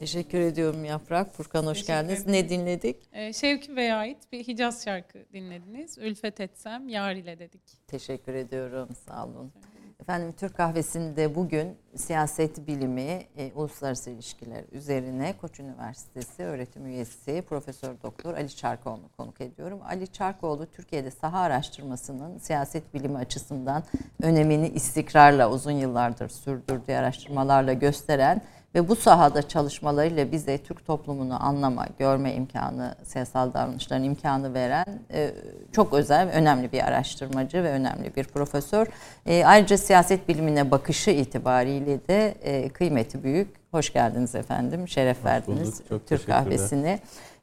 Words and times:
Teşekkür 0.00 0.40
ediyorum 0.40 0.84
Yaprak. 0.84 1.32
Furkan 1.32 1.66
hoş 1.66 1.72
Teşekkür 1.72 1.86
geldiniz. 1.86 2.22
ederim. 2.22 2.32
Ne 2.32 2.48
dinledik? 2.48 2.96
Ee, 3.12 3.32
Şevki 3.32 3.76
Bey'e 3.76 3.94
ait 3.94 4.32
bir 4.32 4.46
Hicaz 4.48 4.84
şarkı 4.84 5.18
dinlediniz. 5.32 5.98
Ülfet 5.98 6.40
etsem 6.40 6.88
yar 6.88 7.14
ile 7.14 7.38
dedik. 7.38 7.62
Teşekkür 7.86 8.34
ediyorum. 8.34 8.88
Sağ 9.08 9.24
olun. 9.26 9.52
Efendim 10.00 10.34
Türk 10.36 10.56
Kahvesi'nde 10.56 11.34
bugün 11.34 11.76
siyaset 11.96 12.66
bilimi, 12.66 13.22
e, 13.36 13.52
uluslararası 13.54 14.10
ilişkiler 14.10 14.64
üzerine 14.72 15.34
Koç 15.40 15.60
Üniversitesi 15.60 16.42
öğretim 16.42 16.86
üyesi 16.86 17.42
Profesör 17.48 17.94
Doktor 18.02 18.34
Ali 18.34 18.56
Çarkoğlu'nu 18.56 19.08
konuk 19.16 19.40
ediyorum. 19.40 19.80
Ali 19.88 20.08
Çarkoğlu 20.08 20.66
Türkiye'de 20.66 21.10
saha 21.10 21.38
araştırmasının 21.40 22.38
siyaset 22.38 22.94
bilimi 22.94 23.18
açısından 23.18 23.82
önemini 24.22 24.68
istikrarla 24.68 25.50
uzun 25.50 25.72
yıllardır 25.72 26.28
sürdürdüğü 26.28 26.92
araştırmalarla 26.92 27.72
gösteren 27.72 28.42
ve 28.74 28.88
bu 28.88 28.96
sahada 28.96 29.48
çalışmalarıyla 29.48 30.32
bize 30.32 30.58
Türk 30.58 30.86
toplumunu 30.86 31.44
anlama, 31.44 31.86
görme 31.98 32.34
imkanı, 32.34 32.94
siyasal 33.04 33.54
davranışların 33.54 34.04
imkanı 34.04 34.54
veren 34.54 34.86
e, 35.12 35.30
çok 35.72 35.92
özel, 35.92 36.28
önemli 36.28 36.72
bir 36.72 36.88
araştırmacı 36.88 37.64
ve 37.64 37.70
önemli 37.70 38.16
bir 38.16 38.24
profesör. 38.24 38.86
E, 39.26 39.44
ayrıca 39.44 39.78
siyaset 39.78 40.28
bilimine 40.28 40.70
bakışı 40.70 41.10
itibariyle 41.10 42.08
de 42.08 42.34
e, 42.42 42.68
kıymeti 42.68 43.22
büyük. 43.22 43.60
Hoş 43.70 43.92
geldiniz 43.92 44.34
efendim, 44.34 44.88
şeref 44.88 45.24
verdiniz 45.24 45.72
bulduk, 45.72 45.88
çok 45.88 46.06
Türk 46.06 46.08
teşekkürler. 46.08 46.38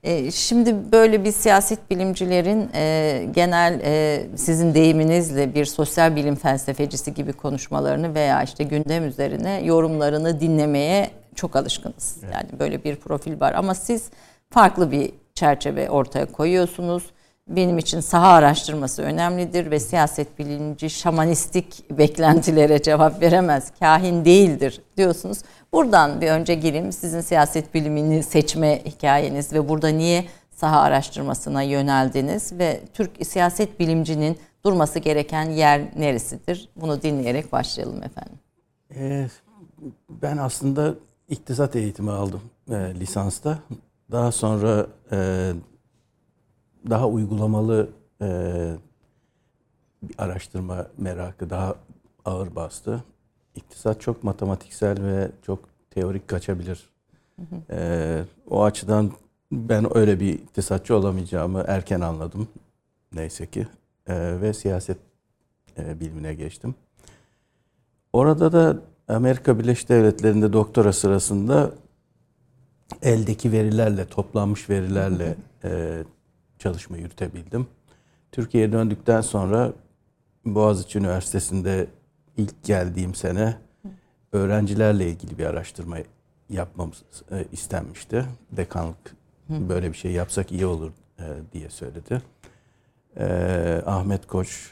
E, 0.07 0.31
şimdi 0.31 0.91
böyle 0.91 1.23
bir 1.23 1.31
siyaset 1.31 1.89
bilimcilerin 1.89 2.69
e, 2.75 3.25
genel 3.35 3.81
e, 3.83 4.25
sizin 4.35 4.73
deyiminizle 4.73 5.55
bir 5.55 5.65
sosyal 5.65 6.15
bilim 6.15 6.35
felsefecisi 6.35 7.13
gibi 7.13 7.33
konuşmalarını 7.33 8.15
veya 8.15 8.43
işte 8.43 8.63
gündem 8.63 9.05
üzerine 9.05 9.61
yorumlarını 9.63 10.39
dinlemeye 10.39 11.09
çok 11.35 11.55
alışkınız. 11.55 12.17
Yani 12.33 12.59
böyle 12.59 12.83
bir 12.83 12.95
profil 12.95 13.39
var 13.39 13.53
ama 13.53 13.75
siz 13.75 14.09
farklı 14.49 14.91
bir 14.91 15.11
çerçeve 15.33 15.89
ortaya 15.89 16.25
koyuyorsunuz. 16.25 17.03
Benim 17.47 17.77
için 17.77 17.99
saha 17.99 18.27
araştırması 18.27 19.01
önemlidir 19.01 19.71
ve 19.71 19.79
siyaset 19.79 20.39
bilimci 20.39 20.89
şamanistik 20.89 21.91
beklentilere 21.91 22.81
cevap 22.81 23.21
veremez, 23.21 23.71
kahin 23.79 24.25
değildir 24.25 24.81
diyorsunuz. 24.97 25.37
Buradan 25.77 26.21
bir 26.21 26.27
önce 26.27 26.55
gireyim. 26.55 26.91
Sizin 26.91 27.21
siyaset 27.21 27.73
bilimini 27.73 28.23
seçme 28.23 28.85
hikayeniz 28.85 29.53
ve 29.53 29.69
burada 29.69 29.87
niye 29.87 30.25
saha 30.51 30.81
araştırmasına 30.81 31.61
yöneldiniz 31.61 32.53
ve 32.59 32.81
Türk 32.93 33.27
siyaset 33.27 33.79
bilimcinin 33.79 34.37
durması 34.65 34.99
gereken 34.99 35.49
yer 35.49 35.81
neresidir? 35.95 36.69
Bunu 36.75 37.01
dinleyerek 37.01 37.51
başlayalım 37.51 38.03
efendim. 38.03 38.39
Ee, 38.95 39.27
ben 40.09 40.37
aslında 40.37 40.95
iktisat 41.29 41.75
eğitimi 41.75 42.11
aldım 42.11 42.41
e, 42.69 42.73
lisansta. 42.73 43.59
Daha 44.11 44.31
sonra 44.31 44.87
e, 45.11 45.51
daha 46.89 47.07
uygulamalı 47.07 47.89
e, 48.21 48.27
bir 50.03 50.15
araştırma 50.17 50.87
merakı 50.97 51.49
daha 51.49 51.75
ağır 52.25 52.55
bastı. 52.55 53.03
İktisat 53.57 54.01
çok 54.01 54.23
matematiksel 54.23 55.03
ve 55.03 55.31
çok 55.45 55.59
teorik 55.91 56.27
kaçabilir. 56.27 56.89
E, 57.71 58.21
o 58.49 58.63
açıdan 58.63 59.11
ben 59.51 59.97
öyle 59.97 60.19
bir 60.19 60.33
iktisatçı 60.33 60.95
olamayacağımı 60.95 61.63
erken 61.67 62.01
anladım. 62.01 62.47
Neyse 63.13 63.45
ki. 63.45 63.67
E, 64.07 64.41
ve 64.41 64.53
siyaset 64.53 64.97
e, 65.77 65.99
bilimine 65.99 66.33
geçtim. 66.33 66.75
Orada 68.13 68.51
da 68.51 68.81
Amerika 69.07 69.59
Birleşik 69.59 69.89
Devletleri'nde 69.89 70.53
doktora 70.53 70.93
sırasında 70.93 71.71
eldeki 73.01 73.51
verilerle, 73.51 74.05
toplanmış 74.05 74.69
verilerle 74.69 75.35
e, 75.63 76.03
çalışma 76.59 76.97
yürütebildim. 76.97 77.67
Türkiye'ye 78.31 78.71
döndükten 78.71 79.21
sonra 79.21 79.73
Boğaziçi 80.45 80.99
Üniversitesi'nde 80.99 81.87
ilk 82.37 82.63
geldiğim 82.63 83.15
sene 83.15 83.57
öğrencilerle 84.31 85.09
ilgili 85.09 85.37
bir 85.37 85.45
araştırma 85.45 85.97
yapmamız 86.49 87.03
e, 87.31 87.45
istenmişti. 87.51 88.25
Dekanlık 88.51 89.15
böyle 89.49 89.91
bir 89.91 89.97
şey 89.97 90.11
yapsak 90.11 90.51
iyi 90.51 90.65
olur 90.65 90.91
e, 91.19 91.23
diye 91.53 91.69
söyledi. 91.69 92.21
E, 93.19 93.25
Ahmet 93.85 94.27
Koç, 94.27 94.71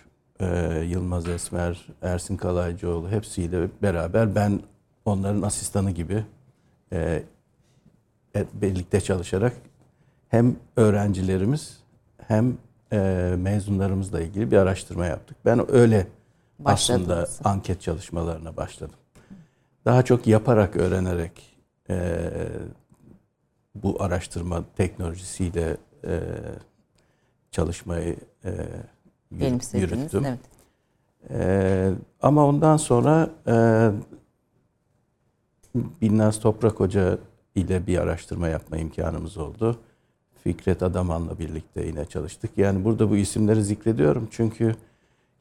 Yılmaz 0.84 1.28
Esmer, 1.28 1.88
Ersin 2.02 2.38
Kalaycıoğlu 2.38 3.10
hepsiyle 3.10 3.68
beraber 3.82 4.36
ben 4.36 4.60
onların 5.06 5.42
asistanı 5.42 5.92
gibi 5.92 6.24
birlikte 8.54 9.02
çalışarak 9.02 9.54
hem 10.30 10.56
öğrencilerimiz 10.76 11.80
hem 12.28 12.58
mezunlarımızla 13.38 14.22
ilgili 14.22 14.52
bir 14.52 14.58
araştırma 14.58 15.06
yaptık. 15.06 15.38
Ben 15.46 15.72
öyle 15.72 16.08
aslında 16.66 17.28
anket 17.44 17.82
çalışmalarına 17.82 18.58
başladım. 18.58 18.96
Daha 19.86 20.04
çok 20.04 20.28
yaparak, 20.28 20.76
öğrenerek 20.76 21.58
e, 21.90 22.30
bu 23.76 24.04
araştırma 24.04 24.64
teknolojisiyle 24.76 25.78
e, 26.08 26.20
çalışmayı 27.52 28.16
e, 28.46 28.52
Benimsediniz. 29.32 29.92
yürüttüm. 29.92 30.26
Evet. 30.26 30.40
Ee, 31.30 31.92
ama 32.22 32.46
ondan 32.46 32.78
sonra 32.78 33.30
e, 33.48 33.56
Binnaz 36.02 36.40
Toprak 36.40 36.80
Hoca 36.80 37.18
ile 37.56 37.88
bir 37.88 37.98
araştırma 37.98 38.48
yapma 38.48 38.78
imkanımız 38.78 39.38
oldu. 39.38 39.80
Fikret 40.44 40.84
Adaman'la 40.84 41.40
birlikte 41.40 41.86
yine 41.86 42.06
çalıştık. 42.06 42.52
Yani 42.58 42.84
burada 42.84 43.10
bu 43.10 43.18
isimleri 43.18 43.64
zikrediyorum 43.64 44.28
çünkü 44.32 44.76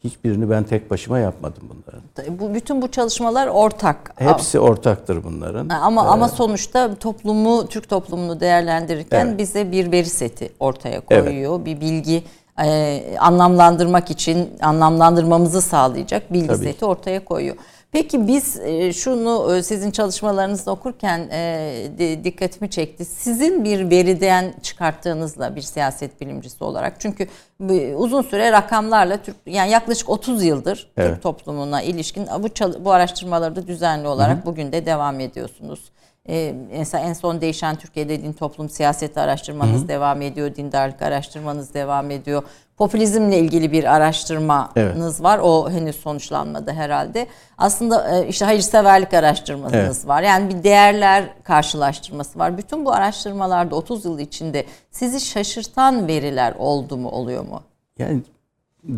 hiçbirini 0.05 0.51
ben 0.51 0.65
tek 0.65 0.91
başıma 0.91 1.19
yapmadım 1.19 1.63
bunların. 1.71 2.39
Bu 2.41 2.55
bütün 2.55 2.83
bu 2.83 2.91
çalışmalar 2.91 3.47
ortak. 3.47 4.13
Hepsi 4.17 4.61
ortaktır 4.61 5.25
bunların. 5.25 5.69
Ama 5.69 6.07
ama 6.07 6.29
sonuçta 6.29 6.95
toplumu, 6.95 7.67
Türk 7.69 7.89
toplumunu 7.89 8.41
değerlendirirken 8.41 9.27
Evet. 9.27 9.39
bize 9.39 9.73
bir 9.73 9.93
veri 9.93 10.07
seti 10.07 10.53
ortaya 10.61 11.01
koyuyor. 11.01 11.65
Bir 11.65 11.81
bilgi 11.81 12.25
e, 12.65 13.03
anlamlandırmak 13.19 14.11
için 14.11 14.51
anlamlandırmamızı 14.63 15.63
sağlayacak 15.63 16.33
bilgi 16.33 16.47
Tabii. 16.47 16.65
seti 16.65 16.85
ortaya 16.85 17.25
koyuyor. 17.25 17.57
Peki 17.95 18.27
biz 18.29 18.61
e, 18.61 18.93
şunu 18.93 19.57
e, 19.57 19.63
sizin 19.63 19.91
çalışmalarınızda 19.91 20.71
okurken 20.71 21.29
e, 21.33 21.91
di- 21.99 22.25
dikkatimi 22.25 22.71
çekti. 22.71 23.05
Sizin 23.05 23.65
bir 23.65 23.91
veriden 23.91 24.55
çıkarttığınızla 24.63 25.57
bir 25.57 25.61
siyaset 25.61 26.21
bilimcisi 26.21 26.65
olarak 26.65 27.01
çünkü 27.01 27.29
uzun 27.97 28.23
süre 28.23 28.53
rakamlarla 28.53 29.17
Türk 29.17 29.37
yani 29.47 29.71
yaklaşık 29.71 30.11
30 30.11 30.45
yıldır 30.45 30.93
Evet. 30.97 31.11
Türk 31.11 31.23
toplumuna 31.23 31.83
ilişkin 31.83 32.27
bu 32.27 32.49
bu 32.85 32.93
araştırmaları 32.93 33.57
da 33.57 33.67
düzenli 33.67 34.09
olarak 34.09 34.47
bugün 34.47 34.73
de 34.73 34.87
devam 34.87 35.21
ediyorsunuz. 35.21 35.81
Ee, 36.29 36.55
mesela 36.79 37.05
en 37.05 37.13
son 37.13 37.41
değişen 37.41 37.77
Türkiye'de 37.77 38.23
din 38.23 38.33
toplum 38.33 38.71
siyaseti 38.71 39.21
araştırmanız 39.21 39.89
devam 39.89 40.23
ediyor, 40.23 40.55
dindarlık 40.55 41.03
araştırmanız 41.03 41.75
devam 41.75 42.11
ediyor. 42.11 42.43
Popülizmle 42.77 43.39
ilgili 43.39 43.73
bir 43.73 43.95
araştırmanız 43.95 45.23
var. 45.23 45.39
O 45.43 45.71
henüz 45.71 45.97
sonuçlanmadı 45.97 46.71
herhalde. 46.73 47.27
Aslında 47.59 48.19
e, 48.19 48.29
işte 48.29 48.45
hayırseverlik 48.45 49.15
araştırmanız 49.15 49.75
Evet. 49.75 50.09
var. 50.09 50.23
Yani 50.23 50.55
bir 50.55 50.65
değerler 50.65 51.25
karşılaştırması 51.45 52.39
var. 52.39 52.59
Bütün 52.59 52.85
bu 52.85 52.93
araştırmalarda 52.93 53.77
30 53.77 54.05
yıl 54.05 54.19
içinde 54.19 54.65
sizi 54.91 55.21
şaşırtan 55.21 56.07
veriler 56.09 56.55
oldu 56.59 56.97
mu, 56.97 57.09
oluyor 57.09 57.45
mu? 57.47 57.63
Yani 57.99 58.23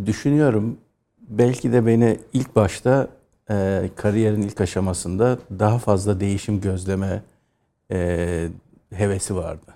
düşünüyorum 0.07 0.79
belki 1.29 1.73
de 1.73 1.87
beni 1.87 2.19
ilk 2.33 2.57
başta 2.57 3.09
e, 3.51 3.83
kariyerin 3.97 4.43
ilk 4.43 4.61
aşamasında 4.61 5.39
daha 5.59 5.79
fazla 5.79 6.21
değişim 6.21 6.61
gözleme 6.61 7.23
e, 7.93 8.49
hevesi 8.95 9.37
vardı. 9.37 9.73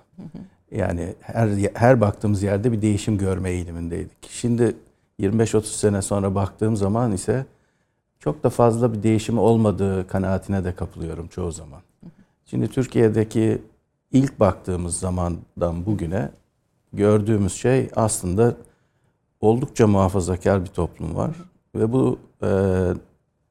Yani 0.70 1.14
her 1.20 1.48
her 1.74 2.00
baktığımız 2.00 2.42
yerde 2.42 2.72
bir 2.72 2.82
değişim 2.82 3.18
görme 3.18 3.50
eğilimindeydik. 3.50 4.30
Şimdi 4.30 4.76
25-30 5.20 5.62
sene 5.62 6.02
sonra 6.02 6.34
baktığım 6.34 6.76
zaman 6.76 7.12
ise 7.12 7.46
çok 8.18 8.44
da 8.44 8.50
fazla 8.50 8.92
bir 8.92 9.02
değişim 9.02 9.38
olmadığı 9.38 10.06
kanaatine 10.06 10.64
de 10.64 10.74
kapılıyorum 10.74 11.28
çoğu 11.28 11.52
zaman. 11.52 11.80
Şimdi 12.46 12.68
Türkiye'deki 12.68 13.62
ilk 14.12 14.40
baktığımız 14.40 14.98
zamandan 14.98 15.86
bugüne 15.86 16.30
gördüğümüz 16.92 17.52
şey 17.52 17.90
aslında 17.96 18.54
oldukça 19.40 19.86
muhafazakar 19.86 20.64
bir 20.64 20.70
toplum 20.70 21.16
var 21.16 21.30
ve 21.74 21.92
bu 21.92 22.18
e, 22.42 22.48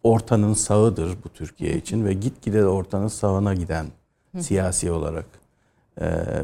ortanın 0.03 0.53
sağıdır 0.53 1.17
bu 1.23 1.29
Türkiye 1.29 1.77
için 1.77 2.05
ve 2.05 2.13
gitgide 2.13 2.61
de 2.61 2.67
ortanın 2.67 3.07
sağına 3.07 3.53
giden 3.53 3.85
siyasi 4.39 4.91
olarak 4.91 5.38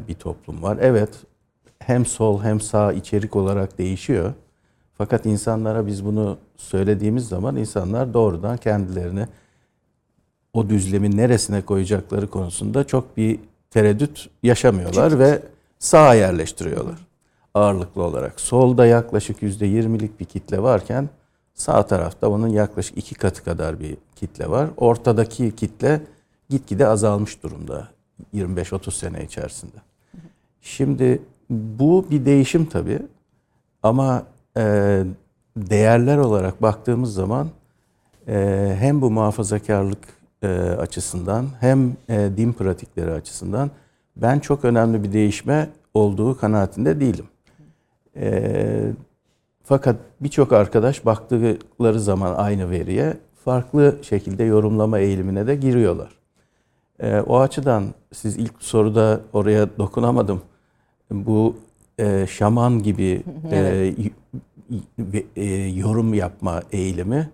bir 0.07 0.13
toplum 0.13 0.63
var. 0.63 0.77
Evet 0.81 1.09
hem 1.79 2.05
sol 2.05 2.43
hem 2.43 2.61
sağ 2.61 2.93
içerik 2.93 3.35
olarak 3.35 3.77
değişiyor. 3.77 4.33
Fakat 4.97 5.25
insanlara 5.25 5.87
biz 5.87 6.05
bunu 6.05 6.37
söylediğimiz 6.57 7.27
zaman 7.27 7.55
insanlar 7.55 8.13
doğrudan 8.13 8.57
kendilerini 8.57 9.27
o 10.53 10.69
düzlemin 10.69 11.17
neresine 11.17 11.61
koyacakları 11.61 12.27
konusunda 12.27 12.83
çok 12.83 13.17
bir 13.17 13.39
tereddüt 13.69 14.29
yaşamıyorlar 14.43 15.19
ve 15.19 15.41
sağa 15.79 16.13
yerleştiriyorlar 16.13 17.05
ağırlıklı 17.53 18.03
olarak. 18.03 18.39
Solda 18.39 18.85
yaklaşık 18.85 19.41
%20'lik 19.41 20.19
bir 20.19 20.25
kitle 20.25 20.63
varken 20.63 21.09
sağ 21.53 21.87
tarafta 21.87 22.29
onun 22.29 22.47
yaklaşık 22.47 22.97
iki 22.97 23.15
katı 23.15 23.43
kadar 23.43 23.79
bir 23.79 23.97
kitle 24.15 24.49
var. 24.49 24.69
Ortadaki 24.77 25.55
kitle 25.55 26.01
gitgide 26.49 26.87
azalmış 26.87 27.43
durumda 27.43 27.87
25-30 28.33 28.91
sene 28.91 29.23
içerisinde. 29.23 29.77
Şimdi 30.61 31.21
bu 31.49 32.05
bir 32.11 32.25
değişim 32.25 32.65
tabii 32.65 32.99
ama 33.83 34.23
e, 34.57 35.03
değerler 35.57 36.17
olarak 36.17 36.61
baktığımız 36.61 37.13
zaman 37.13 37.49
e, 38.27 38.75
hem 38.79 39.01
bu 39.01 39.11
muhafazakarlık 39.11 40.07
e, 40.43 40.47
açısından 40.57 41.45
hem 41.59 41.93
e, 42.09 42.29
din 42.37 42.53
pratikleri 42.53 43.11
açısından 43.11 43.71
ben 44.15 44.39
çok 44.39 44.65
önemli 44.65 45.03
bir 45.03 45.13
değişme 45.13 45.69
olduğu 45.93 46.37
kanaatinde 46.37 46.99
değilim. 46.99 47.25
E, 48.15 48.91
fakat 49.63 49.95
birçok 50.21 50.53
arkadaş 50.53 51.05
baktıkları 51.05 51.99
zaman 51.99 52.35
aynı 52.35 52.69
veriye 52.69 53.17
farklı 53.45 53.99
şekilde 54.01 54.43
yorumlama 54.43 54.99
eğilimine 54.99 55.47
de 55.47 55.55
giriyorlar. 55.55 56.24
E, 56.99 57.19
o 57.19 57.39
açıdan 57.39 57.85
siz 58.13 58.37
ilk 58.37 58.53
soruda 58.59 59.21
oraya 59.33 59.77
dokunamadım. 59.77 60.41
Bu 61.11 61.55
e, 61.99 62.27
şaman 62.29 62.83
gibi 62.83 63.23
e, 63.51 63.55
y- 63.97 64.11
y- 65.13 65.25
e, 65.35 65.45
yorum 65.67 66.13
yapma 66.13 66.61
eğilimi 66.71 67.29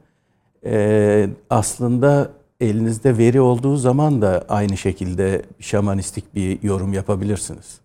e, 0.66 1.30
aslında 1.50 2.30
elinizde 2.62 3.18
veri 3.18 3.42
olduğu 3.42 3.78
zaman 3.78 4.22
da 4.22 4.46
aynı 4.50 4.78
şekilde 4.78 5.42
şamanistik 5.60 6.36
bir 6.36 6.64
yorum 6.64 6.94
yapabilirsiniz. 6.94 7.80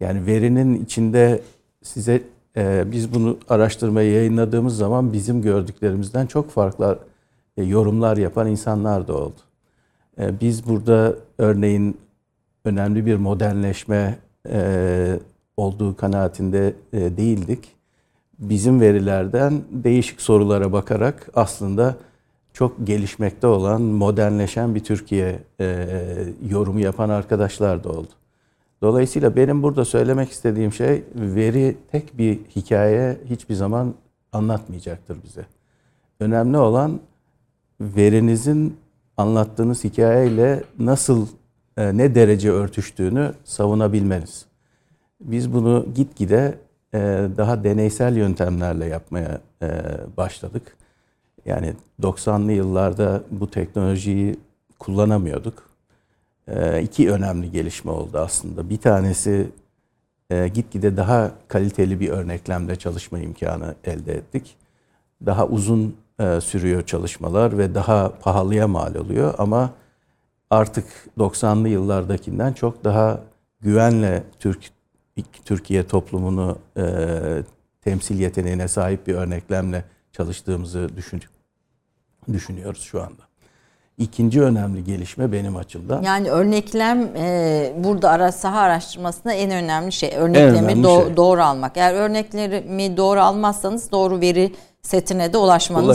Yani 0.00 0.26
verinin 0.26 0.84
içinde 0.84 1.42
size 1.82 2.22
e, 2.56 2.92
biz 2.92 3.14
bunu 3.14 3.38
araştırmayı 3.48 4.12
yayınladığımız 4.12 4.76
zaman 4.76 5.12
bizim 5.12 5.42
gördüklerimizden 5.42 6.26
çok 6.26 6.50
farklı 6.50 6.98
e, 7.56 7.62
yorumlar 7.64 8.16
yapan 8.16 8.48
insanlar 8.48 9.08
da 9.08 9.16
oldu. 9.16 9.40
E, 10.18 10.40
biz 10.40 10.68
burada 10.68 11.14
örneğin 11.38 11.98
önemli 12.64 13.06
bir 13.06 13.16
modernleşme 13.16 14.18
e, 14.50 15.20
olduğu 15.56 15.96
kanaatinde 15.96 16.74
e, 16.92 17.16
değildik. 17.16 17.68
Bizim 18.38 18.80
verilerden 18.80 19.62
değişik 19.70 20.20
sorulara 20.20 20.72
bakarak 20.72 21.30
aslında 21.34 21.96
çok 22.52 22.86
gelişmekte 22.86 23.46
olan, 23.46 23.82
modernleşen 23.82 24.74
bir 24.74 24.84
Türkiye 24.84 25.38
e, 25.60 25.86
yorumu 26.50 26.80
yapan 26.80 27.08
arkadaşlar 27.08 27.84
da 27.84 27.88
oldu. 27.88 28.10
Dolayısıyla 28.82 29.36
benim 29.36 29.62
burada 29.62 29.84
söylemek 29.84 30.30
istediğim 30.30 30.72
şey 30.72 31.04
veri 31.14 31.76
tek 31.92 32.18
bir 32.18 32.38
hikaye 32.56 33.16
hiçbir 33.30 33.54
zaman 33.54 33.94
anlatmayacaktır 34.32 35.22
bize. 35.24 35.46
Önemli 36.20 36.58
olan 36.58 37.00
verinizin 37.80 38.76
anlattığınız 39.16 39.84
hikayeyle 39.84 40.64
nasıl 40.78 41.26
e, 41.76 41.96
ne 41.96 42.14
derece 42.14 42.50
örtüştüğünü 42.50 43.32
savunabilmeniz. 43.44 44.46
Biz 45.20 45.52
bunu 45.52 45.86
gitgide 45.94 46.58
e, 46.94 46.98
daha 47.36 47.64
deneysel 47.64 48.16
yöntemlerle 48.16 48.86
yapmaya 48.86 49.40
e, 49.62 49.68
başladık. 50.16 50.76
Yani 51.44 51.74
90'lı 52.02 52.52
yıllarda 52.52 53.22
bu 53.30 53.50
teknolojiyi 53.50 54.36
kullanamıyorduk. 54.78 55.70
İki 56.82 57.12
önemli 57.12 57.52
gelişme 57.52 57.90
oldu 57.90 58.18
aslında. 58.18 58.70
Bir 58.70 58.76
tanesi 58.76 59.48
gitgide 60.54 60.96
daha 60.96 61.32
kaliteli 61.48 62.00
bir 62.00 62.08
örneklemle 62.08 62.76
çalışma 62.76 63.18
imkanı 63.18 63.74
elde 63.84 64.14
ettik. 64.14 64.56
Daha 65.26 65.46
uzun 65.46 65.96
e, 66.20 66.40
sürüyor 66.40 66.86
çalışmalar 66.86 67.58
ve 67.58 67.74
daha 67.74 68.12
pahalıya 68.20 68.68
mal 68.68 68.94
oluyor 68.94 69.34
ama 69.38 69.70
artık 70.50 70.84
90'lı 71.18 71.68
yıllardakinden 71.68 72.52
çok 72.52 72.84
daha 72.84 73.20
güvenle 73.60 74.22
Türk 74.38 74.58
Türkiye 75.44 75.86
toplumunu 75.86 76.58
e, 76.76 76.82
temsil 77.82 78.20
yeteneğine 78.20 78.68
sahip 78.68 79.06
bir 79.06 79.14
örneklemle 79.14 79.84
çalıştığımızı 80.12 80.88
düşün, 80.96 81.22
düşünüyoruz 82.32 82.82
şu 82.82 83.02
anda. 83.02 83.22
İkinci 83.98 84.42
önemli 84.42 84.84
gelişme 84.84 85.32
benim 85.32 85.56
açımdan. 85.56 86.02
Yani 86.02 86.30
örneklem 86.30 87.16
e, 87.16 87.72
burada 87.78 88.10
ara 88.10 88.32
saha 88.32 88.60
araştırmasında 88.60 89.32
en 89.32 89.50
önemli 89.50 89.92
şey. 89.92 90.12
Örneklemi 90.16 90.58
önemli 90.58 90.86
do- 90.86 91.06
şey. 91.06 91.16
doğru 91.16 91.42
almak. 91.42 91.76
Eğer 91.76 91.94
örneklerimi 91.94 92.96
doğru 92.96 93.20
almazsanız 93.20 93.92
doğru 93.92 94.20
veri 94.20 94.52
setine 94.88 95.32
de 95.32 95.38
ulaşmanız 95.38 95.86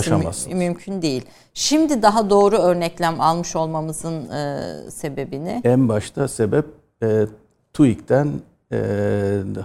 mü- 0.48 0.56
mümkün 0.56 1.02
değil. 1.02 1.26
Şimdi 1.54 2.02
daha 2.02 2.30
doğru 2.30 2.58
örneklem 2.58 3.22
almış 3.22 3.56
olmamızın 3.56 4.30
e, 4.30 4.62
sebebini 4.92 5.62
En 5.64 5.90
başta 5.90 6.28
sebep 6.28 6.66
e, 7.04 7.26
TÜİK'ten 7.74 8.32
e, 8.72 8.82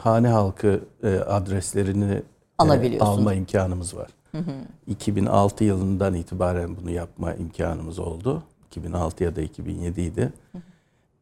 hane 0.02 0.28
halkı 0.28 0.80
e, 1.02 1.16
adreslerini 1.16 2.22
e, 2.94 3.00
alma 3.04 3.34
imkanımız 3.34 3.96
var. 3.96 4.10
2006 4.86 5.64
yılından 5.64 6.14
itibaren 6.14 6.76
bunu 6.82 6.90
yapma 6.90 7.34
imkanımız 7.34 7.98
oldu. 7.98 8.42
2006 8.70 9.24
ya 9.24 9.36
da 9.36 9.40
2007 9.40 10.00
idi. 10.00 10.32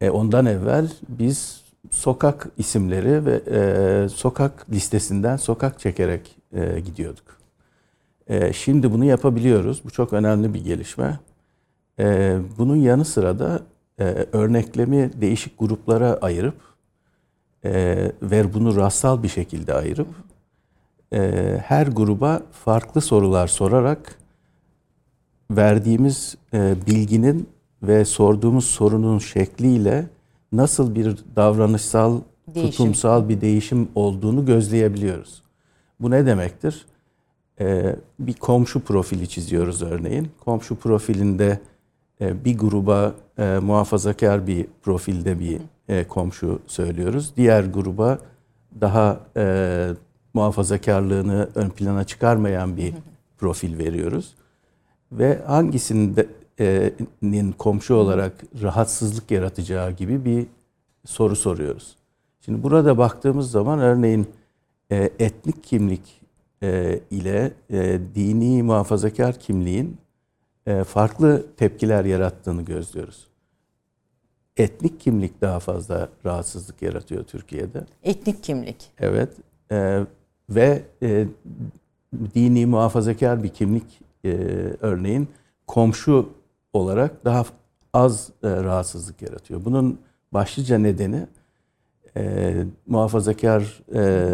E, 0.00 0.11
ondan 0.11 0.47
evvel 0.47 0.90
biz 1.09 1.62
sokak 1.90 2.49
isimleri 2.59 3.26
ve 3.26 3.40
e, 3.50 4.09
sokak 4.09 4.71
listesinden 4.71 5.37
sokak 5.37 5.80
çekerek 5.80 6.37
e, 6.52 6.80
gidiyorduk. 6.80 7.42
E, 8.26 8.52
şimdi 8.52 8.93
bunu 8.93 9.05
yapabiliyoruz. 9.05 9.83
Bu 9.85 9.91
çok 9.91 10.12
önemli 10.12 10.55
bir 10.55 10.64
gelişme. 10.64 11.19
E, 11.99 12.38
bunun 12.59 12.76
yanı 12.76 13.05
sıra 13.05 13.38
da 13.38 13.62
e, 13.99 14.05
örneklemi 14.33 15.11
değişik 15.21 15.59
gruplara 15.59 16.19
ayırıp 16.23 16.61
e, 17.64 18.12
ve 18.23 18.55
bunu 18.55 18.76
rastsal 18.76 19.23
bir 19.23 19.29
şekilde 19.29 19.75
ayırıp 19.75 20.09
e, 21.12 21.59
her 21.64 21.87
gruba 21.87 22.43
farklı 22.64 23.00
sorular 23.00 23.47
sorarak 23.47 24.19
verdiğimiz 25.50 26.37
bilginin 26.87 27.49
ve 27.83 28.05
sorduğumuz 28.05 28.64
sorunun 28.64 29.19
şekliyle 29.19 30.07
nasıl 30.52 30.95
bir 30.95 31.17
davranışsal, 31.37 32.21
Değişim. 32.55 32.71
tutumsal 32.71 33.29
bir 33.29 33.41
değişim 33.41 33.88
olduğunu 33.95 34.47
gözleyebiliyoruz. 34.47 35.43
Bu 36.00 36.11
ne 36.11 36.26
demektir? 36.26 36.87
E, 37.61 37.97
bir 38.18 38.35
komşu 38.35 38.80
profili 38.80 39.28
çiziyoruz 39.28 39.82
örneğin. 39.82 40.28
Komşu 40.44 40.76
profilinde 40.76 41.61
e, 42.21 42.44
bir 42.44 42.59
gruba 42.59 43.14
e, 43.38 43.59
muhafazakar 43.62 44.47
bir 44.47 44.66
profilde 44.82 45.40
bir 45.40 45.61
e, 45.88 46.04
komşu 46.04 46.59
söylüyoruz. 46.66 47.32
Diğer 47.37 47.64
gruba 47.64 48.18
daha 48.80 49.21
muhafazakarlığını 50.35 51.49
ön 51.54 51.71
plana 51.71 52.04
çıkarmayan 52.04 52.76
bir 52.76 52.94
profil 53.38 53.78
veriyoruz. 53.78 54.35
Ve 55.12 55.42
hangisinin 55.47 57.52
komşu 57.59 57.94
olarak 57.94 58.32
rahatsızlık 58.62 59.30
yaratacağı 59.30 59.92
gibi 59.92 60.25
bir 60.25 60.47
soru 61.06 61.37
soruyoruz. 61.37 61.97
Şimdi 62.40 62.62
burada 62.62 62.99
baktığımız 62.99 63.50
zaman 63.50 63.78
örneğin 63.78 64.26
etnik 65.18 65.64
kimlik 65.64 66.22
e, 66.62 67.00
ile 67.11 67.52
e, 67.71 68.00
dini 68.14 68.62
muhafazakar 68.62 69.40
kimliğin 69.40 69.97
e, 70.66 70.85
farklı 70.85 71.47
tepkiler 71.57 72.04
yarattığını 72.04 72.62
gözlüyoruz. 72.62 73.26
Etnik 74.57 75.00
kimlik 75.00 75.40
daha 75.40 75.61
fazla 75.61 76.09
rahatsızlık 76.25 76.83
yaratıyor 76.83 77.25
Türkiye'de. 77.25 77.87
Etnik 78.02 78.42
kimlik. 78.42 78.90
Evet. 78.99 79.31
E, 79.71 80.00
ve 80.50 80.83
e, 81.02 81.26
dini 82.35 82.66
muhafazakar 82.66 83.42
bir 83.42 83.49
kimlik 83.49 84.00
e, 84.25 84.28
örneğin 84.81 85.28
komşu 85.66 86.28
olarak 86.73 87.25
daha 87.25 87.45
az 87.92 88.31
e, 88.42 88.50
rahatsızlık 88.50 89.23
yaratıyor. 89.23 89.64
Bunun 89.64 90.00
başlıca 90.33 90.78
nedeni 90.78 91.26
e, 92.16 92.54
muhafazakar 92.87 93.83
e, 93.95 94.33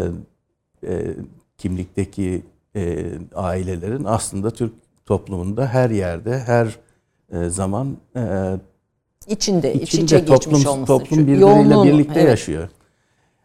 e, 0.83 1.15
kimlikteki 1.59 2.41
e, 2.75 3.11
ailelerin 3.35 4.03
aslında 4.03 4.51
Türk 4.51 4.73
toplumunda 5.05 5.67
her 5.67 5.89
yerde, 5.89 6.39
her 6.39 6.79
e, 7.31 7.49
zaman 7.49 7.97
e, 8.15 8.55
İçinde, 9.27 9.73
iç 9.73 9.93
içinde 9.93 10.05
içe 10.05 10.19
geçmiş 10.19 10.63
toplum, 10.63 10.73
olması. 10.73 10.85
toplum 10.85 11.27
birbiriyle 11.27 11.83
birlikte 11.83 12.19
evet. 12.19 12.29
yaşıyor. 12.29 12.69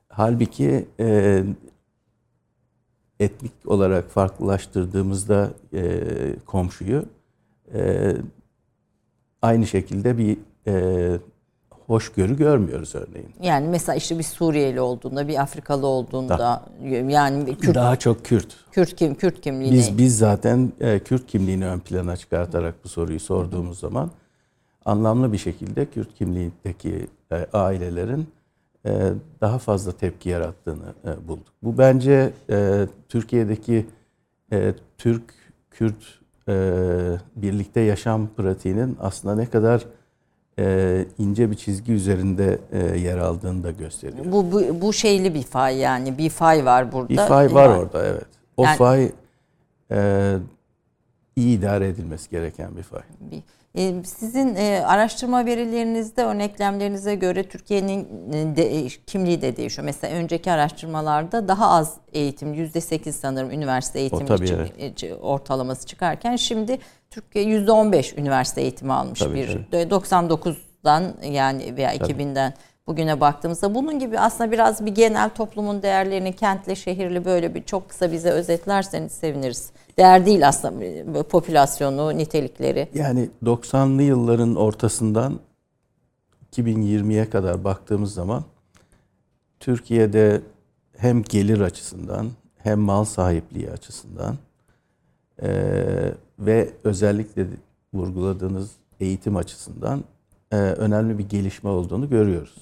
Halbuki 0.09 0.89
e, 1.01 1.43
etnik 3.21 3.53
olarak 3.67 4.11
farklılaştırdığımızda 4.11 5.51
e, 5.73 6.01
komşuyu 6.47 7.05
e, 7.75 8.13
aynı 9.43 9.67
şekilde 9.67 10.19
bir 10.19 10.39
e, 10.67 11.19
hoşgörü 11.87 12.37
görmüyoruz 12.37 12.95
örneğin. 12.95 13.29
Yani 13.43 13.69
mesela 13.69 13.97
işte 13.97 14.19
bir 14.19 14.23
Suriyeli 14.23 14.81
olduğunda, 14.81 15.29
bir 15.29 15.43
Afrikalı 15.43 15.87
olduğunda, 15.87 16.63
yani 17.09 17.47
bir 17.47 17.55
Kürt, 17.55 17.75
Daha 17.75 17.97
çok 17.97 18.25
Kürt. 18.25 18.57
Kürt 18.73 18.97
kim, 18.97 19.15
Kürt 19.15 19.41
kimliğini 19.41 19.75
Biz 19.75 19.99
biz 19.99 20.19
zaten 20.19 20.73
e, 20.81 20.99
Kürt 20.99 21.27
kimliğini 21.27 21.67
ön 21.67 21.79
plana 21.79 22.17
çıkartarak 22.17 22.75
bu 22.85 22.89
soruyu 22.89 23.21
sorduğumuz 23.21 23.79
zaman 23.79 24.11
anlamlı 24.85 25.33
bir 25.33 25.39
şekilde 25.39 25.87
Kürt 25.87 26.15
kimliğindeki 26.15 27.07
e, 27.33 27.47
ailelerin 27.53 28.29
e, 28.87 29.13
daha 29.41 29.59
fazla 29.59 29.93
tepki 29.93 30.29
yarattığını 30.29 30.95
e, 31.05 31.29
bulduk. 31.29 31.53
Bu 31.63 31.79
bence 31.79 32.33
e, 32.51 32.87
Türkiye'deki 33.09 33.87
e, 34.53 34.75
Türk-Kürt 34.99 36.05
e, 36.49 36.55
birlikte 37.37 37.81
yaşam 37.81 38.29
pratiğinin 38.37 38.97
aslında 39.01 39.35
ne 39.35 39.47
kadar 39.47 39.85
e, 40.59 41.05
ince 41.19 41.51
bir 41.51 41.57
çizgi 41.57 41.93
üzerinde 41.93 42.59
e, 42.73 42.99
yer 42.99 43.19
aldığını 43.19 43.65
da 43.65 43.71
gösteriyor. 43.71 44.25
bu, 44.33 44.53
bu, 44.53 44.81
bu 44.81 44.93
şeyli 44.93 45.35
bir 45.35 45.43
fay 45.43 45.77
yani 45.77 46.19
bir 46.19 46.31
fay 46.31 46.65
var 46.65 46.93
burada. 46.93 47.09
Bir 47.09 47.17
fay 47.17 47.55
var 47.55 47.69
orada 47.69 48.07
evet. 48.07 48.27
O 48.57 48.65
Yani- 48.65 48.77
fay 48.77 49.13
e, 49.91 50.33
iyi 51.37 51.59
idare 51.59 51.89
edilmesi 51.89 52.31
gereken 52.31 52.77
bir 52.77 52.83
fay. 52.83 53.03
Bir- 53.21 53.43
e, 53.79 54.05
Sizin 54.05 54.55
e, 54.55 54.83
araştırma 54.87 55.47
verilerinizde 55.47 56.25
örneklemlerinize 56.25 57.15
göre 57.15 57.43
Türkiye'nin 57.49 58.09
e, 58.33 58.57
de, 58.57 58.89
kimliği 59.07 59.43
de 59.43 59.57
değişiyor. 59.57 59.85
Mesela 59.85 60.17
önceki 60.17 60.53
araştırmalarda 60.53 61.49
daha 61.49 61.71
az 61.71 61.95
eğitim, 62.13 62.55
%8 62.55 63.13
sanırım 63.13 63.51
üniversite 63.51 64.01
eğitimi 64.01 64.35
için- 64.35 65.09
e, 65.09 65.15
ortalaması 65.15 65.87
çıkarken 65.87 66.37
şimdi 66.37 66.79
Türkiye 67.15 67.45
%15 67.45 68.21
üniversite 68.21 68.61
eğitimi 68.61 68.93
almış 68.93 69.19
Tabii, 69.19 69.35
bir 69.35 69.47
tabii. 69.47 69.73
de 69.73 69.83
99'dan 69.83 71.15
yani 71.25 71.77
veya 71.77 71.95
2000'den 71.95 72.55
bugüne 72.87 73.21
baktığımızda 73.21 73.75
bunun 73.75 73.99
gibi 73.99 74.19
aslında 74.19 74.53
biraz 74.53 74.87
bir 74.87 74.95
genel 74.95 75.31
toplumun 75.31 75.83
değerlerini 75.83 76.33
kentli 76.37 76.77
şehirli 76.77 77.25
böyle 77.25 77.55
bir 77.55 77.63
çok 77.63 77.89
kısa 77.89 78.13
bize 78.13 78.31
özetlerseniz 78.31 79.13
seviniriz. 79.13 79.71
Değer 79.99 80.27
değil 80.27 80.49
aslında 80.49 81.23
popülasyonu, 81.23 82.19
nitelikleri. 82.19 82.89
Yani 82.95 83.31
90'lı 83.45 84.03
yılların 84.03 84.57
ortasından 84.57 85.41
2020'ye 86.53 87.31
kadar 87.31 87.65
baktığımız 87.65 88.15
zaman 88.15 88.45
Türkiye'de 89.61 90.41
hem 90.97 91.23
gelir 91.23 91.61
açısından 91.61 92.31
hem 92.59 92.79
mal 92.79 93.05
sahipliği 93.05 93.71
açısından 93.71 94.37
ve 96.39 96.71
özellikle 96.85 97.47
vurguladığınız 97.95 98.71
eğitim 99.01 99.37
açısından 99.37 100.05
eee, 100.53 100.59
önemli 100.59 101.19
bir 101.19 101.29
gelişme 101.29 101.71
olduğunu 101.71 102.11
görüyoruz. 102.11 102.55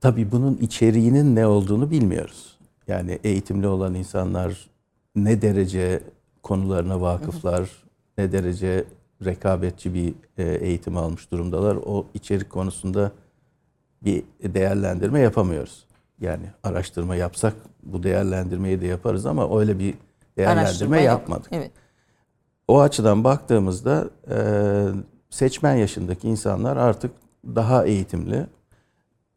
Tabii 0.00 0.32
bunun 0.32 0.56
içeriğinin 0.56 1.36
ne 1.36 1.46
olduğunu 1.46 1.90
bilmiyoruz. 1.90 2.56
Yani 2.88 3.18
eğitimli 3.24 3.66
olan 3.66 3.94
insanlar 3.94 4.66
ne 5.16 5.42
derece 5.42 6.00
konularına 6.42 7.00
vakıflar, 7.00 7.70
ne 8.18 8.32
derece 8.32 8.84
rekabetçi 9.24 9.94
bir 9.94 10.14
e, 10.38 10.44
eğitim 10.54 10.96
almış 10.96 11.30
durumdalar. 11.30 11.76
O 11.86 12.06
içerik 12.14 12.50
konusunda 12.50 13.12
bir 14.02 14.22
değerlendirme 14.42 15.20
yapamıyoruz. 15.20 15.86
Yani 16.20 16.46
araştırma 16.62 17.16
yapsak 17.16 17.54
bu 17.82 18.02
değerlendirmeyi 18.02 18.80
de 18.80 18.86
yaparız 18.86 19.26
ama 19.26 19.60
öyle 19.60 19.78
bir 19.78 19.94
değerlendirme 20.36 20.66
Araştırma 20.66 20.96
yapmadık. 20.96 21.48
Evet. 21.52 21.70
O 22.68 22.80
açıdan 22.80 23.24
baktığımızda 23.24 24.10
e, 24.30 24.38
seçmen 25.30 25.74
yaşındaki 25.74 26.28
insanlar 26.28 26.76
artık 26.76 27.10
daha 27.44 27.84
eğitimli, 27.86 28.46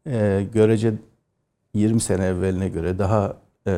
e, 0.06 0.46
görece 0.54 0.94
20 1.74 2.00
sene 2.00 2.24
evveline 2.24 2.68
göre 2.68 2.98
daha 2.98 3.36
e, 3.66 3.72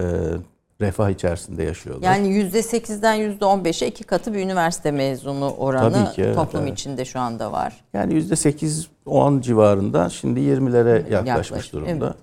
refah 0.81 1.11
içerisinde 1.11 1.63
yaşıyorlar. 1.63 2.07
Yani 2.07 2.29
%8'den 2.29 3.39
%15'e 3.39 3.89
iki 3.89 4.05
katı 4.05 4.35
bir 4.35 4.41
üniversite 4.41 4.91
mezunu 4.91 5.51
oranı 5.51 5.93
Tabii 5.93 6.15
ki, 6.15 6.23
evet, 6.23 6.37
toplum 6.37 6.63
evet. 6.63 6.73
içinde 6.73 7.05
şu 7.05 7.21
anda 7.21 7.53
var. 7.53 7.85
Yani 7.93 8.15
%8-10 8.15 9.43
civarında 9.43 10.09
şimdi 10.09 10.41
20'lere 10.41 10.95
yaklaşmış 11.13 11.29
Yaklaşmış, 11.29 11.73
durumda. 11.73 12.15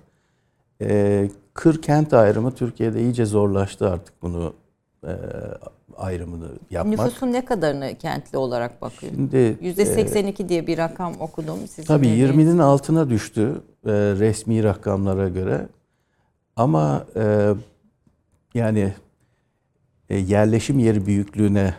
Ee, 0.82 1.30
kır 1.54 1.82
kent 1.82 2.12
ayrımı 2.12 2.54
Türkiye'de 2.54 3.02
iyice 3.02 3.26
zorlaştı 3.26 3.90
artık 3.90 4.22
bunu 4.22 4.54
e, 5.04 5.12
ayrımını 5.96 6.48
yapmak. 6.70 6.98
Nüfusun 6.98 7.32
ne 7.32 7.44
kadarını 7.44 7.98
kentli 7.98 8.38
olarak 8.38 8.82
bakıyor? 8.82 9.12
Şimdi 9.12 9.36
%82 9.36 10.48
diye 10.48 10.66
bir 10.66 10.78
rakam 10.78 11.14
okudum. 11.20 11.58
Sizin 11.58 11.86
Tabii 11.86 12.08
dediğiniz. 12.08 12.36
20'nin 12.36 12.58
altına 12.58 13.10
düştü 13.10 13.62
e, 13.86 13.90
resmi 13.92 14.64
rakamlara 14.64 15.28
göre. 15.28 15.68
Ama 16.56 17.06
e, 17.16 17.54
yani 18.54 18.94
e, 20.10 20.16
yerleşim 20.16 20.78
yeri 20.78 21.06
büyüklüğüne 21.06 21.74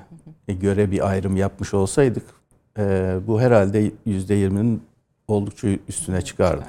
e, 0.48 0.54
göre 0.54 0.92
bir 0.92 1.10
ayrım 1.10 1.38
yapmış 1.38 1.74
olsaydık 1.74 2.24
e, 2.78 3.16
bu 3.28 3.42
herhalde 3.42 3.92
%20'nin 4.08 4.84
oldukça 5.28 5.68
üstüne 5.88 6.22
çıkardı. 6.22 6.66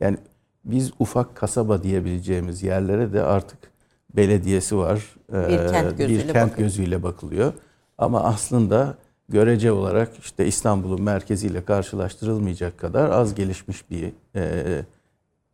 Yani 0.00 0.16
biz 0.64 0.92
ufak 0.98 1.34
kasaba 1.34 1.82
diyebileceğimiz 1.82 2.62
yerlere 2.62 3.12
de 3.12 3.22
artık 3.22 3.71
belediyesi 4.16 4.76
var. 4.76 5.16
Bir 5.32 5.68
kent 5.68 5.98
gözüyle 5.98 6.28
bir 6.28 6.32
kent 6.32 6.52
bakıyor. 6.52 6.68
gözüyle 6.68 7.02
bakılıyor. 7.02 7.52
Ama 7.98 8.22
aslında 8.22 8.94
görece 9.28 9.72
olarak 9.72 10.18
işte 10.18 10.46
İstanbul'un 10.46 11.02
merkeziyle 11.02 11.64
karşılaştırılmayacak 11.64 12.78
kadar 12.78 13.10
az 13.10 13.34
gelişmiş 13.34 13.90
bir 13.90 14.12
e, 14.36 14.84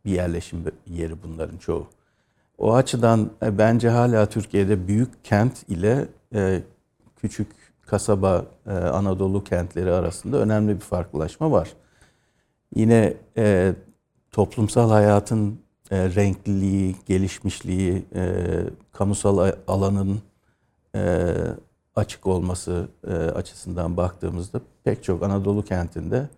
bir 0.05 0.11
yerleşim 0.11 0.65
yeri 0.87 1.23
bunların 1.23 1.57
çoğu. 1.57 1.87
O 2.57 2.75
açıdan 2.75 3.29
e, 3.43 3.57
bence 3.57 3.89
hala 3.89 4.25
Türkiye'de 4.25 4.87
büyük 4.87 5.25
kent 5.25 5.69
ile 5.69 6.05
e, 6.35 6.61
küçük 7.21 7.47
kasaba 7.85 8.45
Anadolu 8.93 9.43
kentleri 9.43 9.91
arasında 9.91 10.37
önemli 10.37 10.75
bir 10.75 10.79
farklılaşma 10.79 11.51
var. 11.51 11.73
Yine 12.75 13.13
toplumsal 14.31 14.89
hayatın 14.89 15.59
e, 15.91 16.15
renkliliği, 16.15 16.95
gelişmişliği, 17.05 18.05
e, 18.15 18.35
kamusal 18.91 19.51
alanın 19.67 20.21
e, 20.95 21.35
açık 21.95 22.27
olması 22.27 22.87
e, 23.07 23.13
açısından 23.13 23.97
baktığımızda 23.97 24.61
pek 24.83 25.03
çok 25.03 25.23
Anadolu 25.23 25.63
kentinde 25.63 26.29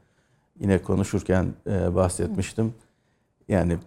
yine 0.59 0.81
konuşurken 0.81 1.53
e, 1.67 1.95
bahsetmiştim. 1.95 2.73
Yani 3.47 3.77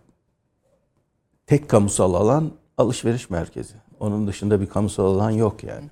tek 1.46 1.68
kamusal 1.68 2.14
alan 2.14 2.50
alışveriş 2.78 3.30
merkezi. 3.30 3.74
Onun 4.00 4.26
dışında 4.26 4.60
bir 4.60 4.66
kamusal 4.66 5.04
alan 5.04 5.30
yok 5.30 5.64
yani. 5.64 5.88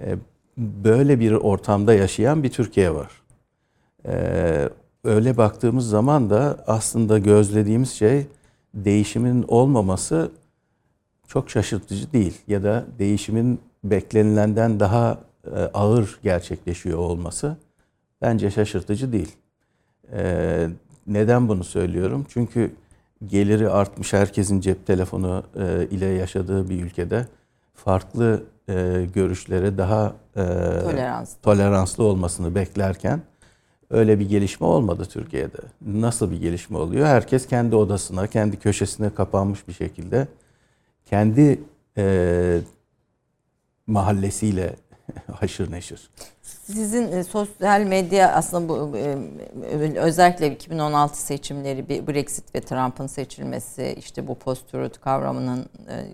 E, 0.00 0.16
böyle 0.56 1.20
bir 1.20 1.32
ortamda 1.32 1.94
yaşayan 1.94 2.42
bir 2.42 2.50
Türkiye 2.50 2.94
var. 2.94 3.22
E, 4.06 4.68
öyle 5.04 5.36
baktığımız 5.36 5.88
zaman 5.88 6.30
da 6.30 6.64
aslında 6.66 7.18
gözlediğimiz 7.18 7.90
şey 7.90 8.26
değişimin 8.74 9.44
olmaması 9.48 10.30
çok 11.28 11.50
şaşırtıcı 11.50 12.12
değil 12.12 12.40
ya 12.48 12.62
da 12.62 12.84
değişimin 12.98 13.60
beklenilenden 13.84 14.80
daha 14.80 15.18
e, 15.46 15.50
ağır 15.74 16.18
gerçekleşiyor 16.22 16.98
olması 16.98 17.56
bence 18.22 18.50
şaşırtıcı 18.50 19.12
değil. 19.12 19.36
E, 20.12 20.68
neden 21.06 21.48
bunu 21.48 21.64
söylüyorum? 21.64 22.26
Çünkü 22.28 22.74
geliri 23.26 23.70
artmış 23.70 24.12
herkesin 24.12 24.60
cep 24.60 24.86
telefonu 24.86 25.42
e, 25.56 25.86
ile 25.90 26.06
yaşadığı 26.06 26.70
bir 26.70 26.82
ülkede 26.82 27.26
farklı 27.74 28.44
görüşlere 29.14 29.78
daha 29.78 30.12
e, 30.36 30.42
Tolerans. 30.82 31.34
toleranslı 31.42 32.04
olmasını 32.04 32.54
beklerken 32.54 33.22
öyle 33.92 34.18
bir 34.18 34.28
gelişme 34.28 34.66
olmadı 34.66 35.04
Türkiye'de. 35.04 35.58
Nasıl 35.86 36.30
bir 36.30 36.40
gelişme 36.40 36.78
oluyor? 36.78 37.06
Herkes 37.06 37.46
kendi 37.46 37.76
odasına, 37.76 38.26
kendi 38.26 38.58
köşesine 38.58 39.14
kapanmış 39.14 39.68
bir 39.68 39.72
şekilde 39.72 40.28
kendi 41.06 41.60
e, 41.98 42.58
mahallesiyle 43.86 44.76
haşır 45.32 45.72
neşir. 45.72 46.10
Sizin 46.42 47.12
e, 47.12 47.24
sosyal 47.24 47.80
medya 47.80 48.32
aslında 48.32 48.68
bu 48.68 48.96
e, 48.96 50.00
özellikle 50.00 50.54
2016 50.54 51.22
seçimleri 51.22 51.88
Brexit 51.88 52.54
ve 52.54 52.60
Trump'ın 52.60 53.06
seçilmesi 53.06 53.94
işte 53.98 54.28
bu 54.28 54.34
post-truth 54.34 55.00
kavramının 55.00 55.66
e, 55.88 56.06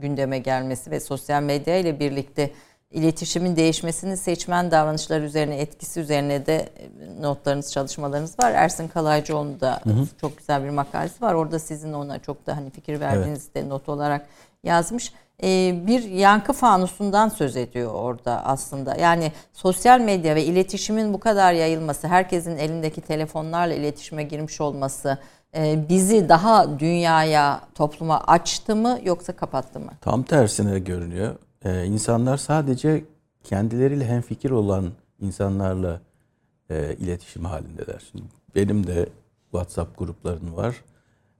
gündeme 0.00 0.38
gelmesi 0.38 0.90
ve 0.90 1.00
sosyal 1.00 1.42
medya 1.42 1.76
ile 1.76 2.00
birlikte 2.00 2.50
iletişimin 2.90 3.56
değişmesinin 3.56 4.14
seçmen 4.14 4.70
davranışları 4.70 5.24
üzerine 5.24 5.56
etkisi 5.56 6.00
üzerine 6.00 6.46
de 6.46 6.56
e, 6.56 7.22
notlarınız 7.22 7.72
çalışmalarınız 7.72 8.38
var. 8.38 8.52
Ersin 8.52 8.88
Kalaycıoğlu'nun 8.88 9.60
da 9.60 9.80
çok 10.20 10.38
güzel 10.38 10.64
bir 10.64 10.70
makalesi 10.70 11.22
var. 11.22 11.34
Orada 11.34 11.58
sizin 11.58 11.92
ona 11.92 12.18
çok 12.18 12.46
da 12.46 12.56
hani 12.56 12.70
fikir 12.70 13.00
verdiğiniz 13.00 13.54
de 13.54 13.68
not 13.68 13.88
olarak 13.88 14.26
yazmış. 14.64 15.12
Ee, 15.42 15.80
bir 15.86 16.02
yankı 16.02 16.52
fanusundan 16.52 17.28
söz 17.28 17.56
ediyor 17.56 17.94
orada 17.94 18.44
aslında. 18.44 18.94
Yani 18.94 19.32
sosyal 19.52 20.00
medya 20.00 20.34
ve 20.34 20.44
iletişimin 20.44 21.14
bu 21.14 21.20
kadar 21.20 21.52
yayılması, 21.52 22.08
herkesin 22.08 22.56
elindeki 22.56 23.00
telefonlarla 23.00 23.74
iletişime 23.74 24.22
girmiş 24.22 24.60
olması 24.60 25.18
e, 25.56 25.88
bizi 25.88 26.28
daha 26.28 26.78
dünyaya, 26.78 27.60
topluma 27.74 28.20
açtı 28.20 28.76
mı 28.76 28.98
yoksa 29.04 29.32
kapattı 29.32 29.80
mı? 29.80 29.90
Tam 30.00 30.22
tersine 30.22 30.78
görünüyor. 30.78 31.36
Ee, 31.64 31.84
insanlar 31.84 32.36
sadece 32.36 33.04
kendileriyle 33.44 34.06
hemfikir 34.06 34.50
olan 34.50 34.90
insanlarla 35.20 36.00
e, 36.70 36.96
iletişim 37.00 37.44
halindeler. 37.44 38.02
Şimdi 38.10 38.24
benim 38.54 38.86
de 38.86 39.08
WhatsApp 39.50 39.98
gruplarım 39.98 40.56
var. 40.56 40.84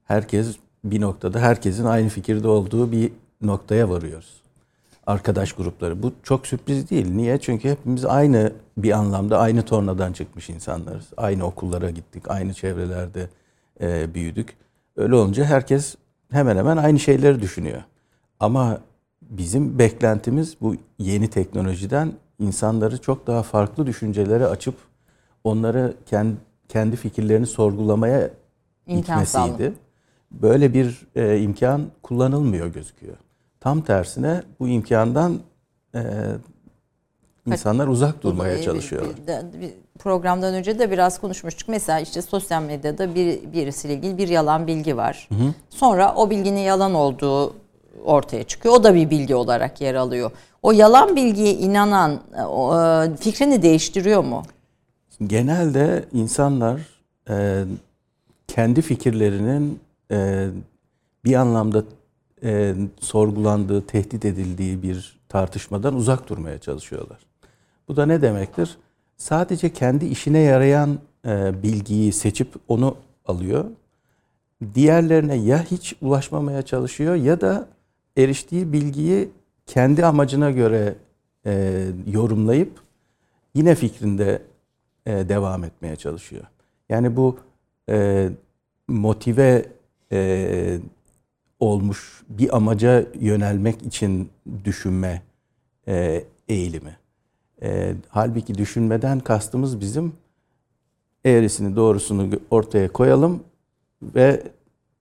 Herkes 0.05 0.57
bir 0.85 1.01
noktada 1.01 1.41
herkesin 1.41 1.85
aynı 1.85 2.09
fikirde 2.09 2.49
olduğu 2.49 2.93
bir 2.93 3.13
noktaya 3.43 3.91
varıyoruz. 3.91 4.41
Arkadaş 5.07 5.53
grupları. 5.53 6.03
Bu 6.03 6.13
çok 6.23 6.47
sürpriz 6.47 6.91
değil. 6.91 7.11
Niye? 7.11 7.39
Çünkü 7.39 7.71
hepimiz 7.71 8.05
aynı 8.05 8.53
bir 8.77 8.93
anlamda 8.93 9.39
aynı 9.39 9.63
tornadan 9.63 10.13
çıkmış 10.13 10.51
insanlarız. 10.51 11.07
Aynı 11.17 11.45
okullara 11.47 11.91
gittik, 11.91 12.31
aynı 12.31 12.55
çevrelerde 12.55 13.29
e, 13.81 14.15
büyüdük. 14.15 14.57
Öyle 14.97 15.15
olunca 15.15 15.45
herkes 15.45 15.95
hemen 16.31 16.57
hemen 16.57 16.77
aynı 16.77 16.99
şeyleri 16.99 17.41
düşünüyor. 17.41 17.83
Ama 18.41 18.81
bizim 19.31 19.79
beklentimiz 19.79 20.57
bu 20.61 20.75
yeni 20.99 21.31
teknolojiden 21.31 22.13
insanları 22.39 23.01
çok 23.01 23.27
daha 23.27 23.43
farklı 23.43 23.87
düşüncelere 23.87 24.47
açıp 24.47 24.75
onları 25.45 25.95
kendi, 26.07 26.37
kendi 26.69 26.97
fikirlerini 26.97 27.47
sorgulamaya 27.47 28.31
İmkan 28.87 29.23
itmesiydi. 29.23 29.73
Böyle 30.31 30.75
bir 30.75 31.07
e, 31.17 31.39
imkan 31.39 31.83
kullanılmıyor 32.03 32.67
gözüküyor. 32.67 33.17
Tam 33.61 33.81
tersine 33.81 34.43
bu 34.61 34.69
imkandan 34.69 35.39
e, 35.95 36.03
insanlar 37.47 37.87
uzak 37.87 38.23
durmaya 38.23 38.55
Bunu, 38.55 38.61
e, 38.61 38.65
çalışıyorlar. 38.65 39.15
Programdan 39.99 40.55
önce 40.55 40.79
de 40.79 40.91
biraz 40.91 41.21
konuşmuştuk. 41.21 41.69
Mesela 41.69 42.01
işte 42.01 42.23
sosyal 42.23 42.63
medyada 42.63 43.15
bir, 43.15 43.53
birisiyle 43.53 43.95
ilgili 43.95 44.19
bir 44.19 44.29
yalan 44.29 44.67
bilgi 44.67 44.97
var. 44.97 45.29
Sonra 45.71 46.15
o 46.15 46.31
bilginin 46.31 46.61
yalan 46.61 46.95
olduğu 46.95 47.55
ortaya 48.05 48.45
çıkıyor. 48.45 48.75
O 48.75 48.85
da 48.85 48.95
bir 48.95 49.11
bilgi 49.11 49.35
olarak 49.35 49.81
yer 49.81 49.95
alıyor. 49.95 50.31
O 50.63 50.73
yalan 50.73 51.17
bilgiye 51.17 51.55
inanan 51.55 52.13
e, 52.13 52.41
e, 52.41 53.17
fikrini 53.17 53.63
değiştiriyor 53.63 54.25
mu? 54.25 54.43
Genelde 55.27 56.05
insanlar 56.13 56.81
e, 57.31 57.65
kendi 58.49 58.83
fikirlerinin 58.83 59.81
bir 61.25 61.35
anlamda 61.35 61.85
sorgulandığı, 63.01 63.87
tehdit 63.87 64.25
edildiği 64.25 64.83
bir 64.83 65.19
tartışmadan 65.29 65.95
uzak 65.95 66.29
durmaya 66.29 66.59
çalışıyorlar. 66.59 67.19
Bu 67.89 67.97
da 67.97 68.07
ne 68.07 68.23
demektir? 68.23 68.77
Sadece 69.17 69.73
kendi 69.73 70.07
işine 70.07 70.39
yarayan 70.39 70.99
bilgiyi 71.63 72.13
seçip 72.13 72.49
onu 72.69 72.97
alıyor. 73.27 73.65
Diğerlerine 74.75 75.35
ya 75.35 75.65
hiç 75.71 75.95
ulaşmamaya 76.03 76.63
çalışıyor 76.63 77.15
ya 77.15 77.41
da 77.41 77.69
eriştiği 78.23 78.73
bilgiyi 78.73 79.29
kendi 79.67 80.07
amacına 80.07 80.51
göre 80.51 80.95
e, 81.47 81.85
yorumlayıp 82.07 82.81
yine 83.55 83.75
fikrinde 83.75 84.43
e, 85.07 85.29
devam 85.29 85.65
etmeye 85.65 85.97
çalışıyor. 85.97 86.45
Yani 86.89 87.17
bu 87.17 87.37
e, 87.89 88.29
motive 88.89 89.67
e, 90.13 90.79
olmuş 91.61 92.23
bir 92.29 92.57
amaca 92.57 93.07
yönelmek 93.21 93.83
için 93.83 94.31
düşünme 94.65 95.23
e, 95.89 96.25
eğilimi. 96.49 96.97
E, 97.63 97.95
halbuki 98.09 98.55
düşünmeden 98.55 99.21
kastımız 99.21 99.81
bizim 99.81 100.13
eğrisini 101.25 101.77
doğrusunu 101.77 102.31
ortaya 102.51 102.93
koyalım 102.93 103.45
ve 104.03 104.43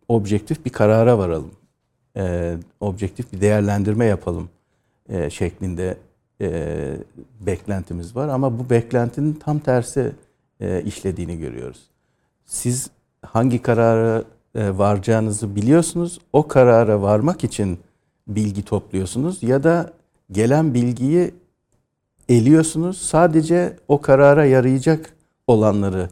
objektif 0.07 0.65
bir 0.65 0.69
karara 0.69 1.17
varalım. 1.17 1.51
E, 2.17 2.55
objektif 2.79 3.33
bir 3.33 3.41
değerlendirme 3.41 4.05
yapalım 4.05 4.49
e, 5.09 5.29
şeklinde 5.29 5.97
e, 6.41 6.97
beklentimiz 7.39 8.15
var. 8.15 8.27
Ama 8.27 8.59
bu 8.59 8.69
beklentinin 8.69 9.33
tam 9.33 9.59
tersi 9.59 10.11
e, 10.59 10.81
işlediğini 10.81 11.37
görüyoruz. 11.37 11.81
Siz 12.45 12.89
hangi 13.25 13.61
karara 13.61 14.23
e, 14.55 14.77
varacağınızı 14.77 15.55
biliyorsunuz. 15.55 16.19
O 16.33 16.47
karara 16.47 17.01
varmak 17.01 17.43
için 17.43 17.79
bilgi 18.27 18.65
topluyorsunuz 18.65 19.43
ya 19.43 19.63
da 19.63 19.93
gelen 20.31 20.73
bilgiyi 20.73 21.33
eliyorsunuz. 22.29 23.01
Sadece 23.01 23.77
o 23.87 24.01
karara 24.01 24.45
yarayacak 24.45 25.13
olanları 25.47 26.09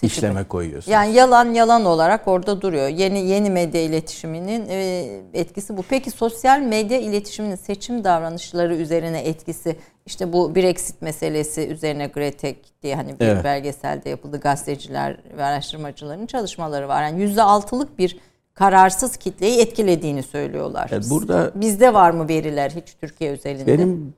Seçip- 0.00 0.16
işleme 0.18 0.44
koyuyorsunuz. 0.44 0.92
Yani 0.92 1.14
yalan 1.14 1.54
yalan 1.54 1.84
olarak 1.84 2.28
orada 2.28 2.60
duruyor. 2.62 2.88
Yeni 2.88 3.18
yeni 3.20 3.50
medya 3.50 3.80
iletişiminin 3.82 4.66
e, 4.68 5.06
etkisi 5.34 5.76
bu. 5.76 5.82
Peki 5.88 6.10
sosyal 6.10 6.60
medya 6.60 7.00
iletişiminin 7.00 7.56
seçim 7.56 8.04
davranışları 8.04 8.76
üzerine 8.76 9.20
etkisi 9.20 9.76
işte 10.06 10.32
bu 10.32 10.54
Brexit 10.54 11.02
meselesi 11.02 11.68
üzerine 11.68 12.06
Gretek 12.06 12.82
diye 12.82 12.96
hani 12.96 13.20
bir 13.20 13.24
Evet. 13.26 13.44
belgeselde 13.44 14.08
yapıldı 14.10 14.40
gazeteciler 14.40 15.16
ve 15.36 15.44
araştırmacıların 15.44 16.26
çalışmaları 16.26 16.88
var. 16.88 17.02
Yani 17.02 17.20
yüzde 17.22 17.42
altılık 17.42 17.98
bir 17.98 18.18
kararsız 18.54 19.16
kitleyi 19.16 19.60
etkilediğini 19.60 20.22
söylüyorlar. 20.22 20.90
E, 20.90 21.10
burada- 21.10 21.52
bizde 21.54 21.94
var 21.94 22.10
mı 22.10 22.28
veriler 22.28 22.70
hiç 22.70 22.94
Türkiye 23.00 23.30
özelinde? 23.30 23.66
Benim 23.66 24.14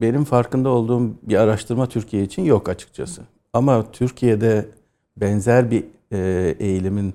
benim 0.00 0.24
farkında 0.24 0.68
olduğum 0.68 1.02
bir 1.22 1.36
araştırma 1.36 1.86
Türkiye 1.88 2.22
için 2.22 2.42
yok 2.44 2.68
açıkçası. 2.68 3.22
Ama 3.52 3.90
Türkiye'de 3.92 4.66
benzer 5.20 5.70
bir 5.70 5.84
e, 6.12 6.18
eğilimin 6.58 7.14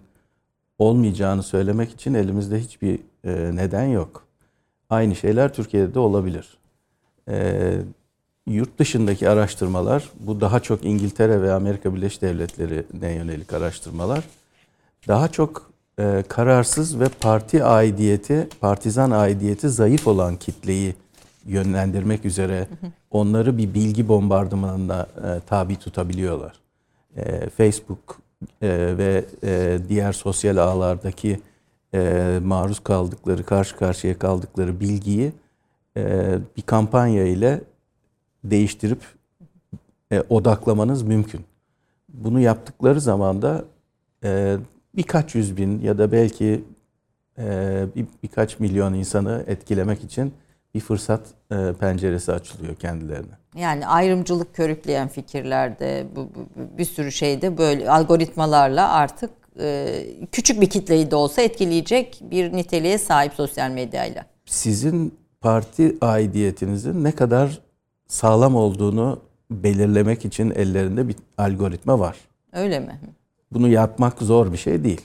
olmayacağını 0.80 1.44
söylemek 1.44 1.92
için 1.92 2.14
elimizde 2.14 2.60
hiçbir 2.60 3.00
e, 3.24 3.56
neden 3.56 3.86
yok. 3.86 4.24
Aynı 4.90 5.16
şeyler 5.16 5.54
Türkiye'de 5.54 5.94
de 5.94 6.00
olabilir. 6.00 6.58
E, 7.30 7.72
yurt 8.48 8.80
dışındaki 8.80 9.30
araştırmalar, 9.30 10.10
bu 10.20 10.42
daha 10.42 10.60
çok 10.60 10.86
İngiltere 10.86 11.42
ve 11.42 11.54
Amerika 11.54 11.96
Birleşik 11.96 12.22
Devletleri'ne 12.22 13.12
yönelik 13.12 13.54
araştırmalar, 13.54 14.24
daha 15.08 15.28
çok 15.28 15.72
e, 16.00 16.24
kararsız 16.28 17.00
ve 17.00 17.10
parti 17.10 17.64
aidiyeti, 17.64 18.48
partizan 18.62 19.12
aidiyeti 19.12 19.70
zayıf 19.70 20.08
olan 20.08 20.36
kitleyi 20.36 20.96
yönlendirmek 21.46 22.26
üzere 22.26 22.68
onları 23.12 23.58
bir 23.58 23.74
bilgi 23.74 24.08
bombardımanına 24.08 25.08
e, 25.18 25.40
tabi 25.48 25.76
tutabiliyorlar. 25.76 26.65
E, 27.18 27.50
Facebook 27.50 28.22
e, 28.62 28.98
ve 28.98 29.26
e, 29.44 29.80
diğer 29.90 30.14
sosyal 30.14 30.58
ağlardaki 30.58 31.40
e, 31.94 32.40
maruz 32.44 32.80
kaldıkları, 32.80 33.44
karşı 33.44 33.76
karşıya 33.76 34.20
kaldıkları 34.20 34.80
bilgiyi 34.80 35.34
e, 35.98 36.36
bir 36.58 36.62
kampanya 36.62 37.26
ile 37.26 37.62
değiştirip 38.44 39.00
e, 40.12 40.22
odaklamanız 40.30 41.04
mümkün. 41.04 41.42
Bunu 42.14 42.40
yaptıkları 42.40 43.02
zaman 43.02 43.42
da 43.42 43.66
e, 44.24 44.58
birkaç 44.96 45.36
yüz 45.36 45.58
bin 45.58 45.82
ya 45.82 45.98
da 45.98 46.12
belki 46.12 46.64
e, 47.38 47.86
bir, 47.96 48.06
birkaç 48.24 48.60
milyon 48.60 48.94
insanı 48.94 49.44
etkilemek 49.48 50.04
için 50.04 50.34
bir 50.74 50.80
fırsat 50.80 51.22
e, 51.52 51.74
penceresi 51.80 52.32
açılıyor 52.32 52.76
kendilerine. 52.76 53.38
Yani 53.56 53.88
ayrımcılık 53.88 54.56
körükleyen 54.56 55.08
fikirlerde 55.08 56.06
bu, 56.16 56.22
bu, 56.36 56.78
bir 56.78 56.86
sürü 56.86 57.12
şeyde 57.12 57.58
böyle 57.58 57.90
algoritmalarla 57.90 58.92
artık 58.92 59.30
e, 59.60 60.04
küçük 60.32 60.62
bir 60.62 60.70
kitleyi 60.70 61.12
de 61.12 61.16
olsa 61.16 61.42
etkileyecek 61.42 62.22
bir 62.32 62.54
niteliğe 62.54 62.98
sahip 62.98 63.34
sosyal 63.34 63.72
medyayla. 63.72 64.26
Sizin 64.46 65.14
parti 65.42 65.98
aidiyetinizin 66.02 67.04
ne 67.04 67.12
kadar 67.12 67.62
sağlam 68.08 68.56
olduğunu 68.56 69.22
belirlemek 69.52 70.26
için 70.26 70.52
ellerinde 70.52 71.08
bir 71.08 71.16
algoritma 71.38 72.00
var. 72.00 72.18
Öyle 72.54 72.80
mi? 72.80 73.00
Bunu 73.52 73.68
yapmak 73.68 74.22
zor 74.22 74.52
bir 74.52 74.58
şey 74.58 74.84
değil. 74.84 75.02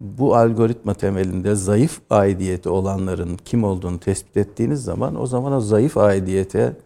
Bu 0.00 0.36
algoritma 0.36 0.94
temelinde 0.94 1.54
zayıf 1.54 2.00
aidiyeti 2.10 2.68
olanların 2.68 3.36
kim 3.44 3.64
olduğunu 3.64 4.00
tespit 4.00 4.36
ettiğiniz 4.36 4.84
zaman 4.84 5.20
o 5.20 5.26
zaman 5.26 5.52
o 5.52 5.60
zayıf 5.60 5.96
aidiyete 5.96 6.76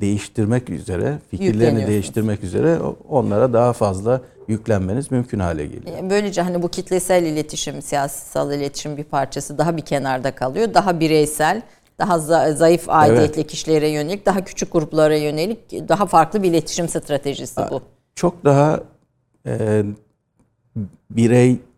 değiştirmek 0.00 0.70
üzere, 0.70 1.18
fikirlerini 1.30 1.86
değiştirmek 1.86 2.44
üzere 2.44 2.78
onlara 3.08 3.52
daha 3.52 3.72
fazla 3.72 4.20
yüklenmeniz 4.48 5.10
mümkün 5.10 5.38
hale 5.38 5.66
geliyor. 5.66 5.96
Böylece 6.10 6.42
hani 6.42 6.62
bu 6.62 6.68
kitlesel 6.68 7.22
iletişim, 7.22 7.82
siyasal 7.82 8.52
iletişim 8.52 8.96
bir 8.96 9.04
parçası 9.04 9.58
daha 9.58 9.76
bir 9.76 9.82
kenarda 9.82 10.34
kalıyor. 10.34 10.74
Daha 10.74 11.00
bireysel, 11.00 11.62
daha 11.98 12.18
zayıf 12.52 12.84
aidiyetli 12.88 13.40
evet. 13.40 13.50
kişilere 13.50 13.88
yönelik, 13.88 14.26
daha 14.26 14.44
küçük 14.44 14.72
gruplara 14.72 15.16
yönelik 15.16 15.88
daha 15.88 16.06
farklı 16.06 16.42
bir 16.42 16.50
iletişim 16.50 16.88
stratejisi 16.88 17.60
bu. 17.70 17.82
Çok 18.14 18.44
daha 18.44 18.80
e, 19.46 19.84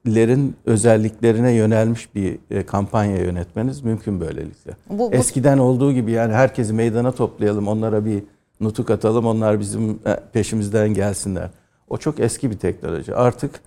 bireylerin 0.07 0.57
özelliklerine 0.67 1.53
yönelmiş 1.53 2.15
bir 2.15 2.39
e, 2.51 2.67
kampanya 2.67 3.17
yönetmeniz 3.17 3.85
mümkün 3.85 4.21
böylelikle. 4.21 4.73
Bu, 4.91 4.99
bu... 4.99 5.15
Eskiden 5.15 5.59
olduğu 5.59 5.93
gibi 5.93 6.11
yani 6.11 6.33
herkesi 6.33 6.73
meydana 6.73 7.13
toplayalım, 7.13 7.69
onlara 7.69 8.05
bir 8.05 8.23
nutuk 8.61 8.91
atalım, 8.91 9.27
onlar 9.27 9.61
bizim 9.61 9.91
e, 9.91 10.17
peşimizden 10.33 10.95
gelsinler. 10.95 11.51
O 11.89 11.99
çok 11.99 12.21
eski 12.21 12.51
bir 12.51 12.59
teknoloji. 12.59 13.15
Artık 13.15 13.61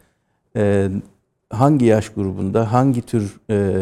e, 0.56 0.90
hangi 1.50 1.86
yaş 1.86 2.10
grubunda, 2.10 2.74
hangi 2.74 3.02
tür 3.02 3.40
e, 3.50 3.78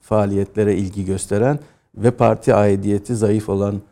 faaliyetlere 0.00 0.76
ilgi 0.76 1.04
gösteren 1.04 1.58
ve 1.96 2.10
parti 2.10 2.54
aidiyeti 2.54 3.16
zayıf 3.16 3.48
olan 3.48 3.82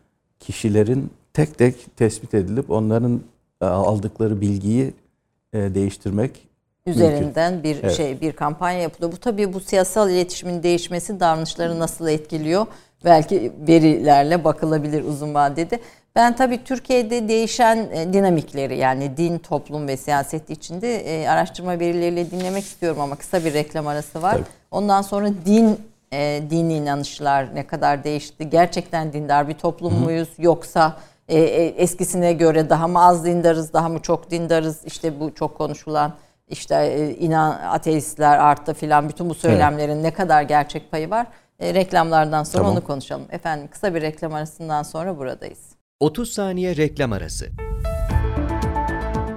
kişilerin 0.40 1.10
tek 1.32 1.58
tek 1.58 1.96
tespit 1.96 2.34
edilip 2.34 2.70
onların 2.70 3.20
e, 3.60 3.64
aldıkları 3.64 4.40
bilgiyi 4.40 4.94
değiştirmek 5.54 6.49
üzerinden 6.86 7.52
mümkün. 7.52 7.70
bir 7.70 7.84
evet. 7.84 7.96
şey 7.96 8.20
bir 8.20 8.32
kampanya 8.32 8.78
yapılıyor. 8.78 9.12
Bu 9.12 9.16
tabii 9.16 9.52
bu 9.52 9.60
siyasal 9.60 10.10
iletişimin 10.10 10.62
değişmesi 10.62 11.20
davranışları 11.20 11.78
nasıl 11.78 12.08
etkiliyor? 12.08 12.66
Belki 13.04 13.52
verilerle 13.68 14.44
bakılabilir 14.44 15.04
uzun 15.04 15.34
vadede. 15.34 15.80
Ben 16.16 16.36
tabii 16.36 16.64
Türkiye'de 16.64 17.28
değişen 17.28 17.76
e, 17.92 18.12
dinamikleri 18.12 18.76
yani 18.76 19.16
din, 19.16 19.38
toplum 19.38 19.88
ve 19.88 19.96
siyaset 19.96 20.50
içinde 20.50 20.96
e, 20.96 21.28
araştırma 21.28 21.78
verileriyle 21.78 22.30
dinlemek 22.30 22.64
istiyorum 22.64 23.00
ama 23.00 23.16
kısa 23.16 23.44
bir 23.44 23.54
reklam 23.54 23.86
arası 23.86 24.22
var. 24.22 24.32
Tabii. 24.32 24.44
Ondan 24.70 25.02
sonra 25.02 25.28
din 25.46 25.80
e, 26.12 26.42
dini 26.50 26.74
inanışlar 26.74 27.54
ne 27.54 27.66
kadar 27.66 28.04
değişti? 28.04 28.50
Gerçekten 28.50 29.12
dindar 29.12 29.48
bir 29.48 29.54
toplum 29.54 29.92
Hı-hı. 29.92 30.04
muyuz 30.04 30.28
yoksa 30.38 30.96
e, 31.28 31.38
e, 31.38 31.66
eskisine 31.66 32.32
göre 32.32 32.70
daha 32.70 32.88
mı 32.88 33.04
az 33.04 33.24
dindarız, 33.24 33.72
daha 33.72 33.88
mı 33.88 34.02
çok 34.02 34.30
dindarız? 34.30 34.84
İşte 34.84 35.20
bu 35.20 35.34
çok 35.34 35.58
konuşulan 35.58 36.12
işte 36.50 36.74
e, 36.74 37.14
inan 37.14 37.50
ateistler 37.50 38.38
arttı 38.38 38.74
filan 38.74 39.08
bütün 39.08 39.30
bu 39.30 39.34
söylemlerin 39.34 39.92
evet. 39.92 40.02
ne 40.02 40.10
kadar 40.10 40.42
gerçek 40.42 40.90
payı 40.90 41.10
var? 41.10 41.26
E, 41.60 41.74
reklamlardan 41.74 42.42
sonra 42.42 42.62
tamam. 42.62 42.76
onu 42.76 42.84
konuşalım. 42.84 43.26
Efendim 43.30 43.68
kısa 43.72 43.94
bir 43.94 44.02
reklam 44.02 44.34
arasından 44.34 44.82
sonra 44.82 45.18
buradayız. 45.18 45.70
30 46.00 46.32
saniye 46.32 46.76
reklam 46.76 47.12
arası. 47.12 47.46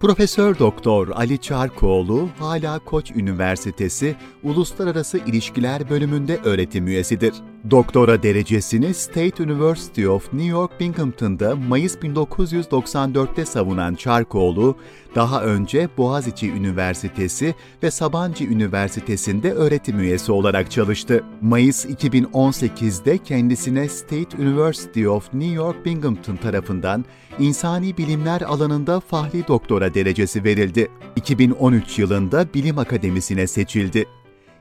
Profesör 0.00 0.58
Doktor 0.58 1.08
Ali 1.08 1.38
Çarkoğlu 1.38 2.28
hala 2.38 2.78
Koç 2.78 3.10
Üniversitesi 3.10 4.16
Uluslararası 4.42 5.18
İlişkiler 5.18 5.90
bölümünde 5.90 6.38
öğretim 6.44 6.86
üyesidir. 6.86 7.34
Doktora 7.70 8.22
derecesini 8.22 8.94
State 8.94 9.42
University 9.42 10.06
of 10.06 10.32
New 10.32 10.50
York 10.50 10.80
Binghamton'da 10.80 11.56
Mayıs 11.56 11.96
1994'te 11.96 13.44
savunan 13.44 13.94
Çarkoğlu, 13.94 14.76
daha 15.14 15.42
önce 15.42 15.88
Boğaziçi 15.98 16.50
Üniversitesi 16.50 17.54
ve 17.82 17.90
Sabancı 17.90 18.44
Üniversitesi'nde 18.44 19.52
öğretim 19.52 20.00
üyesi 20.00 20.32
olarak 20.32 20.70
çalıştı. 20.70 21.24
Mayıs 21.40 21.86
2018'de 21.86 23.18
kendisine 23.18 23.88
State 23.88 24.36
University 24.38 25.08
of 25.08 25.34
New 25.34 25.54
York 25.54 25.84
Binghamton 25.84 26.36
tarafından 26.36 27.04
insani 27.38 27.96
bilimler 27.96 28.40
alanında 28.40 29.00
fahri 29.00 29.48
doktora 29.48 29.94
derecesi 29.94 30.44
verildi. 30.44 30.88
2013 31.16 31.98
yılında 31.98 32.54
Bilim 32.54 32.78
Akademisi'ne 32.78 33.46
seçildi. 33.46 34.06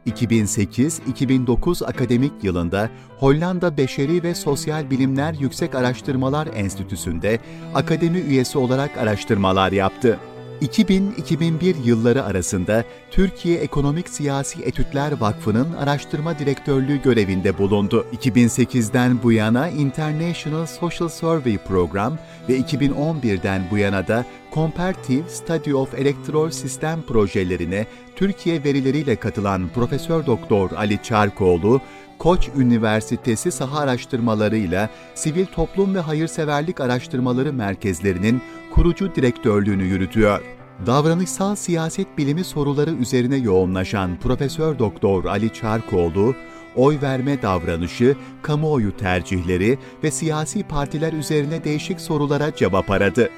2008-2009 0.07 1.85
akademik 1.85 2.31
yılında 2.43 2.89
Hollanda 3.19 3.77
Beşeri 3.77 4.23
ve 4.23 4.35
Sosyal 4.35 4.89
Bilimler 4.89 5.33
Yüksek 5.33 5.75
Araştırmalar 5.75 6.49
Enstitüsü'nde 6.55 7.39
akademi 7.75 8.19
üyesi 8.19 8.57
olarak 8.57 8.97
araştırmalar 8.97 9.71
yaptı. 9.71 10.19
2000-2001 10.61 11.75
yılları 11.83 12.23
arasında 12.23 12.83
Türkiye 13.11 13.57
Ekonomik 13.57 14.09
Siyasi 14.09 14.63
Etütler 14.63 15.11
Vakfı'nın 15.11 15.73
araştırma 15.73 16.39
direktörlüğü 16.39 17.01
görevinde 17.01 17.57
bulundu. 17.57 18.05
2008'den 18.13 19.23
bu 19.23 19.31
yana 19.31 19.69
International 19.69 20.65
Social 20.65 21.09
Survey 21.09 21.57
Program 21.57 22.17
ve 22.49 22.59
2011'den 22.59 23.61
bu 23.71 23.77
yana 23.77 24.07
da 24.07 24.25
Comparative 24.53 25.29
Study 25.29 25.73
of 25.73 25.93
Electoral 25.93 26.49
System 26.49 27.01
projelerine 27.01 27.85
Türkiye 28.15 28.63
verileriyle 28.63 29.15
katılan 29.15 29.69
Profesör 29.75 30.25
Doktor 30.25 30.71
Ali 30.71 31.03
Çarkoğlu, 31.03 31.81
Koç 32.19 32.49
Üniversitesi 32.57 33.51
saha 33.51 33.79
araştırmalarıyla 33.79 34.89
Sivil 35.15 35.45
Toplum 35.45 35.95
ve 35.95 35.99
Hayırseverlik 35.99 36.81
Araştırmaları 36.81 37.53
Merkezlerinin 37.53 38.41
kurucu 38.73 39.15
direktörlüğünü 39.15 39.83
yürütüyor. 39.83 40.41
Davranışsal 40.85 41.55
siyaset 41.55 42.17
bilimi 42.17 42.43
soruları 42.43 42.91
üzerine 42.91 43.35
yoğunlaşan 43.37 44.19
Profesör 44.19 44.79
Doktor 44.79 45.25
Ali 45.25 45.53
Çarkoğlu, 45.53 46.35
oy 46.75 46.97
verme 47.01 47.41
davranışı, 47.41 48.15
kamuoyu 48.41 48.97
tercihleri 48.97 49.77
ve 50.03 50.11
siyasi 50.11 50.63
partiler 50.63 51.13
üzerine 51.13 51.63
değişik 51.63 52.01
sorulara 52.01 52.55
cevap 52.55 52.91
aradı. 52.91 53.29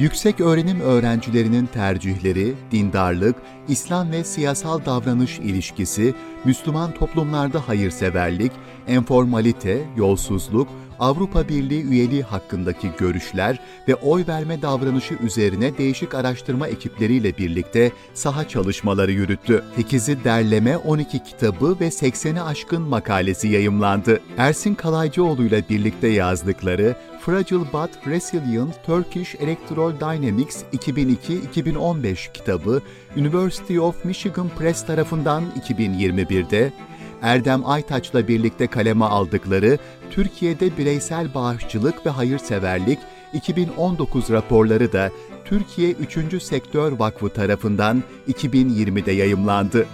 Yüksek 0.00 0.40
öğrenim 0.40 0.80
öğrencilerinin 0.80 1.66
tercihleri, 1.66 2.54
dindarlık, 2.70 3.36
İslam 3.68 4.12
ve 4.12 4.24
siyasal 4.24 4.84
davranış 4.84 5.38
ilişkisi, 5.38 6.14
Müslüman 6.44 6.94
toplumlarda 6.94 7.68
hayırseverlik, 7.68 8.52
enformalite, 8.88 9.84
yolsuzluk, 9.96 10.68
Avrupa 11.00 11.48
Birliği 11.48 11.84
üyeliği 11.84 12.22
hakkındaki 12.22 12.90
görüşler 12.98 13.60
ve 13.88 13.94
oy 13.94 14.24
verme 14.28 14.62
davranışı 14.62 15.14
üzerine 15.14 15.78
değişik 15.78 16.14
araştırma 16.14 16.68
ekipleriyle 16.68 17.38
birlikte 17.38 17.92
saha 18.14 18.48
çalışmaları 18.48 19.12
yürüttü. 19.12 19.64
8'i 19.78 20.24
derleme 20.24 20.76
12 20.76 21.24
kitabı 21.24 21.76
ve 21.80 21.88
80'i 21.88 22.40
aşkın 22.40 22.82
makalesi 22.82 23.48
yayımlandı. 23.48 24.20
Ersin 24.36 24.74
Kalaycıoğlu 24.74 25.44
ile 25.44 25.68
birlikte 25.68 26.08
yazdıkları 26.08 26.96
Fragile 27.20 27.72
But 27.72 28.06
Resilient 28.06 28.84
Turkish 28.86 29.34
Electoral 29.34 29.92
Dynamics 30.00 30.62
2002-2015 30.72 32.32
kitabı 32.32 32.82
University 33.16 33.80
of 33.80 34.04
Michigan 34.04 34.48
Press 34.58 34.86
tarafından 34.86 35.44
2021'de, 35.68 36.72
Erdem 37.22 37.66
Aytaç'la 37.66 38.28
birlikte 38.28 38.66
kaleme 38.66 39.04
aldıkları 39.04 39.78
Türkiye'de 40.10 40.78
Bireysel 40.78 41.34
Bağışçılık 41.34 42.06
ve 42.06 42.10
Hayırseverlik 42.10 42.98
2019 43.32 44.30
raporları 44.30 44.92
da 44.92 45.10
Türkiye 45.44 45.90
3. 45.90 46.42
Sektör 46.42 46.92
Vakfı 46.92 47.28
tarafından 47.28 48.02
2020'de 48.28 49.12
yayımlandı. 49.12 49.86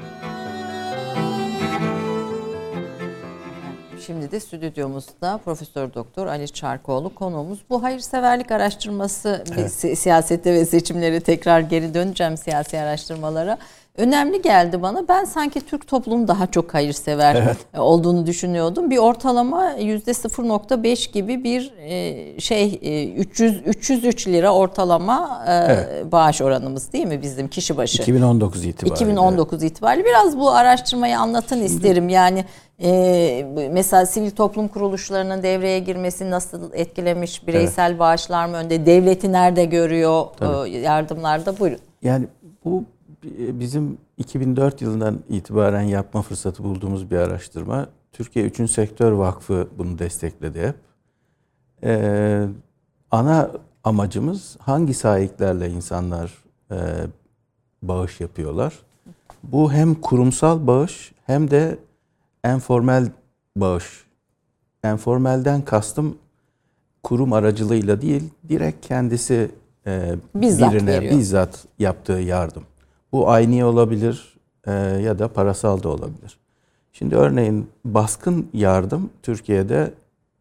Şimdi 4.07 4.31
de 4.31 4.41
stüdyomuzda 4.41 5.41
Profesör 5.45 5.95
Doktor 5.95 6.27
Ali 6.27 6.49
Çarkoğlu 6.49 7.15
konuğumuz. 7.15 7.59
Bu 7.71 7.83
hayırseverlik 7.83 8.51
araştırması 8.51 9.45
evet. 9.55 9.73
si- 9.73 9.97
siyasette 9.97 10.53
ve 10.55 10.65
seçimleri 10.65 11.21
tekrar 11.21 11.61
geri 11.61 11.95
döneceğim 11.95 12.37
siyasi 12.37 12.79
araştırmalara. 12.79 13.59
Önemli 13.97 14.43
geldi 14.43 14.83
bana. 14.83 15.09
Ben 15.09 15.25
sanki 15.25 15.61
Türk 15.61 15.89
toplumu 15.89 16.29
daha 16.29 16.47
çok 16.47 16.75
hayırsever 16.75 17.35
evet. 17.35 17.57
olduğunu 17.79 18.27
düşünüyordum. 18.27 18.91
Bir 18.91 18.99
ortalama 18.99 19.73
yüzde 19.73 20.11
0.5 20.11 21.13
gibi 21.13 21.45
bir 21.45 21.73
e, 21.79 22.41
şey 22.41 22.81
300 23.17 23.57
e, 23.57 23.61
303 23.61 24.29
lira 24.29 24.55
ortalama 24.55 25.45
e, 25.47 25.53
evet. 25.53 26.13
bağış 26.13 26.43
oranımız 26.43 26.93
değil 26.93 27.07
mi 27.07 27.23
bizim 27.23 27.49
kişi 27.49 27.77
başı? 27.77 28.03
2019 28.03 28.65
itibariyle. 28.65 28.95
2019 28.95 29.63
itibariyle. 29.63 30.05
Biraz 30.05 30.39
bu 30.39 30.51
araştırmayı 30.51 31.19
anlatın 31.19 31.57
Şimdi, 31.57 31.65
isterim. 31.65 32.09
Yani 32.09 32.45
ee, 32.83 33.47
mesela 33.73 34.07
sivil 34.07 34.31
toplum 34.31 34.69
kuruluşlarının 34.69 35.43
devreye 35.43 35.79
girmesi 35.79 36.31
nasıl 36.31 36.73
etkilemiş? 36.73 37.47
Bireysel 37.47 37.91
evet. 37.91 37.99
bağışlar 37.99 38.47
mı 38.47 38.57
önde? 38.57 38.87
Devleti 38.87 39.33
nerede 39.33 39.65
görüyor 39.65 40.27
Tabii. 40.39 40.71
yardımlarda? 40.71 41.59
Buyurun. 41.59 41.79
Yani 42.03 42.27
bu 42.65 42.85
bizim 43.39 43.99
2004 44.19 44.83
yılından 44.83 45.19
itibaren 45.29 45.83
yapma 45.83 46.23
fırsatı 46.23 46.65
bulduğumuz 46.65 47.11
bir 47.11 47.17
araştırma. 47.17 47.87
Türkiye 48.13 48.45
Üçün 48.45 48.67
Sektör 48.67 49.13
Vakfı 49.13 49.69
bunu 49.79 49.99
destekledi 49.99 50.63
hep. 50.63 50.75
Ee, 51.83 52.47
ana 53.11 53.51
amacımız 53.85 54.57
hangi 54.61 54.95
sahiplerle 54.95 55.71
insanlar 55.71 56.45
e, 56.71 56.77
bağış 57.83 58.21
yapıyorlar? 58.21 58.75
Bu 59.43 59.73
hem 59.73 59.95
kurumsal 59.95 60.67
bağış 60.67 61.13
hem 61.27 61.51
de 61.51 61.79
enformel 62.45 63.09
bağış. 63.57 64.07
Enformelden 64.85 65.63
kastım 65.63 66.19
kurum 67.03 67.33
aracılığıyla 67.33 68.01
değil, 68.01 68.31
direkt 68.49 68.87
kendisi 68.87 69.51
e, 69.87 70.15
bizzat 70.35 70.73
birine 70.73 70.93
veriyor. 70.93 71.19
bizzat 71.19 71.65
yaptığı 71.79 72.13
yardım. 72.13 72.63
Bu 73.17 73.31
aynı 73.31 73.67
olabilir 73.67 74.37
e, 74.67 74.73
ya 74.73 75.19
da 75.19 75.29
parasal 75.29 75.83
da 75.83 75.89
olabilir. 75.89 76.39
Şimdi 76.93 77.17
örneğin 77.17 77.69
baskın 77.85 78.49
yardım 78.53 79.11
Türkiye'de 79.23 79.95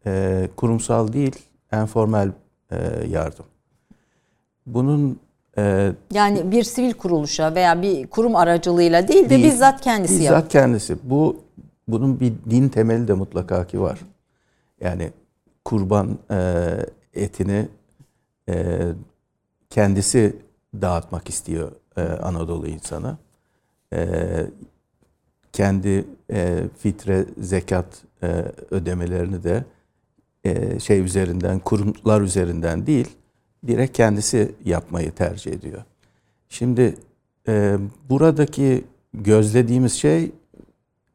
e, 0.06 0.48
kurumsal 0.56 1.12
değil, 1.12 1.36
enformel 1.72 2.30
e, 2.70 2.76
yardım. 3.10 3.44
Bunun 4.66 5.20
e, 5.58 5.92
yani 6.12 6.50
bir 6.50 6.62
sivil 6.62 6.92
kuruluşa 6.92 7.54
veya 7.54 7.82
bir 7.82 8.06
kurum 8.06 8.36
aracılığıyla 8.36 9.08
değil 9.08 9.24
de 9.24 9.30
değil, 9.30 9.44
bizzat 9.44 9.80
kendisi 9.80 10.14
bizzat 10.14 10.24
yapıyor. 10.24 10.42
Bizzat 10.42 10.52
kendisi. 10.52 10.96
Bu 11.02 11.36
bunun 11.88 12.20
bir 12.20 12.32
din 12.50 12.68
temeli 12.68 13.08
de 13.08 13.12
mutlaka 13.12 13.66
ki 13.66 13.80
var. 13.80 13.98
Yani 14.80 15.10
kurban 15.64 16.18
e, 16.30 16.62
etini 17.14 17.68
e, 18.48 18.78
kendisi 19.70 20.36
dağıtmak 20.74 21.28
istiyor 21.28 21.72
e, 21.96 22.00
Anadolu 22.00 22.68
insanı. 22.68 23.16
E, 23.92 24.06
kendi 25.52 26.04
e, 26.32 26.64
fitre, 26.78 27.24
zekat 27.38 27.86
e, 28.22 28.26
ödemelerini 28.70 29.42
de 29.42 29.64
e, 30.44 30.80
şey 30.80 31.00
üzerinden, 31.00 31.58
kurumlar 31.58 32.20
üzerinden 32.20 32.86
değil, 32.86 33.08
direkt 33.66 33.96
kendisi 33.96 34.54
yapmayı 34.64 35.12
tercih 35.12 35.52
ediyor. 35.52 35.82
Şimdi 36.48 36.94
e, 37.48 37.76
buradaki 38.10 38.84
gözlediğimiz 39.14 39.92
şey 39.92 40.32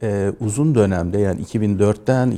e, 0.04 0.34
uzun 0.40 0.76
dönemde 0.76 1.20
yani 1.20 1.42
2004'ten 1.42 2.32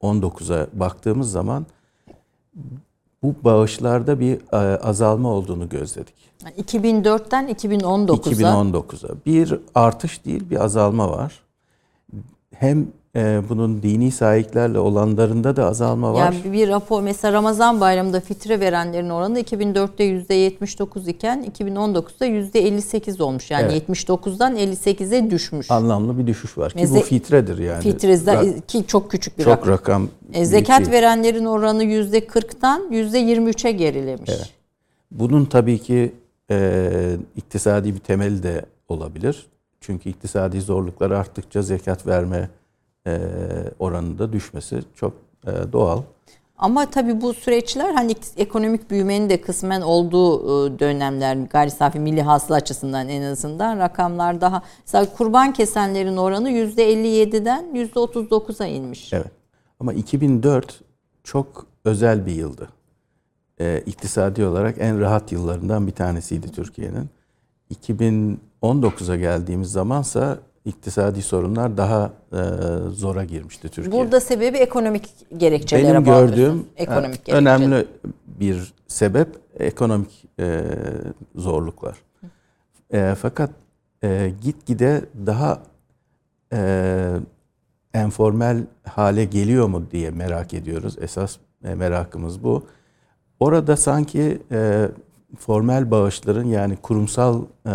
2019'a 0.00 0.66
baktığımız 0.72 1.30
zaman 1.30 1.66
bu 3.24 3.34
bağışlarda 3.44 4.20
bir 4.20 4.38
e, 4.52 4.78
azalma 4.78 5.28
olduğunu 5.28 5.68
gözledik. 5.68 6.14
2004'ten 6.58 7.50
2019'a 7.50 8.14
2019'a 8.14 9.14
bir 9.26 9.60
artış 9.74 10.24
değil 10.24 10.50
bir 10.50 10.64
azalma 10.64 11.10
var. 11.10 11.42
Hem 12.54 12.86
bunun 13.48 13.82
dini 13.82 14.10
sahiplerle 14.10 14.78
olanlarında 14.78 15.56
da 15.56 15.66
azalma 15.66 16.14
var. 16.14 16.32
Yani 16.32 16.52
bir 16.52 16.68
rapor 16.68 17.02
mesela 17.02 17.32
Ramazan 17.32 17.80
bayramında 17.80 18.20
fitre 18.20 18.60
verenlerin 18.60 19.10
oranı 19.10 19.40
2004'te 19.40 20.04
%79 20.04 21.10
iken 21.10 21.52
2019'da 21.58 22.26
%58 22.26 23.22
olmuş. 23.22 23.50
Yani 23.50 23.72
evet. 23.72 23.88
79'dan 23.88 24.56
58'e 24.56 25.30
düşmüş. 25.30 25.70
Anlamlı 25.70 26.18
bir 26.18 26.26
düşüş 26.26 26.58
var 26.58 26.72
ki 26.72 26.78
Meze, 26.78 26.94
bu 26.94 27.00
fitredir 27.00 27.58
yani. 27.58 27.82
Fitrede 27.82 28.60
ki 28.68 28.84
çok 28.86 29.10
küçük 29.10 29.38
bir 29.38 29.44
çok 29.44 29.52
rakam. 29.52 29.72
rakam 29.72 30.08
e, 30.32 30.44
zekat 30.44 30.80
değil. 30.80 30.90
verenlerin 30.90 31.44
oranı 31.44 31.84
%40'tan 31.84 32.90
%23'e 32.90 33.72
gerilemiş. 33.72 34.30
Evet. 34.30 34.50
Bunun 35.10 35.44
tabii 35.44 35.78
ki 35.78 36.12
e, 36.50 36.90
iktisadi 37.36 37.94
bir 37.94 38.00
temeli 38.00 38.42
de 38.42 38.64
olabilir. 38.88 39.46
Çünkü 39.80 40.08
iktisadi 40.08 40.60
zorluklar 40.60 41.10
arttıkça 41.10 41.62
zekat 41.62 42.06
verme 42.06 42.48
oranında 43.78 44.32
düşmesi 44.32 44.80
çok 44.94 45.12
e, 45.46 45.72
doğal. 45.72 46.02
Ama 46.58 46.90
tabii 46.90 47.20
bu 47.20 47.34
süreçler 47.34 47.94
hani 47.94 48.14
ekonomik 48.36 48.90
büyümenin 48.90 49.30
de 49.30 49.40
kısmen 49.40 49.80
olduğu 49.80 50.38
e, 50.66 50.78
dönemler 50.78 51.36
gayri 51.36 51.70
safi 51.70 52.00
milli 52.00 52.22
hasıla 52.22 52.56
açısından 52.56 53.08
en 53.08 53.22
azından 53.22 53.78
rakamlar 53.78 54.40
daha 54.40 54.62
mesela 54.86 55.06
kurban 55.16 55.52
kesenlerin 55.52 56.16
oranı 56.16 56.50
%57'den 56.50 57.64
%39'a 57.74 58.66
inmiş. 58.66 59.12
Evet. 59.12 59.30
Ama 59.80 59.92
2004 59.92 60.80
çok 61.24 61.66
özel 61.84 62.26
bir 62.26 62.32
yıldı. 62.32 62.68
Ee, 63.60 63.82
iktisadi 63.86 64.44
olarak 64.44 64.76
en 64.78 65.00
rahat 65.00 65.32
yıllarından 65.32 65.86
bir 65.86 65.92
tanesiydi 65.92 66.52
Türkiye'nin. 66.52 67.08
2019'a 67.74 69.16
geldiğimiz 69.16 69.72
zamansa 69.72 70.38
iktisadi 70.64 71.22
sorunlar 71.22 71.76
daha 71.76 72.12
e, 72.32 72.38
zora 72.90 73.24
girmişti 73.24 73.68
Türkiye. 73.68 73.92
Burada 73.92 74.20
sebebi 74.20 74.58
ekonomik 74.58 75.08
gerekçelere 75.36 75.88
Benim 75.88 76.04
gördüğüm 76.04 76.66
ekonomik 76.76 77.28
e, 77.28 77.32
önemli 77.32 77.86
bir 78.26 78.74
sebep 78.88 79.28
ekonomik 79.58 80.24
e, 80.40 80.60
zorluklar. 81.34 81.96
E, 82.92 83.14
fakat 83.14 83.50
e, 84.04 84.32
gitgide 84.42 85.04
daha 85.26 85.62
e, 86.52 87.10
enformel 87.94 88.64
hale 88.84 89.24
geliyor 89.24 89.68
mu 89.68 89.84
diye 89.90 90.10
merak 90.10 90.54
ediyoruz. 90.54 90.96
Esas 91.00 91.36
e, 91.64 91.74
merakımız 91.74 92.44
bu. 92.44 92.66
Orada 93.40 93.76
sanki 93.76 94.42
e, 94.52 94.88
formel 95.38 95.90
bağışların 95.90 96.44
yani 96.44 96.76
kurumsal 96.76 97.42
e, 97.66 97.70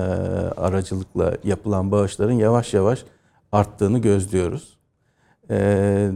aracılıkla 0.57 1.33
yapılan 1.43 1.91
bağışların 1.91 2.33
yavaş 2.33 2.73
yavaş 2.73 3.05
arttığını 3.51 3.99
gözlüyoruz. 3.99 4.77
E, 5.49 6.11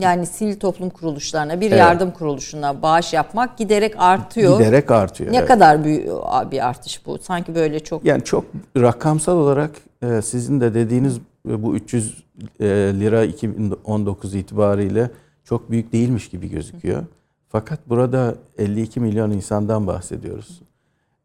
yani 0.00 0.26
sivil 0.26 0.58
toplum 0.58 0.90
kuruluşlarına, 0.90 1.60
bir 1.60 1.68
evet. 1.68 1.78
yardım 1.78 2.10
kuruluşuna 2.10 2.82
bağış 2.82 3.12
yapmak 3.12 3.58
giderek 3.58 3.94
artıyor. 3.98 4.58
Giderek 4.58 4.90
artıyor. 4.90 5.32
Ne 5.32 5.36
evet. 5.36 5.48
kadar 5.48 5.84
büyük 5.84 6.06
bir 6.50 6.68
artış 6.68 7.06
bu? 7.06 7.18
Sanki 7.18 7.54
böyle 7.54 7.80
çok... 7.80 8.04
Yani 8.04 8.24
çok 8.24 8.44
rakamsal 8.76 9.36
olarak 9.36 9.70
e, 10.02 10.22
sizin 10.22 10.60
de 10.60 10.74
dediğiniz 10.74 11.18
bu 11.44 11.74
300 11.76 12.24
e, 12.60 12.66
lira 13.00 13.24
2019 13.24 14.34
itibariyle 14.34 15.10
çok 15.44 15.70
büyük 15.70 15.92
değilmiş 15.92 16.28
gibi 16.28 16.50
gözüküyor. 16.50 17.02
Fakat 17.48 17.88
burada 17.88 18.34
52 18.58 19.00
milyon 19.00 19.30
insandan 19.30 19.86
bahsediyoruz. 19.86 20.62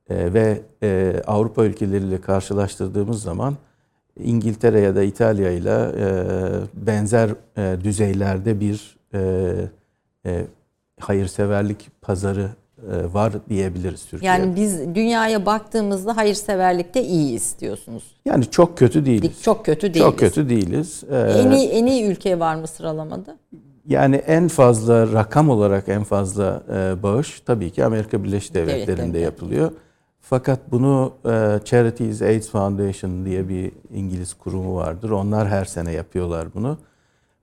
E, 0.09 0.33
ve 0.33 0.61
e, 0.83 1.21
Avrupa 1.27 1.65
ülkeleriyle 1.65 2.21
karşılaştırdığımız 2.21 3.21
zaman 3.23 3.55
İngiltere 4.23 4.79
ya 4.79 4.95
da 4.95 5.03
İtalya 5.03 5.51
ile 5.51 5.91
e, 5.99 6.07
benzer 6.73 7.29
e, 7.57 7.77
düzeylerde 7.83 8.59
bir 8.59 8.97
e, 9.13 9.19
e, 10.25 10.45
hayırseverlik 10.99 11.89
pazarı 12.01 12.49
e, 12.91 13.13
var 13.13 13.33
diyebiliriz 13.49 14.05
Türkiye'de. 14.05 14.39
Yani 14.39 14.55
biz 14.55 14.95
dünyaya 14.95 15.45
baktığımızda 15.45 16.17
hayırseverlikte 16.17 17.03
iyiyiz 17.03 17.55
diyorsunuz. 17.59 18.03
Yani 18.25 18.45
çok 18.45 18.77
kötü 18.77 19.05
değiliz. 19.05 19.41
Çok 19.41 19.65
kötü 19.65 19.81
değiliz. 19.81 20.01
Çok 20.01 20.19
kötü 20.19 20.49
değiliz. 20.49 21.03
Ee, 21.11 21.15
En 21.17 21.51
iyi, 21.51 21.69
en 21.69 21.85
iyi 21.85 22.03
ülke 22.05 22.39
var 22.39 22.55
mı 22.55 22.67
sıralamada? 22.67 23.37
Yani 23.87 24.15
en 24.15 24.47
fazla 24.47 25.13
rakam 25.13 25.49
olarak 25.49 25.89
en 25.89 26.03
fazla 26.03 26.63
e, 26.73 27.03
bağış 27.03 27.41
tabii 27.45 27.71
ki 27.71 27.85
Amerika 27.85 28.23
Birleşik 28.23 28.53
Devletleri'nde 28.53 28.87
Devletleri'nde. 28.87 29.19
yapılıyor. 29.19 29.71
Fakat 30.29 30.59
bunu 30.71 31.13
e, 31.25 31.59
Charities 31.65 32.21
AIDS 32.21 32.49
Foundation 32.49 33.25
diye 33.25 33.49
bir 33.49 33.71
İngiliz 33.93 34.33
kurumu 34.33 34.75
vardır. 34.75 35.09
Onlar 35.09 35.47
her 35.47 35.65
sene 35.65 35.91
yapıyorlar 35.91 36.47
bunu. 36.53 36.77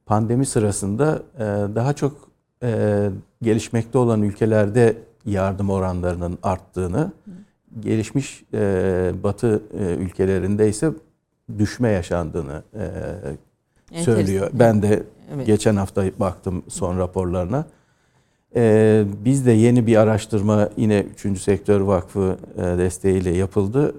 Pandemi 0.07 0.47
sırasında 0.47 1.23
e, 1.39 1.41
daha 1.75 1.93
çok 1.93 2.29
e, 2.63 3.11
gelişmekte 3.43 3.99
olan 3.99 4.23
ülkelerde 4.23 4.97
yardım 5.27 5.71
oranlarının 5.71 6.39
arttığını, 6.43 7.13
gelişmiş 7.81 8.45
Batı 9.23 9.63
ülkelerinde 9.99 10.69
ise 10.69 10.91
düşme 11.59 11.89
yaşandığını 11.89 12.63
söylüyor. 13.93 14.51
Ben 14.53 14.83
de 14.83 15.03
geçen 15.47 15.77
hafta 15.77 16.05
baktım 16.19 16.63
son 16.69 16.99
raporlarına. 16.99 17.67
Ee, 18.57 19.05
biz 19.25 19.47
de 19.47 19.53
yeni 19.53 19.87
bir 19.87 19.97
araştırma 19.97 20.69
yine 20.77 21.01
3. 21.25 21.41
Sektör 21.41 21.81
Vakfı 21.81 22.37
e, 22.57 22.63
desteğiyle 22.63 23.31
yapıldı. 23.31 23.95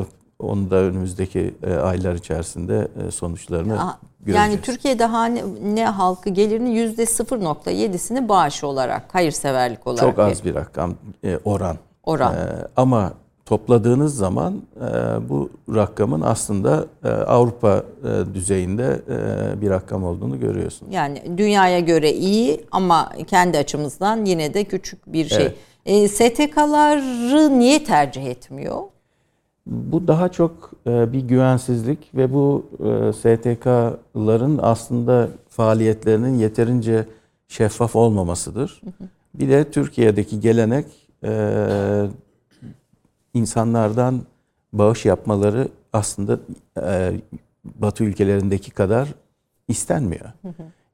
Ee, 0.00 0.16
onu 0.38 0.70
da 0.70 0.76
önümüzdeki 0.76 1.54
e, 1.66 1.74
aylar 1.74 2.14
içerisinde 2.14 2.88
e, 3.06 3.10
sonuçlarını 3.10 3.78
göreceğiz. 4.20 4.50
Yani 4.50 4.60
Türkiye'de 4.60 5.04
hane 5.04 5.44
ne 5.74 5.86
halkı 5.86 6.30
gelirinin 6.30 6.70
yüzde 6.70 7.02
0.7'sini 7.02 8.28
bağış 8.28 8.64
olarak, 8.64 9.14
hayırseverlik 9.14 9.86
olarak 9.86 10.00
Çok 10.00 10.18
az 10.18 10.44
bir 10.44 10.54
rakam, 10.54 10.94
e, 11.24 11.38
oran. 11.44 11.76
Oran. 12.04 12.34
Ee, 12.34 12.38
ama 12.76 13.12
topladığınız 13.46 14.16
zaman 14.16 14.62
e, 14.76 14.80
bu 15.28 15.50
rakamın 15.74 16.20
aslında 16.20 16.86
e, 17.04 17.08
Avrupa 17.08 17.84
e, 18.04 18.34
düzeyinde 18.34 19.00
bir 19.60 19.70
rakam 19.70 20.04
olduğunu 20.04 20.40
görüyorsunuz. 20.40 20.94
Yani 20.94 21.22
dünyaya 21.36 21.80
göre 21.80 22.12
iyi 22.12 22.60
ama 22.70 23.12
kendi 23.26 23.58
açımızdan 23.58 24.24
yine 24.24 24.54
de 24.54 24.64
küçük 24.64 25.12
bir 25.12 25.28
şey. 25.28 25.42
Evet. 25.46 25.56
E, 25.86 26.08
STK'ları 26.08 27.58
niye 27.58 27.84
tercih 27.84 28.26
etmiyor? 28.26 28.80
Bu 29.66 30.08
daha 30.08 30.28
çok 30.28 30.70
bir 30.86 31.20
güvensizlik 31.20 31.98
ve 32.14 32.34
bu 32.34 32.66
STK'ların 33.16 34.60
aslında 34.62 35.28
faaliyetlerinin 35.48 36.38
yeterince 36.38 37.04
şeffaf 37.48 37.96
olmamasıdır. 37.96 38.80
Bir 39.34 39.48
de 39.48 39.70
Türkiye'deki 39.70 40.40
gelenek 40.40 40.86
insanlardan 43.36 44.22
bağış 44.72 45.04
yapmaları 45.04 45.68
aslında 45.92 46.38
e, 46.82 47.12
Batı 47.64 48.04
ülkelerindeki 48.04 48.70
kadar 48.70 49.14
istenmiyor. 49.68 50.32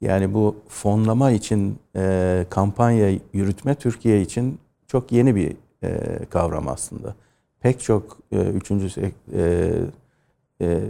Yani 0.00 0.34
bu 0.34 0.56
fonlama 0.68 1.30
için 1.30 1.78
e, 1.96 2.46
kampanya 2.50 3.18
yürütme 3.32 3.74
Türkiye 3.74 4.20
için 4.20 4.58
çok 4.86 5.12
yeni 5.12 5.36
bir 5.36 5.56
e, 5.82 6.18
kavram 6.30 6.68
aslında. 6.68 7.14
Pek 7.60 7.80
çok 7.80 8.18
e, 8.32 8.36
üçüncü 8.40 9.00
e, 9.32 9.72
e, 10.60 10.80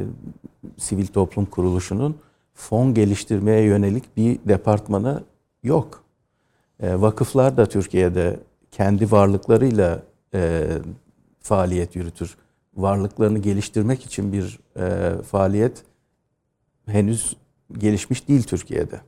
sivil 0.77 1.07
toplum 1.07 1.47
kuruluşunun 1.47 2.17
fon 2.55 2.95
geliştirmeye 2.95 3.63
yönelik 3.63 4.17
bir 4.17 4.39
departmanı 4.49 5.23
yok. 5.63 6.05
E, 6.81 7.01
vakıflar 7.01 7.57
da 7.57 7.67
Türkiye'de 7.67 8.41
kendi 8.71 9.13
varlıklarıyla 9.13 10.03
e, 10.35 10.67
faaliyet 11.43 11.97
yürütür. 11.97 12.37
Varlıklarını 12.77 13.39
geliştirmek 13.39 14.05
için 14.07 14.33
bir 14.33 14.59
e, 14.77 15.13
faaliyet 15.23 15.83
henüz 16.87 17.37
gelişmiş 17.79 18.29
değil 18.29 18.43
Türkiye'de. 18.43 19.01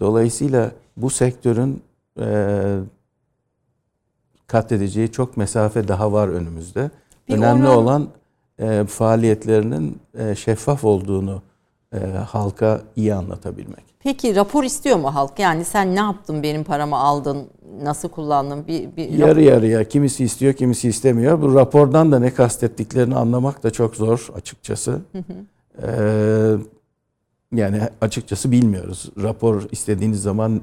Dolayısıyla 0.00 0.72
bu 0.96 1.10
sektörün 1.10 1.82
e, 2.20 2.78
kat 4.46 4.72
edeceği 4.72 5.12
çok 5.12 5.36
mesafe 5.36 5.88
daha 5.88 6.12
var 6.12 6.28
önümüzde. 6.28 6.90
Bir 7.28 7.34
Önemli 7.34 7.68
oran- 7.68 7.76
olan 7.76 8.08
e, 8.58 8.84
faaliyetlerinin 8.84 10.00
e, 10.18 10.34
şeffaf 10.34 10.84
olduğunu 10.84 11.42
e, 11.92 11.98
halka 12.06 12.80
iyi 12.96 13.14
anlatabilmek. 13.14 13.84
Peki 14.08 14.36
rapor 14.36 14.64
istiyor 14.64 14.96
mu 14.96 15.14
halk? 15.14 15.38
Yani 15.38 15.64
sen 15.64 15.94
ne 15.94 15.98
yaptın 15.98 16.42
benim 16.42 16.64
paramı 16.64 16.96
aldın, 16.96 17.46
nasıl 17.82 18.08
kullandın? 18.08 18.66
Bir, 18.66 18.96
bir 18.96 19.08
Yarı 19.08 19.42
yarıya 19.42 19.88
kimisi 19.88 20.24
istiyor 20.24 20.52
kimisi 20.52 20.88
istemiyor. 20.88 21.42
Bu 21.42 21.54
rapordan 21.54 22.12
da 22.12 22.18
ne 22.18 22.34
kastettiklerini 22.34 23.16
anlamak 23.16 23.62
da 23.62 23.70
çok 23.70 23.96
zor 23.96 24.28
açıkçası. 24.34 25.00
Ee, 25.82 26.54
yani 27.52 27.80
açıkçası 28.00 28.52
bilmiyoruz. 28.52 29.10
Rapor 29.22 29.62
istediğiniz 29.72 30.22
zaman 30.22 30.60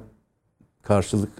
karşılık 0.81 1.31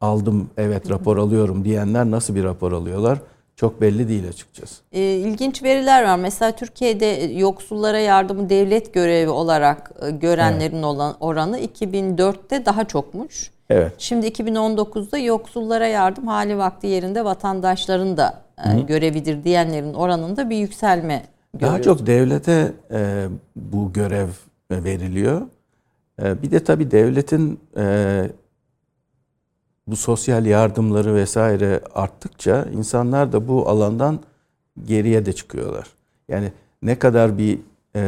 aldım 0.00 0.50
evet 0.56 0.90
rapor 0.90 1.16
alıyorum 1.16 1.64
diyenler 1.64 2.10
nasıl 2.10 2.34
bir 2.34 2.44
rapor 2.44 2.72
alıyorlar 2.72 3.18
çok 3.58 3.80
belli 3.80 4.08
değil 4.08 4.28
açıkçası. 4.28 4.82
E, 4.92 5.00
ilginç 5.00 5.62
veriler 5.62 6.04
var. 6.04 6.16
Mesela 6.16 6.52
Türkiye'de 6.52 7.06
yoksullara 7.34 7.98
yardımı 7.98 8.48
devlet 8.48 8.94
görevi 8.94 9.30
olarak 9.30 9.92
e, 10.02 10.10
görenlerin 10.10 10.82
olan 10.82 11.16
oranı 11.20 11.58
2004'te 11.60 12.66
daha 12.66 12.84
çokmuş. 12.84 13.50
Evet. 13.70 13.92
Şimdi 13.98 14.26
2019'da 14.28 15.18
yoksullara 15.18 15.86
yardım 15.86 16.26
hali 16.26 16.58
vakti 16.58 16.86
yerinde 16.86 17.24
vatandaşların 17.24 18.16
da 18.16 18.42
e, 18.64 18.80
görevidir 18.80 19.44
diyenlerin 19.44 19.94
oranında 19.94 20.50
bir 20.50 20.56
yükselme 20.56 21.22
Daha 21.54 21.60
görüyoruz. 21.60 21.84
çok 21.84 22.06
devlete 22.06 22.72
e, 22.90 23.26
bu 23.56 23.92
görev 23.92 24.28
veriliyor. 24.70 25.42
E, 26.22 26.42
bir 26.42 26.50
de 26.50 26.64
tabii 26.64 26.90
devletin 26.90 27.60
e, 27.76 28.24
bu 29.88 29.96
sosyal 29.96 30.46
yardımları 30.46 31.14
vesaire 31.14 31.80
arttıkça 31.94 32.64
insanlar 32.72 33.32
da 33.32 33.48
bu 33.48 33.68
alandan 33.68 34.18
geriye 34.84 35.26
de 35.26 35.32
çıkıyorlar. 35.32 35.86
Yani 36.28 36.52
ne 36.82 36.98
kadar 36.98 37.38
bir 37.38 37.58
e, 37.96 38.00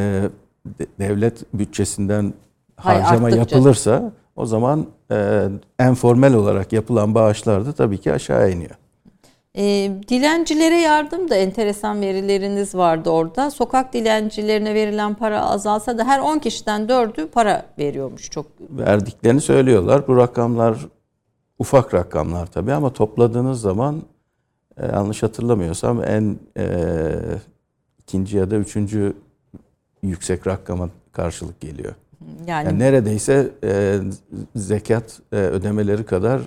de- 0.66 0.86
devlet 0.98 1.54
bütçesinden 1.54 2.34
Hayır, 2.76 3.00
harcama 3.00 3.26
arttıkça. 3.26 3.56
yapılırsa 3.56 4.12
o 4.36 4.46
zaman 4.46 4.86
e, 5.10 5.48
informal 5.88 6.34
olarak 6.34 6.72
yapılan 6.72 7.14
bağışlar 7.14 7.66
da 7.66 7.72
tabii 7.72 7.98
ki 7.98 8.12
aşağı 8.12 8.50
iniyor. 8.50 8.74
E, 9.56 9.62
dilencilere 10.08 10.76
yardım 10.78 11.30
da 11.30 11.34
enteresan 11.36 12.00
verileriniz 12.00 12.74
vardı 12.74 13.10
orada. 13.10 13.50
Sokak 13.50 13.92
dilencilerine 13.92 14.74
verilen 14.74 15.14
para 15.14 15.40
azalsa 15.50 15.98
da 15.98 16.04
her 16.04 16.18
10 16.20 16.38
kişiden 16.38 16.82
4'ü 16.88 17.26
para 17.28 17.66
veriyormuş. 17.78 18.30
Çok 18.30 18.46
verdiklerini 18.70 19.40
söylüyorlar. 19.40 20.08
Bu 20.08 20.16
rakamlar 20.16 20.78
ufak 21.60 21.94
rakamlar 21.94 22.46
tabii 22.46 22.72
ama 22.72 22.92
topladığınız 22.92 23.60
zaman 23.60 24.02
e, 24.76 24.86
yanlış 24.86 25.22
hatırlamıyorsam 25.22 26.04
en 26.04 26.38
e, 26.58 26.76
ikinci 28.02 28.36
ya 28.36 28.50
da 28.50 28.56
üçüncü 28.56 29.12
yüksek 30.02 30.46
rakama 30.46 30.88
karşılık 31.12 31.60
geliyor. 31.60 31.94
yani, 32.46 32.66
Yani 32.66 32.78
neredeyse 32.78 33.50
e, 33.64 33.98
zekat 34.56 35.20
e, 35.32 35.36
ödemeleri 35.36 36.04
kadar 36.04 36.40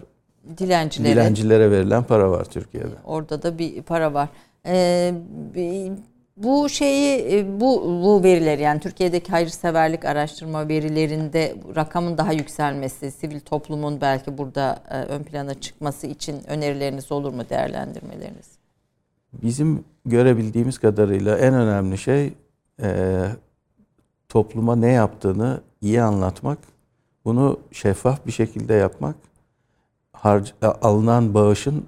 dilencilere 0.57 1.11
dilencilere 1.16 1.72
verilen 1.72 2.03
para 2.03 2.32
var 2.32 2.45
Türkiye'de. 2.45 2.88
orada 3.05 3.43
da 3.43 3.57
bir 3.57 3.82
para 3.82 4.14
var. 4.14 4.30
E, 4.66 5.14
bir- 5.55 5.91
bu 6.38 6.70
şeyi 6.70 7.36
e, 7.36 7.60
bu 7.60 7.84
bu 8.04 8.24
veriler 8.24 8.58
yani 8.58 8.80
Türkiye'deki 8.80 9.32
hayırseverlik 9.32 10.06
araştırma 10.06 10.68
verilerinde 10.68 11.56
rakamın 11.76 12.18
daha 12.18 12.34
yükselmesi, 12.34 13.12
sivil 13.12 13.40
toplumun 13.40 14.02
belki 14.02 14.38
burada 14.38 14.84
e, 14.90 14.96
ön 15.04 15.24
plana 15.24 15.54
çıkması 15.54 16.08
için 16.08 16.44
önerileriniz 16.48 17.12
olur 17.12 17.34
mu 17.34 17.44
değerlendirmeleriniz? 17.50 18.48
Bizim 19.44 19.84
görebildiğimiz 20.06 20.80
kadarıyla 20.80 21.38
en 21.38 21.54
önemli 21.54 21.98
şey 21.98 22.34
e, 22.82 23.20
topluma 24.30 24.76
ne 24.76 24.92
yaptığını 24.92 25.62
iyi 25.82 26.02
anlatmak, 26.02 26.58
bunu 27.26 27.60
şeffaf 27.72 28.26
bir 28.28 28.32
şekilde 28.32 28.74
yapmak, 28.74 29.16
harc- 30.14 30.54
e, 30.62 30.66
alınan 30.66 31.34
bağışın 31.34 31.86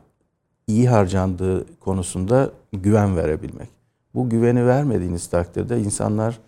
iyi 0.68 0.90
harcandığı 0.90 1.80
konusunda 1.80 2.52
güven 2.74 3.18
verebilmek. 3.18 3.75
Bu 4.16 4.30
güveni 4.30 4.68
vermediğiniz 4.68 5.28
takdirde 5.28 5.80
insanlar 5.80 6.40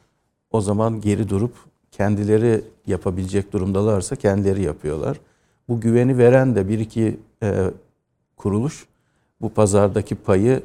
o 0.52 0.62
zaman 0.62 1.02
geri 1.02 1.30
durup 1.30 1.54
kendileri 1.92 2.62
yapabilecek 2.88 3.54
durumdalarsa 3.54 4.16
kendileri 4.16 4.62
yapıyorlar. 4.64 5.20
Bu 5.70 5.82
güveni 5.82 6.18
veren 6.18 6.56
de 6.56 6.70
bir 6.70 6.80
iki 6.80 7.20
e, 7.44 7.72
kuruluş 8.38 8.88
bu 9.42 9.50
pazardaki 9.50 10.16
payı 10.16 10.62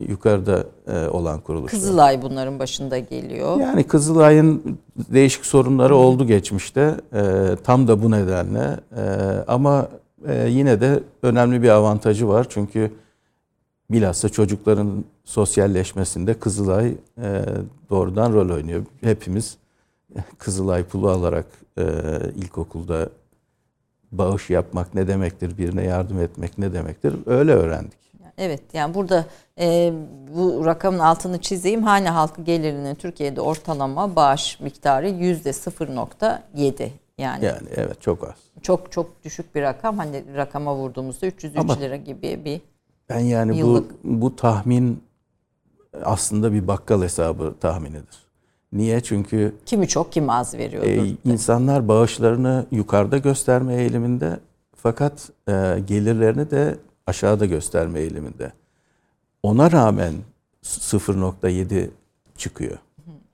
yukarıda 0.00 0.64
e, 0.86 1.08
olan 1.08 1.40
kuruluşlar. 1.40 1.80
Kızılay 1.80 2.22
bunların 2.22 2.58
başında 2.58 2.98
geliyor. 2.98 3.60
Yani 3.60 3.84
Kızılay'ın 3.84 4.78
değişik 4.96 5.46
sorunları 5.46 5.96
oldu 5.96 6.26
geçmişte. 6.26 6.94
E, 7.14 7.22
tam 7.64 7.88
da 7.88 8.02
bu 8.02 8.10
nedenle. 8.10 8.80
E, 8.96 9.02
ama 9.48 9.88
e, 10.28 10.48
yine 10.48 10.80
de 10.80 11.02
önemli 11.22 11.62
bir 11.62 11.68
avantajı 11.68 12.28
var. 12.28 12.46
Çünkü 12.48 12.90
bilhassa 13.90 14.28
çocukların 14.28 15.04
sosyalleşmesinde 15.24 16.34
Kızılay 16.34 16.88
e, 17.22 17.44
doğrudan 17.90 18.32
rol 18.32 18.50
oynuyor. 18.54 18.84
Hepimiz 19.00 19.56
Kızılay 20.38 20.84
pulu 20.84 21.08
alarak 21.10 21.46
e, 21.78 21.82
ilkokulda 22.36 23.08
bağış 24.12 24.50
yapmak 24.50 24.94
ne 24.94 25.08
demektir, 25.08 25.58
birine 25.58 25.84
yardım 25.84 26.20
etmek 26.20 26.58
ne 26.58 26.72
demektir 26.72 27.14
öyle 27.26 27.52
öğrendik. 27.52 27.98
Evet 28.38 28.62
yani 28.72 28.94
burada 28.94 29.24
e, 29.58 29.92
bu 30.36 30.66
rakamın 30.66 30.98
altını 30.98 31.40
çizeyim. 31.40 31.82
Hane 31.82 32.10
halkı 32.10 32.42
gelirinin 32.42 32.94
Türkiye'de 32.94 33.40
ortalama 33.40 34.16
bağış 34.16 34.60
miktarı 34.60 35.08
yüzde 35.08 35.50
0.7. 35.50 36.88
Yani, 37.18 37.44
Yani 37.44 37.68
evet 37.76 38.00
çok 38.02 38.24
az. 38.24 38.34
çok 38.62 38.92
çok 38.92 39.24
düşük 39.24 39.54
bir 39.54 39.62
rakam. 39.62 39.98
Hani 39.98 40.24
rakama 40.36 40.74
vurduğumuzda 40.76 41.26
303 41.26 41.58
Ama- 41.60 41.78
lira 41.78 41.96
gibi 41.96 42.44
bir 42.44 42.60
Ben 43.08 43.20
yani 43.20 43.52
bu 43.52 43.56
Yıllık. 43.56 44.04
bu 44.04 44.36
tahmin 44.36 45.02
aslında 46.04 46.52
bir 46.52 46.68
bakkal 46.68 47.02
hesabı 47.02 47.54
tahminidir. 47.60 48.26
Niye? 48.72 49.00
Çünkü 49.00 49.54
kimi 49.66 49.88
çok 49.88 50.12
kimi 50.12 50.32
az 50.32 50.54
veriyordu. 50.54 50.86
e, 50.88 51.30
insanlar 51.30 51.88
bağışlarını 51.88 52.66
yukarıda 52.70 53.18
gösterme 53.18 53.74
eğiliminde 53.76 54.40
fakat 54.76 55.30
e, 55.48 55.52
gelirlerini 55.86 56.50
de 56.50 56.78
aşağıda 57.06 57.46
gösterme 57.46 58.00
eğiliminde. 58.00 58.52
Ona 59.42 59.72
rağmen 59.72 60.14
0.7 60.64 61.88
çıkıyor. 62.36 62.78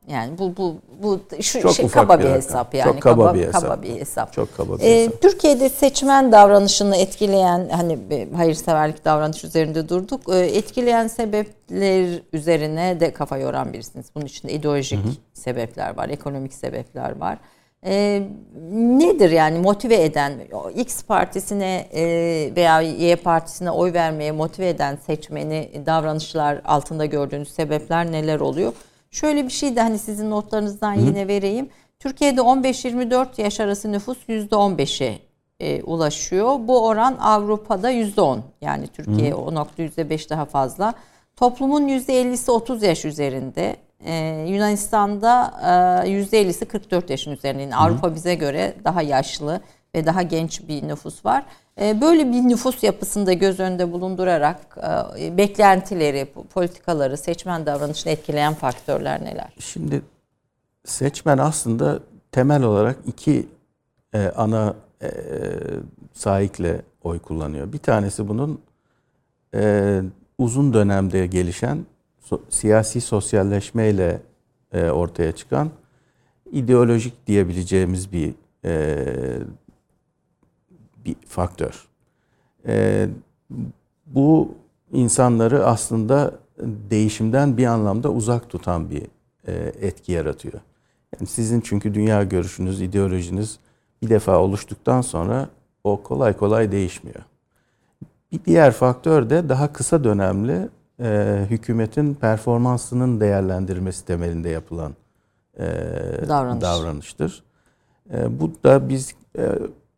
Yani 0.08 0.38
bu 0.38 0.56
bu 0.56 0.76
bu 1.02 1.20
şu 1.42 1.60
Çok 1.60 1.74
şey, 1.74 1.88
kaba 1.88 2.18
bir 2.18 2.24
bir, 2.24 2.30
hesap 2.30 2.74
yani 2.74 2.92
Çok 2.92 3.02
kaba 3.02 3.24
kaba, 3.24 3.34
bir 3.34 3.46
hesap. 3.46 3.62
kaba 3.62 3.82
bir 3.82 4.00
hesap. 4.00 4.32
Çok 4.32 4.56
kaba 4.56 4.78
bir 4.78 4.82
Ee, 4.82 5.04
hesap. 5.04 5.22
Türkiye'de 5.22 5.68
seçmen 5.68 6.32
davranışını 6.32 6.96
etkileyen 6.96 7.68
hani 7.68 7.98
hayırseverlik 8.36 9.04
davranış 9.04 9.44
üzerinde 9.44 9.88
durduk. 9.88 10.20
Ee, 10.34 10.38
etkileyen 10.38 11.08
sebepler 11.08 12.20
üzerine 12.32 13.00
de 13.00 13.12
kafa 13.12 13.38
yoran 13.38 13.72
birisiniz. 13.72 14.06
Bunun 14.14 14.26
içinde 14.26 14.52
ideolojik 14.52 15.00
sebepler 15.34 15.96
var, 15.96 16.08
ekonomik 16.08 16.54
sebepler 16.54 17.16
var. 17.20 17.38
Ee, 17.86 18.22
nedir 18.72 19.30
yani 19.30 19.58
motive 19.58 20.02
eden 20.04 20.32
X 20.76 21.04
partisine 21.04 21.86
e, 21.94 22.02
veya 22.56 22.80
Y 22.80 23.16
partisine 23.16 23.70
oy 23.70 23.92
vermeye 23.92 24.32
motive 24.32 24.68
eden 24.68 24.98
seçmeni 25.06 25.70
davranışlar 25.86 26.60
altında 26.64 27.06
gördüğünüz 27.06 27.48
sebepler 27.54 28.12
neler 28.12 28.40
oluyor? 28.40 28.72
Şöyle 29.12 29.44
bir 29.44 29.52
şey 29.52 29.76
de 29.76 29.80
hani 29.80 29.98
sizin 29.98 30.30
notlarınızdan 30.30 30.94
yine 30.94 31.28
vereyim. 31.28 31.68
Türkiye'de 31.98 32.40
15-24 32.40 33.42
yaş 33.42 33.60
arası 33.60 33.92
nüfus 33.92 34.18
%15'e 34.28 35.18
e, 35.60 35.82
ulaşıyor. 35.82 36.56
Bu 36.60 36.86
oran 36.86 37.16
Avrupa'da 37.20 37.92
%10. 37.92 38.38
Yani 38.60 38.86
Türkiye 38.86 39.34
o 39.34 39.54
nokta 39.54 39.82
%5 39.82 40.30
daha 40.30 40.44
fazla. 40.44 40.94
Toplumun 41.36 41.88
%50'si 41.88 42.50
30 42.50 42.82
yaş 42.82 43.04
üzerinde. 43.04 43.76
Ee, 44.04 44.46
Yunanistan'da 44.48 45.54
e, 46.04 46.10
%50'si 46.10 46.64
44 46.64 47.10
yaşın 47.10 47.30
üzerinde. 47.30 47.62
Yani 47.62 47.76
Avrupa 47.76 48.14
bize 48.14 48.34
göre 48.34 48.74
daha 48.84 49.02
yaşlı 49.02 49.60
ve 49.94 50.06
daha 50.06 50.22
genç 50.22 50.68
bir 50.68 50.88
nüfus 50.88 51.24
var. 51.24 51.44
Ee, 51.80 52.00
böyle 52.00 52.32
bir 52.32 52.48
nüfus 52.48 52.82
yapısında 52.82 53.32
göz 53.32 53.60
önünde 53.60 53.92
bulundurarak 53.92 54.78
e, 55.18 55.36
beklentileri, 55.36 56.26
politikaları, 56.54 57.16
seçmen 57.16 57.66
davranışını 57.66 58.12
etkileyen 58.12 58.54
faktörler 58.54 59.24
neler? 59.24 59.52
Şimdi 59.58 60.02
seçmen 60.84 61.38
aslında 61.38 62.00
temel 62.32 62.62
olarak 62.62 62.96
iki 63.06 63.46
e, 64.14 64.28
ana 64.36 64.74
e, 65.02 65.10
sahikle 66.12 66.82
oy 67.02 67.18
kullanıyor. 67.18 67.72
Bir 67.72 67.78
tanesi 67.78 68.28
bunun 68.28 68.60
uzun 70.38 70.72
dönemde 70.72 71.26
gelişen 71.26 71.86
siyasi 72.48 73.00
sosyalleşmeyle 73.00 74.20
ortaya 74.74 75.32
çıkan 75.32 75.70
ideolojik 76.52 77.26
diyebileceğimiz 77.26 78.12
bir 78.12 78.34
bir 81.04 81.16
faktör. 81.26 81.88
E, 82.66 83.08
bu 84.06 84.54
insanları 84.92 85.66
aslında 85.66 86.34
değişimden 86.90 87.56
bir 87.56 87.66
anlamda 87.66 88.12
uzak 88.12 88.50
tutan 88.50 88.90
bir 88.90 89.02
e, 89.46 89.52
etki 89.80 90.12
yaratıyor. 90.12 90.60
Yani 91.14 91.26
sizin 91.26 91.60
çünkü 91.60 91.94
dünya 91.94 92.22
görüşünüz, 92.22 92.80
ideolojiniz 92.80 93.58
bir 94.02 94.10
defa 94.10 94.38
oluştuktan 94.38 95.00
sonra 95.00 95.48
o 95.84 96.02
kolay 96.02 96.36
kolay 96.36 96.72
değişmiyor. 96.72 97.20
Bir 98.32 98.44
diğer 98.44 98.72
faktör 98.72 99.30
de 99.30 99.48
daha 99.48 99.72
kısa 99.72 100.04
dönemli 100.04 100.68
e, 101.00 101.40
hükümetin 101.50 102.14
performansının 102.14 103.20
değerlendirmesi 103.20 104.04
temelinde 104.04 104.48
yapılan 104.48 104.92
e, 105.58 105.64
Davranış. 106.28 106.62
davranıştır. 106.62 107.42
E, 108.12 108.40
bu 108.40 108.52
da 108.64 108.88
biz 108.88 109.14
e, 109.38 109.48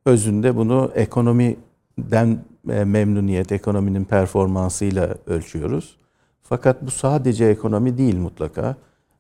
özünde 0.05 0.57
bunu 0.57 0.91
ekonomiden 0.95 2.39
e, 2.71 2.85
memnuniyet, 2.85 3.53
ekonominin 3.53 4.05
performansıyla 4.05 5.15
ölçüyoruz. 5.27 5.97
Fakat 6.43 6.83
bu 6.83 6.91
sadece 6.91 7.45
ekonomi 7.45 7.99
değil 7.99 8.17
mutlaka. 8.19 8.77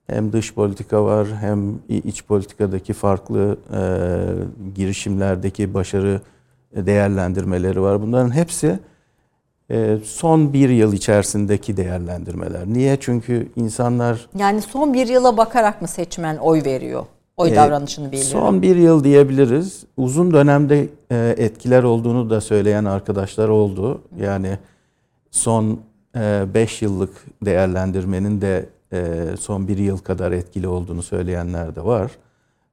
Hem 0.07 0.32
dış 0.32 0.55
politika 0.55 1.05
var, 1.05 1.28
hem 1.41 1.78
iç 1.89 2.24
politikadaki 2.24 2.93
farklı 2.93 3.59
e, 3.72 3.80
girişimlerdeki 4.74 5.74
başarı 5.74 6.20
değerlendirmeleri 6.76 7.80
var. 7.80 8.03
Bunların 8.03 8.35
hepsi 8.35 8.78
e, 9.70 9.99
son 10.05 10.53
bir 10.53 10.68
yıl 10.68 10.93
içerisindeki 10.93 11.76
değerlendirmeler. 11.76 12.66
Niye? 12.66 12.97
Çünkü 13.01 13.49
insanlar 13.57 14.28
Yani 14.39 14.62
son 14.62 14.95
bir 14.95 15.09
yıla 15.09 15.37
bakarak 15.37 15.82
mı 15.82 15.89
seçmen 15.89 16.37
oy 16.37 16.64
veriyor? 16.64 17.07
Oy 17.37 17.51
Ee, 17.51 17.57
davranışını 17.57 18.12
belirliyor. 18.12 18.32
Son 18.32 18.62
bir 18.62 18.76
yıl 18.76 19.05
diyebiliriz. 19.05 19.85
Uzun 19.97 20.32
dönemde 20.32 20.89
e, 21.11 21.35
etkiler 21.39 21.82
olduğunu 21.82 22.30
da 22.30 22.41
söyleyen 22.41 22.85
arkadaşlar 22.85 23.49
oldu. 23.49 24.03
Yani 24.20 24.59
son 25.30 25.80
5 26.14 26.82
yıllık 26.82 27.11
değerlendirmenin 27.45 28.41
de 28.41 28.68
e, 28.93 29.14
son 29.41 29.68
bir 29.68 29.78
yıl 29.78 29.99
kadar 29.99 30.32
etkili 30.32 30.68
olduğunu 30.68 31.03
söyleyenler 31.03 31.76
de 31.76 31.85
var. 31.85 32.11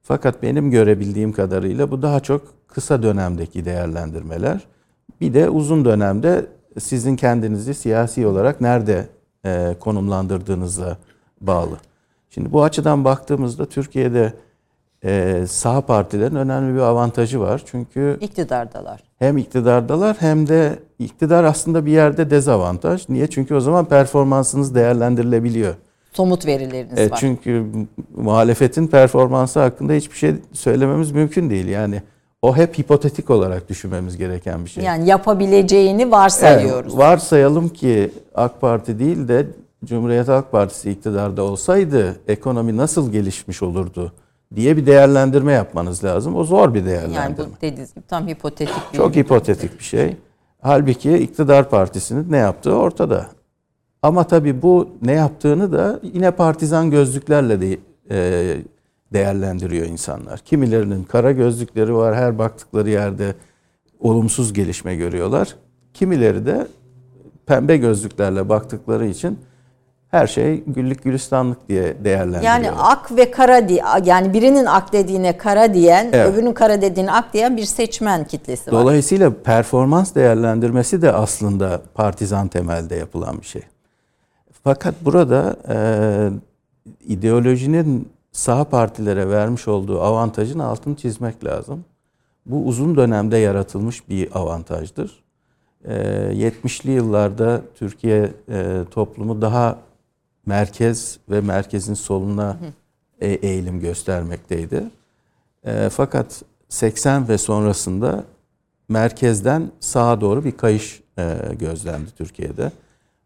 Fakat 0.02 0.42
benim 0.42 0.70
görebildiğim 0.70 1.32
kadarıyla 1.32 1.90
bu 1.90 2.02
daha 2.02 2.20
çok 2.20 2.42
kısa 2.68 3.02
dönemdeki 3.02 3.64
değerlendirmeler. 3.64 4.60
Bir 5.20 5.34
de 5.34 5.48
uzun 5.50 5.84
dönemde 5.84 6.46
sizin 6.80 7.16
kendinizi 7.16 7.74
siyasi 7.74 8.26
olarak 8.26 8.60
nerede 8.60 9.06
e, 9.44 9.76
konumlandırdığınıza 9.80 10.96
bağlı. 11.40 11.76
Şimdi 12.30 12.52
bu 12.52 12.62
açıdan 12.64 13.04
baktığımızda 13.04 13.66
Türkiye'de 13.66 14.32
e, 15.04 15.44
sağ 15.48 15.80
partilerin 15.80 16.34
önemli 16.34 16.74
bir 16.74 16.80
avantajı 16.80 17.40
var. 17.40 17.62
Çünkü 17.66 18.18
İktidardalar. 18.20 19.00
hem 19.18 19.38
iktidardalar 19.38 20.16
hem 20.20 20.48
de 20.48 20.78
iktidar 20.98 21.44
aslında 21.44 21.86
bir 21.86 21.92
yerde 21.92 22.30
dezavantaj. 22.30 23.08
Niye? 23.08 23.26
Çünkü 23.26 23.54
o 23.54 23.60
zaman 23.60 23.84
performansınız 23.84 24.74
değerlendirilebiliyor. 24.74 25.74
Somut 26.12 26.46
verileriniz 26.46 26.98
E, 26.98 27.10
var. 27.10 27.16
çünkü 27.20 27.64
muhalefetin 28.16 28.86
performansı 28.86 29.60
hakkında 29.60 29.92
hiçbir 29.92 30.16
şey 30.16 30.34
söylememiz 30.52 31.12
mümkün 31.12 31.50
değil. 31.50 31.66
Yani 31.68 32.02
o 32.42 32.56
hep 32.56 32.78
hipotetik 32.78 33.30
olarak 33.30 33.68
düşünmemiz 33.68 34.16
gereken 34.16 34.64
bir 34.64 34.70
şey. 34.70 34.84
Yani 34.84 35.08
yapabileceğini 35.08 36.10
varsayıyoruz. 36.10 36.92
Evet, 36.94 37.04
varsayalım 37.04 37.68
ki 37.68 38.10
AK 38.34 38.60
Parti 38.60 38.98
değil 38.98 39.28
de 39.28 39.46
Cumhuriyet 39.84 40.28
Halk 40.28 40.52
Partisi 40.52 40.90
iktidarda 40.90 41.42
olsaydı 41.42 42.16
ekonomi 42.28 42.76
nasıl 42.76 43.12
gelişmiş 43.12 43.62
olurdu 43.62 44.12
diye 44.56 44.76
bir 44.76 44.86
değerlendirme 44.86 45.52
yapmanız 45.52 46.04
lazım. 46.04 46.36
O 46.36 46.44
zor 46.44 46.74
bir 46.74 46.78
yani 46.78 46.88
değerlendirme. 46.88 47.48
bu 47.48 47.60
dediğiniz 47.60 47.94
gibi 47.94 48.06
tam 48.06 48.28
hipotetik 48.28 48.92
bir 48.92 48.96
Çok 48.96 49.16
hipotetik 49.16 49.78
bir 49.78 49.84
şey. 49.84 50.16
Halbuki 50.60 51.18
iktidar 51.18 51.70
partisinin 51.70 52.32
ne 52.32 52.36
yaptığı 52.36 52.74
ortada. 52.76 53.26
Ama 54.02 54.24
tabii 54.24 54.62
bu 54.62 54.88
ne 55.02 55.12
yaptığını 55.12 55.72
da 55.72 56.00
yine 56.02 56.30
partizan 56.30 56.90
gözlüklerle 56.90 57.60
de 57.60 57.78
e, 58.10 58.56
değerlendiriyor 59.12 59.86
insanlar. 59.86 60.38
Kimilerinin 60.40 61.04
kara 61.04 61.32
gözlükleri 61.32 61.94
var, 61.94 62.14
her 62.14 62.38
baktıkları 62.38 62.90
yerde 62.90 63.34
olumsuz 64.00 64.52
gelişme 64.52 64.96
görüyorlar. 64.96 65.56
Kimileri 65.94 66.46
de 66.46 66.66
pembe 67.46 67.76
gözlüklerle 67.76 68.48
baktıkları 68.48 69.06
için 69.06 69.38
her 70.12 70.26
şey 70.26 70.64
güllük 70.66 71.04
gülistanlık 71.04 71.68
diye 71.68 72.04
değerlendiriyorlar. 72.04 72.42
Yani 72.42 72.70
ak 72.70 73.16
ve 73.16 73.30
kara 73.30 73.68
diye 73.68 73.82
yani 74.04 74.32
birinin 74.32 74.66
ak 74.66 74.92
dediğine 74.92 75.36
kara 75.36 75.74
diyen, 75.74 76.10
Evet. 76.12 76.32
öbürünün 76.32 76.52
kara 76.52 76.82
dediğine 76.82 77.12
ak 77.12 77.32
diyen 77.32 77.56
bir 77.56 77.64
seçmen 77.64 78.24
kitlesi 78.24 78.72
var. 78.72 78.82
Dolayısıyla 78.82 79.32
performans 79.44 80.14
değerlendirmesi 80.14 81.02
de 81.02 81.12
aslında 81.12 81.82
partizan 81.94 82.48
temelde 82.48 82.96
yapılan 82.96 83.40
bir 83.40 83.46
şey. 83.46 83.62
Fakat 84.64 84.94
burada 85.04 85.56
e, 85.68 85.76
ideolojinin 87.08 88.08
sağ 88.32 88.64
partilere 88.64 89.28
vermiş 89.28 89.68
olduğu 89.68 90.00
avantajın 90.00 90.58
altını 90.58 90.96
çizmek 90.96 91.44
lazım. 91.44 91.84
Bu 92.46 92.64
uzun 92.66 92.96
dönemde 92.96 93.36
yaratılmış 93.36 94.08
bir 94.08 94.28
avantajdır. 94.38 95.22
E, 95.84 95.94
70'li 95.94 96.90
yıllarda 96.90 97.60
Türkiye 97.74 98.30
e, 98.48 98.78
toplumu 98.90 99.42
daha 99.42 99.78
merkez 100.46 101.18
ve 101.30 101.40
merkezin 101.40 101.94
soluna 101.94 102.56
e, 103.20 103.28
eğilim 103.28 103.80
göstermekteydi. 103.80 104.84
E, 105.64 105.88
fakat 105.88 106.42
80 106.68 107.28
ve 107.28 107.38
sonrasında 107.38 108.24
merkezden 108.88 109.70
sağa 109.80 110.20
doğru 110.20 110.44
bir 110.44 110.52
kayış 110.52 111.02
e, 111.18 111.36
gözlendi 111.58 112.10
Türkiye'de. 112.18 112.72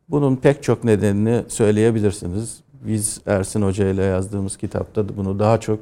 Bunun 0.08 0.36
pek 0.36 0.62
çok 0.62 0.84
nedenini 0.84 1.42
söyleyebilirsiniz. 1.48 2.60
Biz 2.86 3.20
Ersin 3.26 3.62
Hoca 3.62 3.88
ile 3.88 4.02
yazdığımız 4.02 4.56
kitapta 4.56 5.16
bunu 5.16 5.38
daha 5.38 5.60
çok 5.60 5.80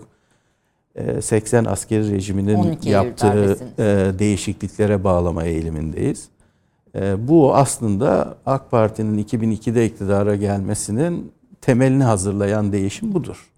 e, 0.95 1.21
80 1.23 1.65
askeri 1.65 2.11
rejiminin 2.13 2.55
12 2.55 2.89
Eylül 2.89 2.91
yaptığı 2.91 3.27
darbesini. 3.27 3.69
e, 3.79 4.19
değişikliklere 4.19 5.05
bağlama 5.05 5.45
eğilimindeyiz. 5.45 6.29
E, 6.95 7.29
Bu 7.29 7.55
aslında 7.55 8.37
AK 8.47 8.71
Parti'nin 8.71 9.25
2002'de 9.25 9.87
iktidara 9.87 10.37
gelmesinin 10.37 11.33
temelini 11.61 12.05
hazırlayan 12.05 12.73
değişim 12.73 13.15
budur. 13.15 13.51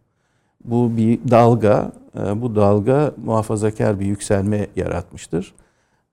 Bu 0.65 0.97
bir 0.97 1.19
dalga, 1.31 1.93
e, 2.19 2.43
bu 2.43 2.57
dalga 2.57 3.13
muhafazakar 3.25 4.01
bir 4.01 4.07
yükselme 4.07 4.67
yaratmıştır. 4.77 5.55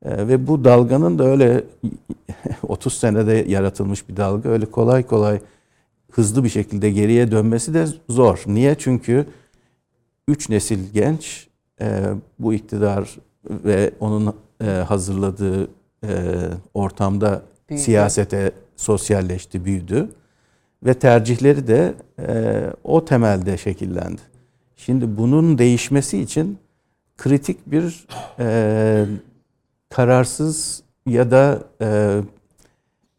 E, 0.06 0.28
Ve 0.28 0.48
bu 0.48 0.64
dalganın 0.64 1.20
da 1.20 1.24
öyle 1.24 1.64
30 2.68 2.94
senede 2.94 3.46
yaratılmış 3.48 4.10
bir 4.10 4.18
dalga, 4.18 4.50
öyle 4.50 4.66
kolay 4.66 5.04
kolay 5.04 5.40
hızlı 6.12 6.44
bir 6.44 6.50
şekilde 6.50 6.92
geriye 6.92 7.32
dönmesi 7.32 7.74
de 7.74 7.86
zor. 8.10 8.44
Niye? 8.48 8.76
Çünkü 8.80 9.26
üç 10.28 10.50
nesil 10.50 10.94
genç 10.94 11.48
e, 11.82 12.04
bu 12.40 12.54
iktidar 12.54 13.18
ve 13.50 13.92
onun 14.00 14.34
hazırladığı 14.88 15.68
e, 16.04 16.10
ortamda 16.74 17.42
Büyüdü. 17.70 17.84
siyasete 17.84 18.52
sosyalleşti, 18.76 19.66
büyüdü 19.66 20.10
ve 20.86 20.94
tercihleri 20.94 21.68
de 21.68 21.94
e, 22.20 22.64
o 22.84 23.06
temelde 23.06 23.58
şekillendi. 23.58 24.22
Şimdi 24.76 25.18
bunun 25.18 25.58
değişmesi 25.58 26.20
için 26.22 26.58
kritik 27.18 27.72
bir 27.72 28.08
e, 28.40 29.06
kararsız 29.90 30.84
ya 31.06 31.32
da 31.32 31.64
e, 31.82 32.20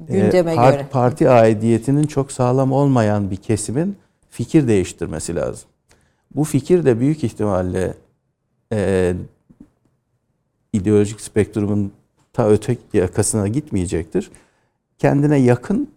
Gündeme 0.01 0.53
e, 0.53 0.57
par- 0.57 0.73
göre. 0.73 0.87
parti 0.93 1.31
aidiyetinin 1.31 2.03
çok 2.07 2.33
sağlam 2.33 2.73
olmayan 2.73 3.31
bir 3.31 3.37
kesimin 3.37 3.97
fikir 4.31 4.69
değiştirmesi 4.69 5.35
lazım. 5.37 5.69
Bu 6.35 6.45
fikir 6.45 6.85
de 6.85 7.01
büyük 7.01 7.25
ihtimalle 7.25 7.95
e, 8.73 9.15
ideolojik 10.73 11.21
spektrumun 11.21 11.93
ta 12.35 12.49
öteki 12.49 12.81
yakasına 12.93 13.49
gitmeyecektir. 13.49 14.31
Kendine 14.99 15.39
yakın 15.39 15.91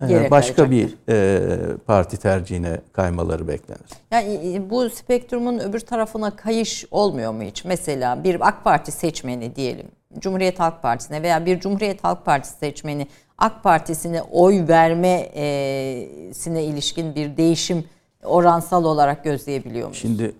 e, 0.00 0.12
Yere 0.12 0.30
başka 0.30 0.70
bir 0.70 0.94
e, 1.08 1.76
parti 1.86 2.16
tercihine 2.16 2.80
kaymaları 2.92 3.48
beklenir. 3.48 3.82
Yani 4.10 4.54
e, 4.54 4.70
bu 4.70 4.90
spektrumun 4.90 5.58
öbür 5.58 5.80
tarafına 5.80 6.36
kayış 6.36 6.84
olmuyor 6.90 7.32
mu 7.32 7.42
hiç? 7.42 7.64
Mesela 7.64 8.24
bir 8.24 8.48
AK 8.48 8.64
Parti 8.64 8.92
seçmeni 8.92 9.56
diyelim. 9.56 9.86
Cumhuriyet 10.18 10.60
Halk 10.60 10.82
Partisi'ne 10.82 11.22
veya 11.22 11.46
bir 11.46 11.60
Cumhuriyet 11.60 12.04
Halk 12.04 12.24
Partisi 12.24 12.58
seçmeni 12.58 13.06
AK 13.38 13.62
Partisi'ne 13.62 14.22
oy 14.22 14.68
vermesine 14.68 16.64
ilişkin 16.64 17.14
bir 17.14 17.36
değişim 17.36 17.84
oransal 18.24 18.84
olarak 18.84 19.24
gözleyebiliyor 19.24 19.86
muyuz? 19.86 20.00
Şimdi 20.00 20.32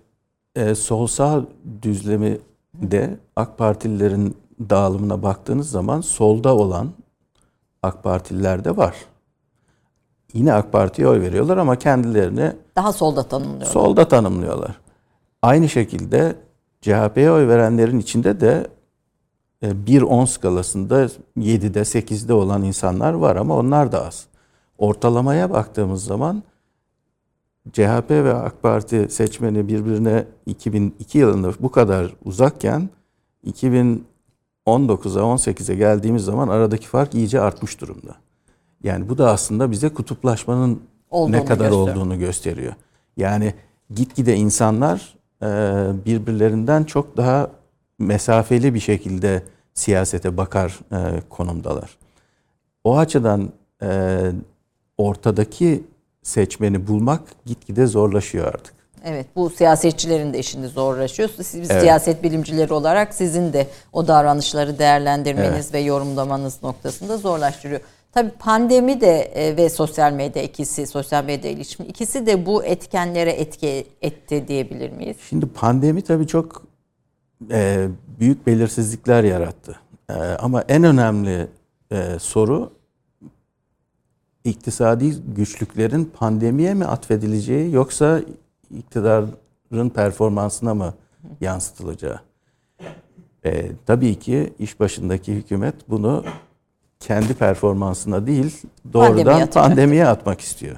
e, 0.55 0.75
sol 0.75 1.07
sağ 1.07 1.45
düzlemi 1.81 2.37
de 2.73 3.09
AK 3.35 3.57
Partililerin 3.57 4.37
dağılımına 4.59 5.23
baktığınız 5.23 5.69
zaman 5.69 6.01
solda 6.01 6.55
olan 6.55 6.89
AK 7.83 8.03
Partililer 8.03 8.65
de 8.65 8.77
var. 8.77 8.95
Yine 10.33 10.53
AK 10.53 10.71
Parti'ye 10.71 11.07
oy 11.07 11.21
veriyorlar 11.21 11.57
ama 11.57 11.75
kendilerini 11.75 12.51
Daha 12.75 12.93
solda 12.93 13.23
tanımlıyor. 13.23 13.71
solda 13.71 14.07
tanımlıyorlar. 14.07 14.79
Aynı 15.41 15.69
şekilde 15.69 16.35
CHP'ye 16.81 17.31
oy 17.31 17.47
verenlerin 17.47 17.99
içinde 17.99 18.39
de 18.39 18.67
e, 19.61 19.67
1-10 19.69 20.27
skalasında 20.27 21.05
7'de 21.37 21.79
8'de 21.79 22.33
olan 22.33 22.63
insanlar 22.63 23.13
var 23.13 23.35
ama 23.35 23.57
onlar 23.57 23.91
da 23.91 24.07
az. 24.07 24.25
Ortalamaya 24.77 25.49
baktığımız 25.49 26.05
zaman 26.05 26.43
CHP 27.71 28.09
ve 28.09 28.33
AK 28.33 28.61
Parti 28.63 29.07
seçmeni 29.09 29.67
birbirine 29.67 30.25
2002 30.45 31.17
yılında 31.17 31.51
bu 31.59 31.71
kadar 31.71 32.15
uzakken 32.25 32.89
2019'a 34.67 35.21
18'e 35.21 35.75
geldiğimiz 35.75 36.23
zaman 36.23 36.47
aradaki 36.47 36.87
fark 36.87 37.15
iyice 37.15 37.41
artmış 37.41 37.81
durumda. 37.81 38.15
Yani 38.83 39.09
bu 39.09 39.17
da 39.17 39.31
aslında 39.31 39.71
bize 39.71 39.89
kutuplaşmanın 39.89 40.81
Olduğunu 41.09 41.31
ne 41.31 41.45
kadar 41.45 41.69
gösteriyor. 41.69 41.95
olduğunu 41.95 42.19
gösteriyor. 42.19 42.73
Yani 43.17 43.53
gitgide 43.89 44.35
insanlar 44.35 45.15
e, 45.41 45.45
birbirlerinden 46.05 46.83
çok 46.83 47.17
daha 47.17 47.49
mesafeli 47.99 48.73
bir 48.73 48.79
şekilde 48.79 49.43
siyasete 49.73 50.37
bakar 50.37 50.79
e, 50.91 51.21
konumdalar. 51.29 51.97
O 52.83 52.97
açıdan 52.97 53.49
e, 53.83 54.19
ortadaki 54.97 55.83
seçmeni 56.23 56.87
bulmak 56.87 57.21
gitgide 57.45 57.87
zorlaşıyor 57.87 58.47
artık. 58.47 58.73
Evet 59.03 59.27
bu 59.35 59.49
siyasetçilerin 59.49 60.33
de 60.33 60.39
işini 60.39 60.67
zorlaşıyor. 60.67 61.29
Siz 61.37 61.71
Evet. 61.71 61.81
siyaset 61.81 62.23
bilimcileri 62.23 62.73
olarak 62.73 63.13
sizin 63.13 63.53
de 63.53 63.67
o 63.93 64.07
davranışları 64.07 64.79
değerlendirmeniz 64.79 65.73
ve 65.73 65.79
yorumlamanız 65.79 66.63
noktasında 66.63 67.17
zorlaştırıyor. 67.17 67.81
Tabii 68.13 68.31
pandemi 68.39 69.01
de 69.01 69.21
e, 69.21 69.57
ve 69.57 69.69
sosyal 69.69 70.13
medya 70.13 70.43
ikisi, 70.43 70.87
sosyal 70.87 71.25
medya 71.25 71.51
ilişimi 71.51 71.87
ikisi 71.87 72.25
de 72.25 72.45
bu 72.45 72.63
etkenlere 72.63 73.31
etki 73.31 73.87
etti 74.01 74.47
diyebilir 74.47 74.89
miyiz? 74.89 75.17
Şimdi 75.29 75.45
pandemi 75.45 76.01
tabii 76.01 76.27
çok 76.27 76.63
e, 77.51 77.87
büyük 78.19 78.47
belirsizlikler 78.47 79.23
yarattı. 79.23 79.79
E, 80.09 80.13
ama 80.13 80.61
en 80.61 80.83
önemli 80.83 81.47
e, 81.91 82.19
soru 82.19 82.73
iktisadi 84.43 85.13
güçlüklerin 85.35 86.05
pandemiye 86.05 86.73
mi 86.73 86.85
atfedileceği 86.85 87.73
yoksa 87.73 88.21
iktidarın 88.71 89.89
performansına 89.89 90.73
mı 90.73 90.93
yansıtılacağı. 91.41 92.19
E, 93.45 93.71
tabii 93.85 94.15
ki 94.19 94.53
iş 94.59 94.79
başındaki 94.79 95.33
hükümet 95.33 95.75
bunu 95.89 96.25
kendi 96.99 97.33
performansına 97.33 98.27
değil 98.27 98.61
Pandemiye 98.93 98.93
doğrudan 98.93 99.41
atacak. 99.41 99.53
pandemiye 99.53 100.07
atmak 100.07 100.41
istiyor. 100.41 100.75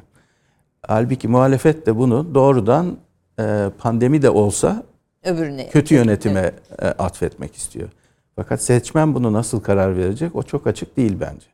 Halbuki 0.87 1.27
muhalefet 1.27 1.85
de 1.85 1.97
bunu 1.97 2.35
doğrudan 2.35 2.97
e, 3.39 3.69
pandemi 3.77 4.21
de 4.21 4.29
olsa 4.29 4.83
Öbürüne. 5.23 5.69
kötü 5.69 5.95
yönetime 5.95 6.51
e, 6.79 6.85
atfetmek 6.87 7.55
istiyor. 7.55 7.89
Fakat 8.35 8.61
seçmen 8.61 9.13
bunu 9.15 9.33
nasıl 9.33 9.59
karar 9.61 9.97
verecek 9.97 10.35
o 10.35 10.43
çok 10.43 10.67
açık 10.67 10.97
değil 10.97 11.17
bence. 11.19 11.47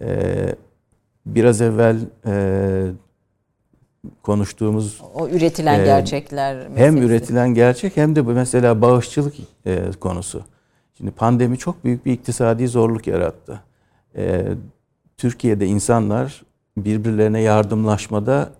E, 0.00 0.54
biraz 1.26 1.60
evvel 1.60 1.96
e, 2.26 2.86
konuştuğumuz 4.22 5.00
O 5.14 5.28
üretilen 5.28 5.80
Ee, 5.80 5.84
gerçekler 5.84 6.56
hem 6.74 6.94
meselesi. 6.94 6.98
üretilen 7.06 7.54
gerçek 7.54 7.96
hem 7.96 8.16
de 8.16 8.26
bu 8.26 8.30
mesela 8.30 8.82
bağışçılık 8.82 9.34
e, 9.66 9.90
konusu. 10.00 10.42
Şimdi 10.94 11.10
pandemi 11.10 11.58
çok 11.58 11.84
büyük 11.84 12.06
bir 12.06 12.12
iktisadi 12.12 12.68
zorluk 12.68 13.06
yarattı. 13.06 13.60
E, 14.16 14.44
Türkiye'de 15.16 15.66
insanlar 15.66 16.42
birbirlerine 16.76 17.40
yardımlaşmada 17.40 18.50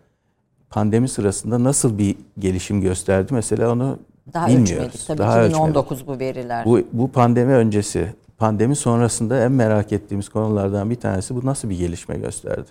pandemi 0.70 1.08
sırasında 1.08 1.64
nasıl 1.64 1.98
bir 1.98 2.16
gelişim 2.38 2.80
gösterdi 2.80 3.34
mesela 3.34 3.72
onu 3.72 3.98
daha 4.34 4.46
bilmiyoruz. 4.48 4.72
ölçmedik. 4.72 5.06
Tabii 5.06 5.18
Daha 5.18 5.44
2019 5.46 6.06
bu 6.06 6.18
veriler. 6.18 6.64
Bu, 6.64 6.80
bu 6.92 7.12
pandemi 7.12 7.52
öncesi, 7.52 8.14
pandemi 8.38 8.76
sonrasında 8.76 9.44
en 9.44 9.52
merak 9.52 9.92
ettiğimiz 9.92 10.28
konulardan 10.28 10.90
bir 10.90 10.94
tanesi 10.96 11.36
bu 11.36 11.46
nasıl 11.46 11.70
bir 11.70 11.78
gelişme 11.78 12.16
gösterdi. 12.16 12.68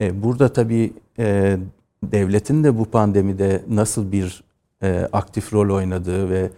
E, 0.00 0.22
burada 0.22 0.52
tabii 0.52 0.92
e, 1.18 1.56
devletin 2.02 2.64
de 2.64 2.78
bu 2.78 2.84
pandemide 2.84 3.62
nasıl 3.68 4.12
bir 4.12 4.44
e, 4.82 5.08
aktif 5.12 5.52
rol 5.52 5.76
oynadığı 5.76 6.30
ve 6.30 6.50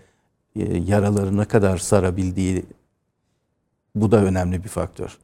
e, 0.57 0.77
yaraları 0.77 1.37
ne 1.37 1.45
kadar 1.45 1.79
sarabildiği 1.79 2.65
bu 3.95 4.13
da 4.13 4.25
önemli 4.25 4.65
bir 4.65 4.69
faktör. 4.69 5.19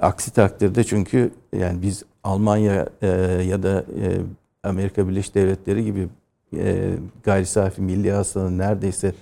Aksi 0.00 0.32
takdirde 0.32 0.84
çünkü 0.84 1.30
yani 1.52 1.82
biz 1.82 2.02
Almanya 2.24 2.88
e, 3.02 3.06
ya 3.48 3.62
da 3.62 3.84
e, 4.02 4.20
Amerika 4.62 5.08
Birleşik 5.08 5.34
Devletleri 5.34 5.84
gibi 5.84 6.08
e, 6.56 6.94
gayri 7.24 7.46
safi 7.46 7.82
milli 7.82 8.12
hasılanın 8.12 8.58
neredeyse 8.58 9.14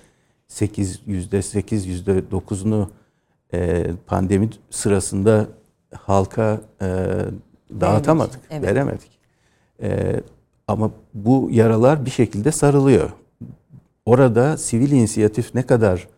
8 0.48 1.00
yüzde 1.06 1.42
8 1.42 1.86
yüzde 1.86 2.18
9'unu 2.18 2.88
e, 3.54 3.86
pandemi 4.06 4.50
sırasında 4.70 5.46
halka 5.94 6.60
e, 6.82 6.86
dağıtamadık, 7.80 8.40
Evet. 8.50 8.62
veremedik. 8.62 9.15
Ee, 9.82 10.20
ama 10.68 10.90
bu 11.14 11.48
yaralar 11.50 12.04
bir 12.04 12.10
şekilde 12.10 12.52
sarılıyor. 12.52 13.10
Orada 14.06 14.56
sivil 14.56 14.90
inisiyatif 14.90 15.54
ne 15.54 15.62
kadar 15.62 16.08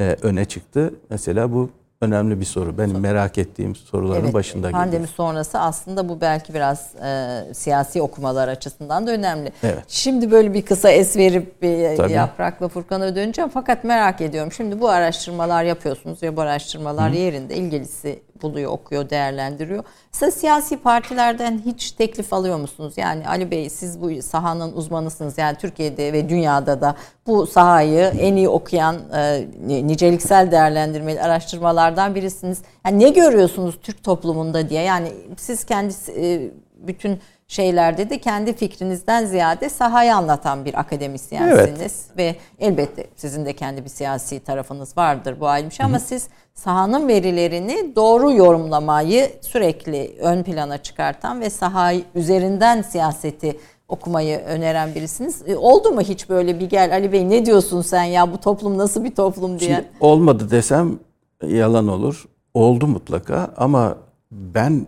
e, 0.00 0.16
öne 0.22 0.44
çıktı? 0.44 0.94
Mesela 1.10 1.52
bu 1.52 1.70
önemli 2.00 2.40
bir 2.40 2.44
soru. 2.44 2.78
Benim 2.78 3.00
merak 3.00 3.38
ettiğim 3.38 3.74
soruların 3.76 4.32
başında 4.32 4.70
pandemi 4.70 4.90
geliyor. 4.90 5.08
sonrası 5.08 5.58
aslında 5.58 6.08
bu 6.08 6.20
belki 6.20 6.54
biraz 6.54 6.94
e, 6.94 7.54
siyasi 7.54 8.02
okumalar 8.02 8.48
açısından 8.48 9.06
da 9.06 9.10
önemli. 9.10 9.52
Evet. 9.62 9.84
Şimdi 9.88 10.30
böyle 10.30 10.54
bir 10.54 10.62
kısa 10.62 10.90
es 10.90 11.16
verip 11.16 11.62
bir 11.62 11.96
Tabii. 11.96 12.12
Yaprak'la 12.12 12.68
Furkan'a 12.68 13.16
döneceğim. 13.16 13.50
Fakat 13.54 13.84
merak 13.84 14.20
ediyorum. 14.20 14.52
Şimdi 14.52 14.80
bu 14.80 14.88
araştırmalar 14.88 15.64
yapıyorsunuz 15.64 16.22
ve 16.22 16.36
bu 16.36 16.40
araştırmalar 16.40 17.10
yerinde 17.10 17.56
ilgilisi 17.56 18.20
buluyor, 18.44 18.72
okuyor, 18.72 19.10
değerlendiriyor. 19.10 19.84
Mesela 20.12 20.30
siyasi 20.30 20.76
partilerden 20.76 21.62
hiç 21.66 21.92
teklif 21.92 22.32
alıyor 22.32 22.56
musunuz? 22.56 22.94
Yani 22.96 23.28
Ali 23.28 23.50
Bey 23.50 23.70
siz 23.70 24.00
bu 24.00 24.22
sahanın 24.22 24.72
uzmanısınız. 24.72 25.38
Yani 25.38 25.56
Türkiye'de 25.56 26.12
ve 26.12 26.28
dünyada 26.28 26.80
da 26.80 26.96
bu 27.26 27.46
sahayı 27.46 28.12
en 28.18 28.36
iyi 28.36 28.48
okuyan 28.48 28.96
e, 29.14 29.46
niceliksel 29.68 30.50
değerlendirmeli 30.50 31.22
araştırmalardan 31.22 32.14
birisiniz. 32.14 32.62
Yani 32.86 32.98
ne 32.98 33.08
görüyorsunuz 33.08 33.78
Türk 33.82 34.04
toplumunda 34.04 34.68
diye? 34.68 34.82
Yani 34.82 35.12
siz 35.36 35.64
kendi 35.64 35.94
e, 36.16 36.50
bütün 36.76 37.20
şeylerde 37.48 38.10
de 38.10 38.18
kendi 38.18 38.52
fikrinizden 38.52 39.26
ziyade 39.26 39.68
sahayı 39.68 40.16
anlatan 40.16 40.64
bir 40.64 40.80
akademisyensiniz 40.80 42.06
ve 42.16 42.36
elbette 42.58 43.06
sizin 43.16 43.46
de 43.46 43.52
kendi 43.52 43.84
bir 43.84 43.88
siyasi 43.88 44.40
tarafınız 44.40 44.96
vardır 44.96 45.40
bu 45.40 45.48
ayrı 45.48 45.70
bir 45.70 45.74
şey 45.74 45.86
ama 45.86 45.98
siz 45.98 46.28
sahanın 46.64 47.08
verilerini 47.08 47.92
doğru 47.96 48.32
yorumlamayı 48.32 49.30
sürekli 49.40 50.14
ön 50.20 50.42
plana 50.42 50.78
çıkartan 50.78 51.40
ve 51.40 51.50
sahayı 51.50 52.02
üzerinden 52.14 52.82
siyaseti 52.82 53.58
okumayı 53.88 54.38
öneren 54.38 54.94
birisiniz. 54.94 55.42
E, 55.46 55.56
oldu 55.56 55.90
mu 55.90 56.00
hiç 56.00 56.28
böyle 56.28 56.60
bir 56.60 56.68
gel 56.68 56.92
Ali 56.94 57.12
Bey 57.12 57.30
ne 57.30 57.46
diyorsun 57.46 57.82
sen 57.82 58.04
ya 58.04 58.32
bu 58.32 58.38
toplum 58.40 58.78
nasıl 58.78 59.04
bir 59.04 59.14
toplum 59.14 59.60
diye? 59.60 59.74
Şimdi 59.74 59.88
olmadı 60.00 60.50
desem 60.50 60.98
yalan 61.46 61.88
olur. 61.88 62.24
Oldu 62.54 62.86
mutlaka 62.86 63.50
ama 63.56 63.96
ben 64.30 64.86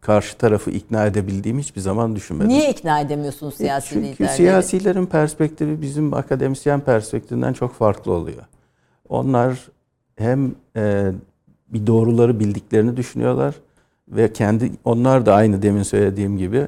karşı 0.00 0.36
tarafı 0.36 0.70
ikna 0.70 1.06
edebildiğimi 1.06 1.62
hiçbir 1.62 1.80
zaman 1.80 2.16
düşünmedim. 2.16 2.48
Niye 2.48 2.70
ikna 2.70 3.00
edemiyorsunuz 3.00 3.54
siyasi 3.54 3.88
Çünkü 3.88 4.06
liderleri? 4.08 4.36
siyasilerin 4.36 5.06
perspektifi 5.06 5.82
bizim 5.82 6.14
akademisyen 6.14 6.80
perspektifinden 6.80 7.52
çok 7.52 7.74
farklı 7.74 8.12
oluyor. 8.12 8.42
Onlar 9.08 9.68
hem 10.16 10.54
e, 10.76 11.12
bir 11.68 11.86
doğruları 11.86 12.40
bildiklerini 12.40 12.96
düşünüyorlar 12.96 13.54
ve 14.08 14.32
kendi 14.32 14.72
onlar 14.84 15.26
da 15.26 15.34
aynı 15.34 15.62
demin 15.62 15.82
söylediğim 15.82 16.38
gibi 16.38 16.66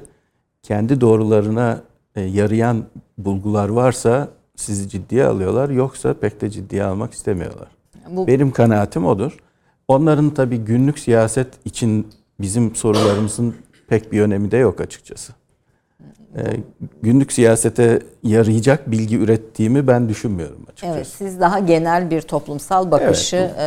kendi 0.63 1.01
doğrularına 1.01 1.81
e, 2.15 2.21
yarayan 2.21 2.85
bulgular 3.17 3.69
varsa 3.69 4.27
sizi 4.55 4.89
ciddiye 4.89 5.25
alıyorlar 5.25 5.69
yoksa 5.69 6.13
pek 6.13 6.41
de 6.41 6.49
ciddiye 6.49 6.83
almak 6.83 7.13
istemiyorlar. 7.13 7.67
Bu 8.09 8.27
Benim 8.27 8.51
kanaatim 8.51 9.05
odur. 9.05 9.37
Onların 9.87 10.29
tabii 10.29 10.57
günlük 10.57 10.99
siyaset 10.99 11.47
için 11.65 12.07
bizim 12.41 12.75
sorularımızın 12.75 13.55
pek 13.87 14.11
bir 14.11 14.21
önemi 14.21 14.51
de 14.51 14.57
yok 14.57 14.81
açıkçası. 14.81 15.33
Ee, 16.37 16.41
günlük 17.01 17.31
siyasete 17.31 17.99
yarayacak 18.23 18.91
bilgi 18.91 19.17
ürettiğimi 19.17 19.87
ben 19.87 20.09
düşünmüyorum 20.09 20.61
açıkçası. 20.63 20.95
Evet, 20.95 21.07
siz 21.07 21.39
daha 21.39 21.59
genel 21.59 22.09
bir 22.09 22.21
toplumsal 22.21 22.91
bakışı 22.91 23.35
e, 23.35 23.61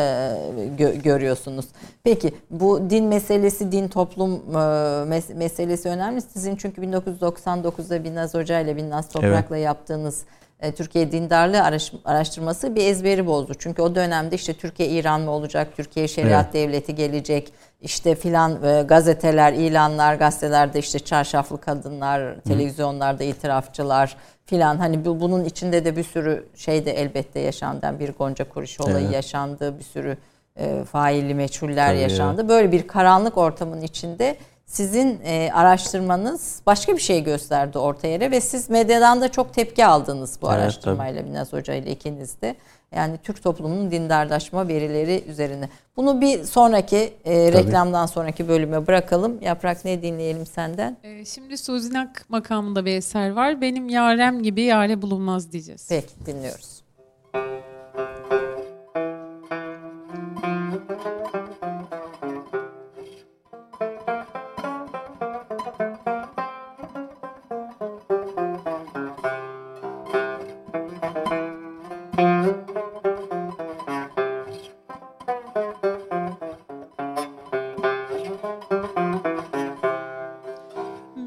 gö- 0.79 1.03
görüyorsunuz. 1.03 1.65
Peki 2.05 2.33
bu 2.51 2.91
din 2.91 3.05
meselesi, 3.05 3.73
din 3.73 3.89
toplum 3.89 4.33
e, 4.33 4.55
mes- 4.55 5.35
meselesi 5.35 5.89
önemli. 5.89 6.21
Sizin 6.21 6.57
çünkü 6.57 6.81
1999'da 6.83 8.05
Binnaz 8.05 8.35
Hoca 8.35 8.61
ile 8.61 8.77
Binnaz 8.77 9.09
Toprak'la 9.09 9.57
yaptığınız 9.57 10.21
e, 10.21 10.25
Türkiye 10.71 11.13
dindarlığı 11.13 11.63
araş- 11.63 11.93
araştırması 12.05 12.75
bir 12.75 12.87
ezberi 12.87 13.27
bozdu. 13.27 13.53
Çünkü 13.59 13.83
o 13.83 13.95
dönemde 13.95 14.37
işte 14.37 14.55
Türkiye 14.55 14.89
İran 14.89 15.21
mı 15.21 15.31
olacak, 15.31 15.69
Türkiye 15.77 16.09
şeriat 16.09 16.45
Evet. 16.45 16.55
devleti 16.55 16.95
gelecek, 16.95 17.53
işte 17.81 18.15
filan 18.15 18.65
e, 18.65 18.83
gazeteler, 18.83 19.53
ilanlar, 19.53 20.15
gazetelerde 20.15 20.79
işte 20.79 20.99
çarşaflı 20.99 21.61
kadınlar, 21.61 22.41
televizyonlarda 22.41 23.25
itirafçılar 23.25 24.17
filan 24.45 24.77
hani 24.77 25.05
bu, 25.05 25.21
bunun 25.21 25.45
içinde 25.45 25.85
de 25.85 25.97
bir 25.97 26.05
sürü 26.05 26.47
şey 26.57 26.87
de 26.87 26.93
elbette 26.93 27.41
yaşandı. 27.41 27.81
Yani 27.87 28.01
bir 28.01 28.13
Gonca 28.13 28.49
Kuruş 28.49 28.81
olayı 28.81 29.05
Evet. 29.05 29.15
yaşandı, 29.15 29.79
bir 29.79 29.85
sürü 29.85 30.17
e, 30.57 30.85
failli 30.85 31.35
meçhuller 31.35 31.89
Tabii, 31.89 32.01
yaşandı. 32.01 32.49
Böyle 32.49 32.73
bir 32.73 32.87
karanlık 32.87 33.39
ortamın 33.39 33.81
içinde 33.81 34.37
sizin 34.73 35.21
e, 35.25 35.51
araştırmanız 35.53 36.61
başka 36.67 36.97
bir 36.97 37.01
şey 37.01 37.25
gösterdi 37.25 37.79
ortaya 37.79 38.31
ve 38.31 38.41
siz 38.41 38.71
medyadan 38.71 39.21
da 39.21 39.29
çok 39.33 39.55
tepki 39.55 39.87
aldınız 39.87 40.39
bu 40.43 40.47
Evet, 40.49 40.59
araştırmayla 40.59 41.27
Binaz 41.27 41.53
Hoca 41.53 41.75
ile 41.75 41.91
ikiniz 41.91 42.41
de. 42.43 42.57
Yani 42.95 43.19
Türk 43.23 43.43
toplumunun 43.43 43.91
dindarlaşma 43.91 44.69
verileri 44.69 45.25
üzerine. 45.29 45.69
Bunu 45.97 46.21
bir 46.21 46.45
sonraki 46.45 47.15
e, 47.25 47.53
reklamdan 47.53 48.07
sonraki 48.07 48.49
bölüme 48.49 48.87
bırakalım. 48.87 49.43
Yaprak 49.43 49.85
ne 49.85 50.03
dinleyelim 50.03 50.47
senden? 50.47 50.97
Ee, 51.03 51.25
şimdi 51.25 51.59
Suzinak 51.59 52.25
makamında 52.29 52.85
bir 52.85 52.97
eser 52.97 53.31
var. 53.31 53.61
Benim 53.61 53.89
yarem 53.89 54.43
gibi 54.43 54.63
yare 54.63 55.03
bulunmaz 55.03 55.53
diyeceğiz. 55.53 55.87
Peki 55.89 56.27
dinliyoruz. 56.27 56.72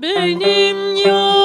Benim 0.01 0.95
yarem 0.95 1.44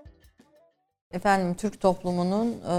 Efendim 1.13 1.53
Türk 1.53 1.81
toplumunun 1.81 2.47
e, 2.47 2.73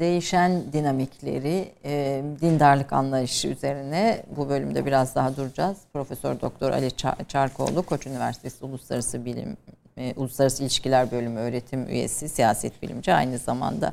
değişen 0.00 0.72
dinamikleri, 0.72 1.72
e, 1.84 2.22
dindarlık 2.40 2.92
anlayışı 2.92 3.48
üzerine 3.48 4.22
bu 4.36 4.48
bölümde 4.48 4.86
biraz 4.86 5.14
daha 5.14 5.36
duracağız. 5.36 5.78
Profesör 5.92 6.40
Doktor 6.40 6.70
Ali 6.70 6.90
Çarkoğlu, 7.28 7.82
Koç 7.82 8.06
Üniversitesi 8.06 8.64
Uluslararası 8.64 9.24
Bilim 9.24 9.56
e, 9.96 10.14
Uluslararası 10.16 10.62
İlişkiler 10.62 11.10
Bölümü 11.10 11.40
öğretim 11.40 11.88
üyesi, 11.88 12.28
siyaset 12.28 12.82
bilimci 12.82 13.12
aynı 13.12 13.38
zamanda. 13.38 13.92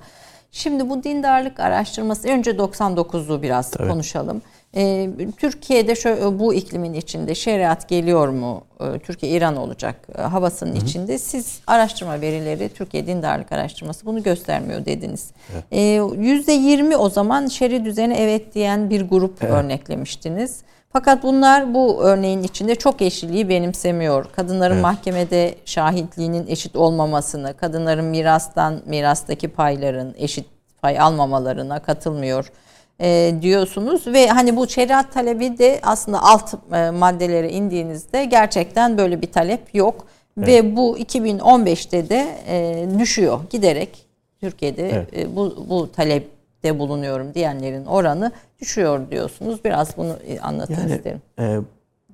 Şimdi 0.51 0.89
bu 0.89 1.03
dindarlık 1.03 1.59
araştırması 1.59 2.27
önce 2.27 2.51
99'u 2.51 3.41
biraz 3.41 3.71
Tabii. 3.71 3.89
konuşalım. 3.89 4.41
Ee, 4.75 5.09
Türkiye'de 5.37 5.95
şöyle, 5.95 6.39
bu 6.39 6.53
iklimin 6.53 6.93
içinde 6.93 7.35
şeriat 7.35 7.89
geliyor 7.89 8.27
mu? 8.27 8.63
Ee, 8.81 8.99
Türkiye 8.99 9.31
İran 9.31 9.55
olacak 9.55 9.95
e, 10.17 10.21
havasının 10.21 10.75
Hı-hı. 10.75 10.85
içinde 10.85 11.17
siz 11.17 11.59
araştırma 11.67 12.21
verileri 12.21 12.69
Türkiye 12.69 13.07
dindarlık 13.07 13.51
araştırması 13.51 14.05
bunu 14.05 14.23
göstermiyor 14.23 14.85
dediniz. 14.85 15.31
Evet. 15.53 15.63
Ee, 15.71 15.97
%20 15.97 16.95
o 16.95 17.09
zaman 17.09 17.47
şer'i 17.47 17.85
düzeni 17.85 18.13
evet 18.13 18.55
diyen 18.55 18.89
bir 18.89 19.01
grup 19.01 19.43
evet. 19.43 19.53
örneklemiştiniz. 19.53 20.63
Fakat 20.93 21.23
bunlar 21.23 21.73
bu 21.73 22.03
örneğin 22.03 22.43
içinde 22.43 22.75
çok 22.75 23.01
eşliliği 23.01 23.49
benimsemiyor. 23.49 24.25
Kadınların 24.35 24.73
evet. 24.73 24.83
mahkemede 24.83 25.55
şahitliğinin 25.65 26.47
eşit 26.47 26.75
olmamasını, 26.75 27.57
kadınların 27.57 28.05
mirastan 28.05 28.81
mirastaki 28.85 29.47
payların 29.47 30.15
eşit 30.17 30.45
pay 30.81 30.99
almamalarına 30.99 31.79
katılmıyor 31.79 32.51
e, 32.99 33.35
diyorsunuz 33.41 34.07
ve 34.07 34.27
hani 34.27 34.55
bu 34.55 34.67
şeriat 34.67 35.13
talebi 35.13 35.57
de 35.57 35.79
aslında 35.83 36.23
alt 36.23 36.53
e, 36.73 36.89
maddelere 36.89 37.49
indiğinizde 37.49 38.25
gerçekten 38.25 38.97
böyle 38.97 39.21
bir 39.21 39.31
talep 39.31 39.75
yok 39.75 40.05
evet. 40.37 40.47
ve 40.47 40.75
bu 40.75 40.97
2015'te 40.97 42.09
de 42.09 42.27
e, 42.47 42.87
düşüyor 42.99 43.39
giderek 43.49 44.05
Türkiye'de 44.39 44.89
evet. 44.89 45.17
e, 45.17 45.35
bu 45.35 45.65
bu 45.69 45.91
talepte 45.91 46.79
bulunuyorum 46.79 47.33
diyenlerin 47.33 47.85
oranı 47.85 48.31
düşüyor 48.59 49.11
diyorsunuz. 49.11 49.65
Biraz 49.65 49.97
bunu 49.97 50.17
e, 50.27 50.39
anlatın 50.39 50.73
yani, 50.73 50.95
isterim. 50.95 51.21
E, 51.39 51.59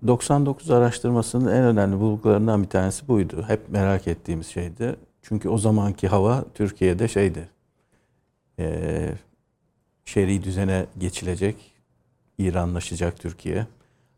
99 0.08 0.72
araştırmasının 0.72 1.52
en 1.52 1.64
önemli 1.64 2.00
bulgularından 2.00 2.64
bir 2.64 2.70
tanesi 2.70 3.08
buydu. 3.08 3.46
Hep 3.48 3.70
merak 3.70 4.08
ettiğimiz 4.08 4.48
şeydi. 4.48 4.96
Çünkü 5.22 5.50
o 5.50 5.58
zamanki 5.58 6.08
hava 6.08 6.44
Türkiye'de 6.54 7.08
şeydi. 7.08 7.50
E, 8.60 9.08
şer'i 10.06 10.44
düzene 10.44 10.86
geçilecek, 10.98 11.56
İranlaşacak 12.38 13.20
Türkiye. 13.20 13.68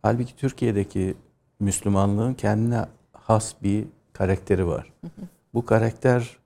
Halbuki 0.01 0.35
Türkiye'deki 0.35 1.15
Müslümanlığın 1.59 2.33
kendine 2.33 2.85
has 3.13 3.53
bir 3.63 3.85
karakteri 4.13 4.67
var. 4.67 4.93
Bu 5.53 5.65
karakter 5.65 6.37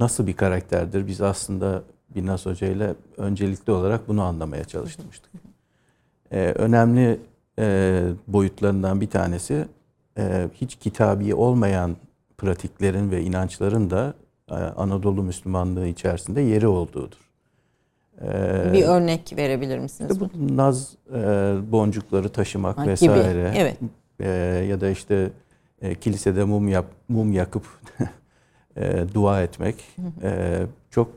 nasıl 0.00 0.26
bir 0.26 0.36
karakterdir? 0.36 1.06
Biz 1.06 1.20
aslında 1.20 1.82
Binnaz 2.14 2.46
Hoca 2.46 2.66
ile 2.66 2.94
öncelikli 3.16 3.70
olarak 3.70 4.08
bunu 4.08 4.22
anlamaya 4.22 4.64
çalışmıştık. 4.64 5.30
Ee, 6.32 6.38
önemli 6.38 7.20
e, 7.58 8.02
boyutlarından 8.26 9.00
bir 9.00 9.10
tanesi 9.10 9.66
e, 10.18 10.48
hiç 10.54 10.76
kitabi 10.76 11.34
olmayan 11.34 11.96
pratiklerin 12.38 13.10
ve 13.10 13.22
inançların 13.22 13.90
da 13.90 14.14
e, 14.50 14.54
Anadolu 14.54 15.22
Müslümanlığı 15.22 15.86
içerisinde 15.86 16.40
yeri 16.40 16.66
olduğudur. 16.66 17.29
Ee, 18.24 18.72
bir 18.72 18.82
örnek 18.82 19.32
verebilir 19.36 19.78
misiniz? 19.78 20.10
İşte 20.10 20.24
bu 20.34 20.56
naz 20.56 20.94
e, 21.14 21.18
boncukları 21.72 22.28
taşımak 22.28 22.78
ha, 22.78 22.86
vesaire. 22.86 23.48
Gibi. 23.48 23.58
Evet. 23.58 23.76
E, 24.20 24.28
ya 24.68 24.80
da 24.80 24.90
işte 24.90 25.30
e, 25.82 25.94
kilisede 25.94 26.44
mum 26.44 26.68
yap, 26.68 26.86
mum 27.08 27.32
yakıp 27.32 27.64
e, 28.76 29.04
dua 29.14 29.42
etmek 29.42 29.84
e, 30.22 30.60
çok 30.90 31.08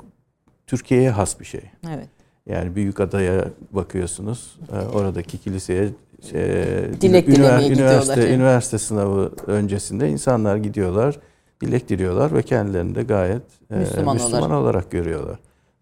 Türkiye'ye 0.68 1.10
has 1.10 1.40
bir 1.40 1.46
şey. 1.46 1.62
Evet. 1.90 2.08
Yani 2.46 2.76
büyük 2.76 3.00
adaya 3.00 3.46
bakıyorsunuz. 3.72 4.60
E, 4.74 4.96
oradaki 4.98 5.38
kiliseye 5.38 5.90
e, 6.34 6.86
dilek 7.02 7.28
ünivers- 7.28 7.72
üniversite 7.74 8.22
yani. 8.22 8.34
üniversite 8.34 8.78
sınavı 8.78 9.32
öncesinde 9.48 10.10
insanlar 10.10 10.58
gidiyorlar, 10.58 11.20
dilek 11.62 11.90
diliyorlar 11.90 12.34
ve 12.34 12.42
kendilerini 12.42 12.96
de 12.96 13.04
gayet 13.04 13.42
e, 13.72 13.76
Müslüman, 13.76 14.16
Müslüman 14.16 14.42
olarak. 14.42 14.62
olarak 14.62 14.92
görüyorlar. 14.92 15.40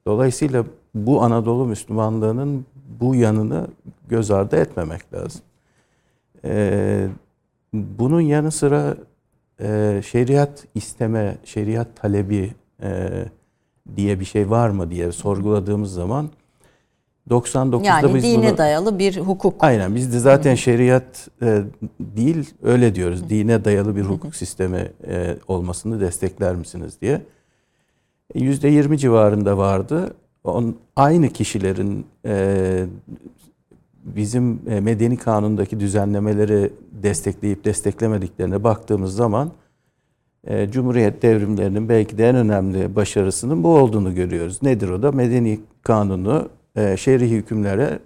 Dolayısıyla 0.07 0.65
bu 0.95 1.21
Anadolu 1.23 1.65
Müslümanlığının 1.65 2.65
bu 2.99 3.15
yanını 3.15 3.67
göz 4.07 4.31
ardı 4.31 4.55
etmemek 4.55 5.13
lazım. 5.13 5.41
Ee, 6.45 7.07
bunun 7.73 8.21
yanı 8.21 8.51
sıra 8.51 8.97
e, 9.59 10.01
şeriat 10.05 10.67
isteme, 10.75 11.37
şeriat 11.43 11.87
talebi 11.95 12.53
e, 12.83 13.09
diye 13.95 14.19
bir 14.19 14.25
şey 14.25 14.49
var 14.49 14.69
mı 14.69 14.91
diye 14.91 15.11
sorguladığımız 15.11 15.93
zaman 15.93 16.29
99'da 17.29 17.87
yani 17.87 18.15
biz 18.15 18.23
dine 18.23 18.49
bunu, 18.49 18.57
dayalı 18.57 18.99
bir 18.99 19.17
hukuk. 19.17 19.55
Aynen 19.59 19.95
biz 19.95 20.13
de 20.13 20.19
zaten 20.19 20.55
şeriat 20.55 21.27
e, 21.41 21.61
değil 21.99 22.53
öyle 22.63 22.95
diyoruz. 22.95 23.29
Dine 23.29 23.65
dayalı 23.65 23.95
bir 23.95 24.01
hukuk 24.01 24.35
sistemi 24.35 24.91
e, 25.07 25.37
olmasını 25.47 25.99
destekler 25.99 26.55
misiniz 26.55 27.01
diye. 27.01 27.21
%20 28.35 28.97
civarında 28.97 29.57
vardı. 29.57 30.13
On, 30.43 30.75
aynı 30.95 31.29
kişilerin 31.29 32.05
e, 32.25 32.85
bizim 34.03 34.61
e, 34.69 34.79
medeni 34.79 35.17
kanundaki 35.17 35.79
düzenlemeleri 35.79 36.73
destekleyip 36.91 37.65
desteklemediklerine 37.65 38.63
baktığımız 38.63 39.15
zaman 39.15 39.51
e, 40.47 40.71
Cumhuriyet 40.71 41.21
devrimlerinin 41.21 41.89
belki 41.89 42.17
de 42.17 42.29
en 42.29 42.35
önemli 42.35 42.95
başarısının 42.95 43.63
bu 43.63 43.77
olduğunu 43.77 44.15
görüyoruz. 44.15 44.63
Nedir 44.63 44.89
o 44.89 45.01
da? 45.01 45.11
Medeni 45.11 45.59
kanunu 45.83 46.49
e, 46.75 46.97
şer'i 46.97 47.31
hükümlere 47.31 47.99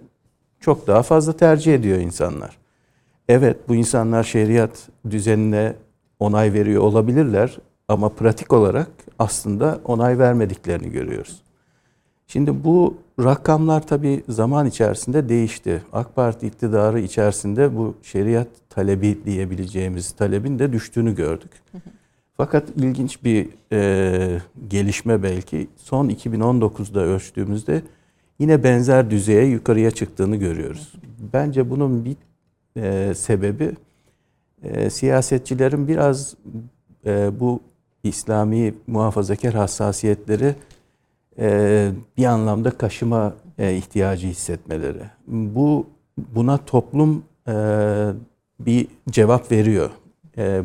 çok 0.60 0.86
daha 0.86 1.02
fazla 1.02 1.32
tercih 1.32 1.74
ediyor 1.74 1.98
insanlar. 1.98 2.58
Evet 3.28 3.68
bu 3.68 3.74
insanlar 3.74 4.24
şeriat 4.24 4.88
düzenine 5.10 5.74
onay 6.20 6.52
veriyor 6.52 6.82
olabilirler 6.82 7.58
ama 7.88 8.08
pratik 8.08 8.52
olarak 8.52 8.88
aslında 9.18 9.80
onay 9.84 10.18
vermediklerini 10.18 10.90
görüyoruz. 10.90 11.45
Şimdi 12.26 12.64
bu 12.64 12.96
rakamlar 13.20 13.86
tabi 13.86 14.22
zaman 14.28 14.66
içerisinde 14.66 15.28
değişti. 15.28 15.82
AK 15.92 16.16
Parti 16.16 16.46
iktidarı 16.46 17.00
içerisinde 17.00 17.76
bu 17.76 17.94
şeriat 18.02 18.48
talebi 18.68 19.18
diyebileceğimiz 19.24 20.12
talebin 20.12 20.58
de 20.58 20.72
düştüğünü 20.72 21.14
gördük. 21.14 21.50
Fakat 22.36 22.68
ilginç 22.76 23.24
bir 23.24 23.48
e, 23.72 24.40
gelişme 24.68 25.22
belki 25.22 25.68
son 25.76 26.08
2019'da 26.08 27.00
ölçtüğümüzde 27.00 27.82
yine 28.38 28.64
benzer 28.64 29.10
düzeye 29.10 29.46
yukarıya 29.46 29.90
çıktığını 29.90 30.36
görüyoruz. 30.36 30.92
Bence 31.32 31.70
bunun 31.70 32.04
bir 32.04 32.16
e, 32.76 33.14
sebebi 33.14 33.72
e, 34.62 34.90
siyasetçilerin 34.90 35.88
biraz 35.88 36.34
e, 37.06 37.40
bu 37.40 37.60
İslami 38.04 38.74
muhafazakar 38.86 39.54
hassasiyetleri 39.54 40.54
e, 41.38 41.90
bir 42.16 42.24
anlamda 42.24 42.70
kaşıma 42.70 43.34
e, 43.58 43.74
ihtiyacı 43.74 44.26
hissetmeleri. 44.26 45.02
Bu 45.26 45.86
buna 46.18 46.58
toplum 46.58 47.24
e, 47.48 47.52
bir 48.60 48.88
cevap 49.10 49.52
veriyor. 49.52 49.90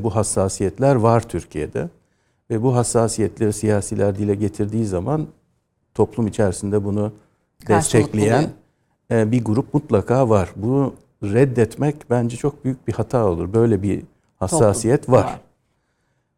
Bu 0.03 0.15
hassasiyetler 0.15 0.95
var 0.95 1.29
Türkiye'de 1.29 1.89
ve 2.49 2.63
bu 2.63 2.75
hassasiyetleri 2.75 3.53
siyasiler 3.53 4.17
dile 4.17 4.35
getirdiği 4.35 4.85
zaman 4.85 5.27
toplum 5.93 6.27
içerisinde 6.27 6.83
bunu 6.83 7.11
destekleyen 7.67 8.49
bir 9.11 9.43
grup 9.43 9.73
mutlaka 9.73 10.29
var. 10.29 10.49
Bunu 10.55 10.93
reddetmek 11.23 11.95
bence 12.09 12.37
çok 12.37 12.65
büyük 12.65 12.87
bir 12.87 12.93
hata 12.93 13.25
olur. 13.25 13.53
Böyle 13.53 13.83
bir 13.83 14.03
hassasiyet 14.35 15.01
toplum 15.01 15.19
var. 15.19 15.23
var. 15.23 15.39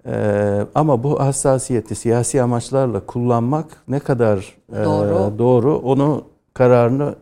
Ee, 0.06 0.66
ama 0.76 1.04
bu 1.04 1.20
hassasiyeti 1.20 1.96
siyasi 1.96 2.42
amaçlarla 2.42 3.00
kullanmak 3.00 3.66
ne 3.88 4.00
kadar 4.00 4.58
e, 4.74 4.84
doğru, 4.84 5.38
doğru 5.38 5.78
onu 5.78 6.24
kararını 6.54 7.16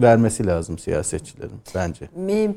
vermesi 0.00 0.46
lazım 0.46 0.78
siyasetçilerin 0.78 1.60
bence. 1.74 2.08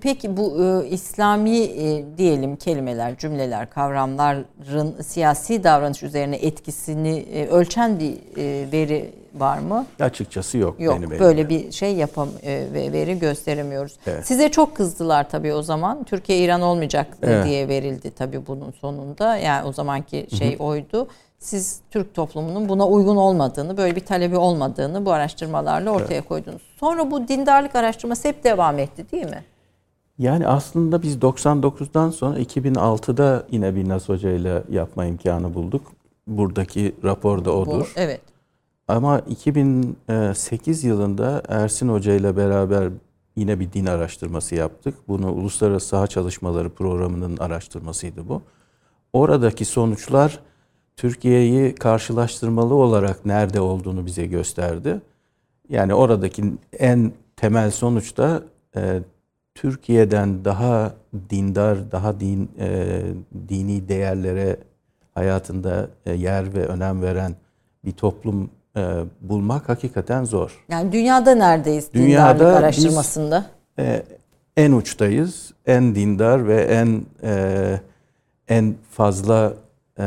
Peki 0.02 0.38
bu 0.38 0.64
e, 0.64 0.88
İslami 0.88 1.58
e, 1.60 2.06
diyelim 2.18 2.56
kelimeler, 2.56 3.18
cümleler, 3.18 3.70
kavramların 3.70 5.02
siyasi 5.02 5.64
davranış 5.64 6.04
üzerine 6.04 6.36
etkisini 6.36 7.18
e, 7.18 7.48
ölçen 7.48 8.00
bir 8.00 8.14
e, 8.38 8.72
veri 8.72 9.12
var 9.36 9.60
mı? 9.60 9.86
Açıkçası 10.00 10.58
yok, 10.58 10.80
Yok 10.80 10.96
benim 10.98 11.20
böyle 11.20 11.42
elimde. 11.42 11.50
bir 11.68 11.72
şey 11.72 11.96
yapam 11.96 12.30
e, 12.44 12.68
ve 12.74 12.92
veri 12.92 13.20
gösteremiyoruz. 13.20 13.94
Evet. 14.08 14.28
Size 14.28 14.50
çok 14.52 14.76
kızdılar 14.76 15.30
tabii 15.30 15.54
o 15.54 15.62
zaman. 15.62 16.04
Türkiye 16.04 16.40
İran 16.40 16.62
olmayacak 16.62 17.08
Evet. 17.24 17.46
diye 17.46 17.68
verildi 17.68 18.12
tabii 18.12 18.48
bunun 18.48 18.72
sonunda. 18.72 19.38
Yani 19.38 19.68
o 19.68 19.74
zamanki 19.74 20.28
şey 20.38 20.56
oydu. 20.60 21.08
Siz 21.40 21.80
Türk 21.92 22.14
toplumunun 22.14 22.70
buna 22.70 22.88
uygun 22.88 23.16
olmadığını, 23.18 23.78
böyle 23.78 23.96
bir 23.96 24.06
talebi 24.06 24.38
olmadığını 24.38 25.06
bu 25.06 25.12
araştırmalarla 25.12 25.92
ortaya 25.92 26.22
koydunuz. 26.22 26.62
Sonra 26.80 27.12
bu 27.12 27.28
dindarlık 27.28 27.76
araştırması 27.76 28.28
hep 28.28 28.44
devam 28.44 28.80
etti 28.80 29.06
değil 29.12 29.26
mi? 29.26 29.44
Yani 30.20 30.48
aslında 30.48 31.02
biz 31.02 31.18
99'dan 31.18 32.10
sonra 32.10 32.40
2006'da 32.40 33.44
yine 33.52 33.76
Binnaz 33.76 34.10
Hoca 34.10 34.30
ile 34.32 34.64
yapma 34.70 35.06
imkanı 35.06 35.54
bulduk. 35.54 35.82
Buradaki 36.28 36.96
rapor 37.04 37.46
da 37.46 37.46
Bu, 37.46 37.52
odur. 37.52 37.94
evet. 37.96 38.22
Ama 38.88 39.20
2008 39.20 40.84
yılında 40.84 41.42
Ersin 41.48 41.90
Hoca 41.90 42.14
ile 42.14 42.38
beraber 42.38 42.90
yine 43.36 43.60
bir 43.60 43.74
din 43.74 43.86
araştırması 43.86 44.56
yaptık. 44.56 44.96
Bunu 45.08 45.32
Uluslararası 45.32 45.88
Saha 45.88 46.08
Çalışmaları 46.08 46.70
Programı'nın 46.70 47.38
araştırmasıydı 47.38 48.30
bu. 48.30 48.42
Oradaki 49.14 49.66
sonuçlar 49.66 50.40
Türkiye'yi 50.98 51.76
karşılaştırmalı 51.76 52.76
olarak 52.76 53.26
nerede 53.26 53.62
olduğunu 53.62 54.06
bize 54.06 54.26
gösterdi. 54.26 55.02
Yani 55.70 55.93
oradaki 55.93 56.43
en 56.80 57.12
temel 57.36 57.72
sonuç 57.72 58.18
da 58.18 58.43
e, 58.76 59.00
Türkiye'den 59.56 60.45
daha 60.45 60.93
dindar, 61.30 61.91
daha 61.91 62.20
din 62.20 62.52
e, 62.60 63.02
dini 63.50 63.89
değerlere 63.89 64.58
hayatında 65.16 65.88
e, 66.06 66.14
yer 66.14 66.54
ve 66.54 66.66
önem 66.66 67.02
veren 67.02 67.36
bir 67.86 67.91
toplum 67.91 68.50
e, 68.78 69.04
bulmak 69.22 69.70
hakikaten 69.70 70.24
zor. 70.24 70.66
Yani 70.70 70.91
dünyada 70.91 71.36
neredeyiz 71.36 71.93
Dünyada 71.93 72.34
dindarlık 72.36 72.56
biz- 72.56 72.64
araştırmasında? 72.64 73.45
E, 73.80 74.04
en 74.58 74.72
uçtayız, 74.72 75.54
en 75.66 75.95
dindar 75.95 76.48
ve 76.48 76.62
en 76.62 77.02
e, 77.24 77.82
en 78.48 78.76
fazla 78.91 79.54
e, 80.00 80.06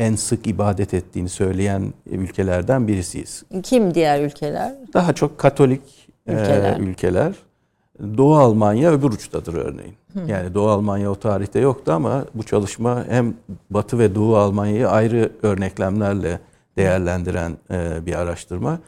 en 0.00 0.16
sık 0.16 0.46
ibadet 0.46 0.94
ettiğini 0.94 1.28
söyleyen 1.28 1.92
ülkelerden 2.06 2.88
birisiyiz. 2.88 3.44
Kim 3.62 3.94
diğer 3.94 4.22
ülkeler? 4.22 4.74
Daha 4.94 5.12
çok 5.12 5.38
Katolik 5.38 6.08
e, 6.26 6.32
Ülkeler. 6.32 6.78
ülkeler. 6.80 7.34
Doğu 8.16 8.36
Almanya 8.36 8.90
öbür 8.92 9.08
uçtadır 9.08 9.54
örneğin. 9.54 9.94
Yani 10.26 10.54
Doğu 10.54 10.68
Almanya 10.68 11.10
o 11.10 11.14
tarihte 11.14 11.58
yoktu 11.60 11.92
ama 11.92 12.24
bu 12.34 12.42
çalışma 12.42 13.04
hem 13.08 13.34
Batı 13.70 13.98
ve 13.98 14.14
Doğu 14.14 14.36
Almanya'yı 14.36 14.88
ayrı 14.88 15.32
örneklemlerle 15.42 16.40
değerlendiren 16.76 17.56
e, 17.70 18.06
bir 18.06 18.14
araştırma. 18.14 18.78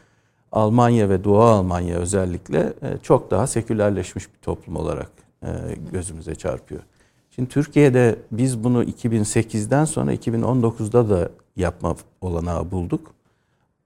Almanya 0.52 1.08
ve 1.08 1.24
Doğu 1.24 1.40
Almanya 1.42 1.96
özellikle 1.96 2.58
e, 2.58 2.98
çok 3.02 3.30
daha 3.30 3.46
sekülerleşmiş 3.46 4.28
bir 4.34 4.38
toplum 4.42 4.76
olarak 4.76 5.10
e, 5.42 5.48
gözümüze 5.92 6.34
çarpıyor. 6.34 6.80
Şimdi 7.34 7.48
Türkiye'de 7.48 8.18
biz 8.32 8.64
bunu 8.64 8.84
2008'den 8.84 9.84
sonra 9.84 10.14
2019'da 10.14 11.10
da 11.10 11.30
yapma 11.56 11.96
olanağı 12.20 12.70
bulduk. 12.70 13.14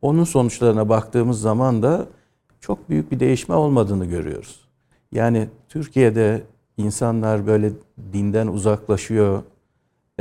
Onun 0.02 0.24
sonuçlarına 0.24 0.88
baktığımız 0.88 1.40
zaman 1.40 1.82
da 1.82 2.06
çok 2.60 2.88
büyük 2.88 3.10
bir 3.10 3.20
değişme 3.20 3.54
olmadığını 3.54 4.04
görüyoruz. 4.04 4.60
Yani 5.12 5.48
Türkiye'de 5.68 6.42
insanlar 6.76 7.46
böyle 7.46 7.72
dinden 8.12 8.46
uzaklaşıyor, 8.46 9.42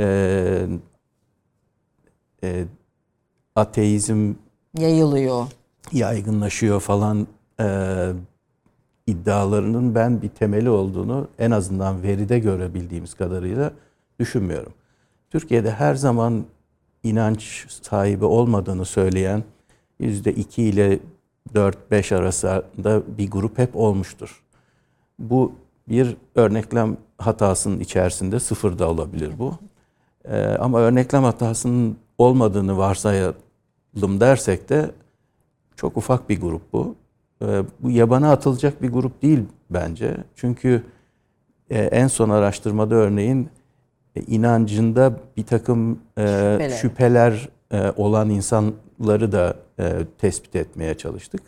e, 0.00 0.66
e, 2.42 2.64
ateizm 3.56 4.34
Yayılıyor. 4.78 5.46
yaygınlaşıyor 5.92 6.80
falan 6.80 7.26
e, 7.60 7.66
iddialarının 9.06 9.94
ben 9.94 10.22
bir 10.22 10.28
temeli 10.28 10.70
olduğunu 10.70 11.28
en 11.38 11.50
azından 11.50 12.02
veride 12.02 12.38
görebildiğimiz 12.38 13.14
kadarıyla 13.14 13.72
düşünmüyorum. 14.20 14.72
Türkiye'de 15.30 15.70
her 15.70 15.94
zaman 15.94 16.44
inanç 17.02 17.66
sahibi 17.82 18.24
olmadığını 18.24 18.84
söyleyen 18.84 19.44
yüzde 20.00 20.32
iki 20.32 20.62
ile 20.62 20.98
4-5 21.54 22.14
arasında 22.14 23.02
bir 23.18 23.30
grup 23.30 23.58
hep 23.58 23.76
olmuştur. 23.76 24.42
Bu 25.18 25.52
bir 25.88 26.16
örneklem 26.34 26.96
hatasının 27.18 27.80
içerisinde 27.80 28.40
sıfır 28.40 28.78
da 28.78 28.90
olabilir 28.90 29.38
bu. 29.38 29.54
Ee, 30.24 30.56
ama 30.60 30.78
örneklem 30.78 31.24
hatasının 31.24 31.96
olmadığını 32.18 32.78
varsayalım 32.78 33.34
dersek 34.20 34.68
de 34.68 34.90
çok 35.76 35.96
ufak 35.96 36.28
bir 36.28 36.40
grup 36.40 36.72
bu. 36.72 36.94
Ee, 37.42 37.62
bu 37.80 37.90
yabana 37.90 38.32
atılacak 38.32 38.82
bir 38.82 38.88
grup 38.92 39.22
değil 39.22 39.40
bence. 39.70 40.16
Çünkü 40.34 40.82
e, 41.70 41.82
en 41.82 42.06
son 42.06 42.30
araştırmada 42.30 42.94
örneğin 42.94 43.48
e, 44.16 44.22
inancında 44.22 45.20
bir 45.36 45.46
takım 45.46 45.92
e, 46.18 46.26
Şüpheler. 46.26 46.70
şüpheler 46.70 47.48
olan 47.96 48.30
insanları 48.30 49.32
da 49.32 49.56
tespit 50.18 50.56
etmeye 50.56 50.94
çalıştık. 50.94 51.42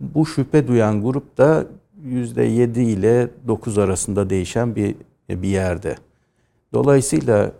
Bu 0.00 0.26
şüphe 0.26 0.68
duyan 0.68 1.02
grup 1.02 1.38
da 1.38 1.66
%7 2.06 2.80
ile 2.80 3.28
9 3.48 3.78
arasında 3.78 4.30
değişen 4.30 4.76
bir 4.76 4.96
bir 5.30 5.48
yerde. 5.48 5.96
Dolayısıyla 6.72 7.52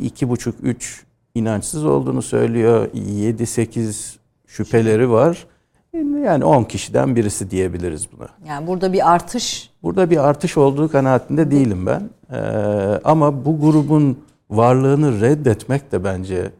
2,5-3 0.00 1.02
inançsız 1.34 1.84
olduğunu 1.84 2.22
söylüyor. 2.22 2.88
7-8 2.94 4.16
şüpheleri 4.46 5.10
var. 5.10 5.46
Yani 6.24 6.44
10 6.44 6.64
kişiden 6.64 7.16
birisi 7.16 7.50
diyebiliriz 7.50 8.08
buna. 8.12 8.28
Yani 8.48 8.66
burada 8.66 8.92
bir 8.92 9.12
artış 9.12 9.70
Burada 9.82 10.10
bir 10.10 10.28
artış 10.28 10.56
olduğu 10.56 10.90
kanaatinde 10.90 11.50
değilim 11.50 11.86
ben. 11.86 12.10
Ee, 12.32 12.38
ama 13.04 13.44
bu 13.44 13.60
grubun 13.60 14.18
varlığını 14.50 15.20
reddetmek 15.20 15.92
de 15.92 16.04
bence 16.04 16.52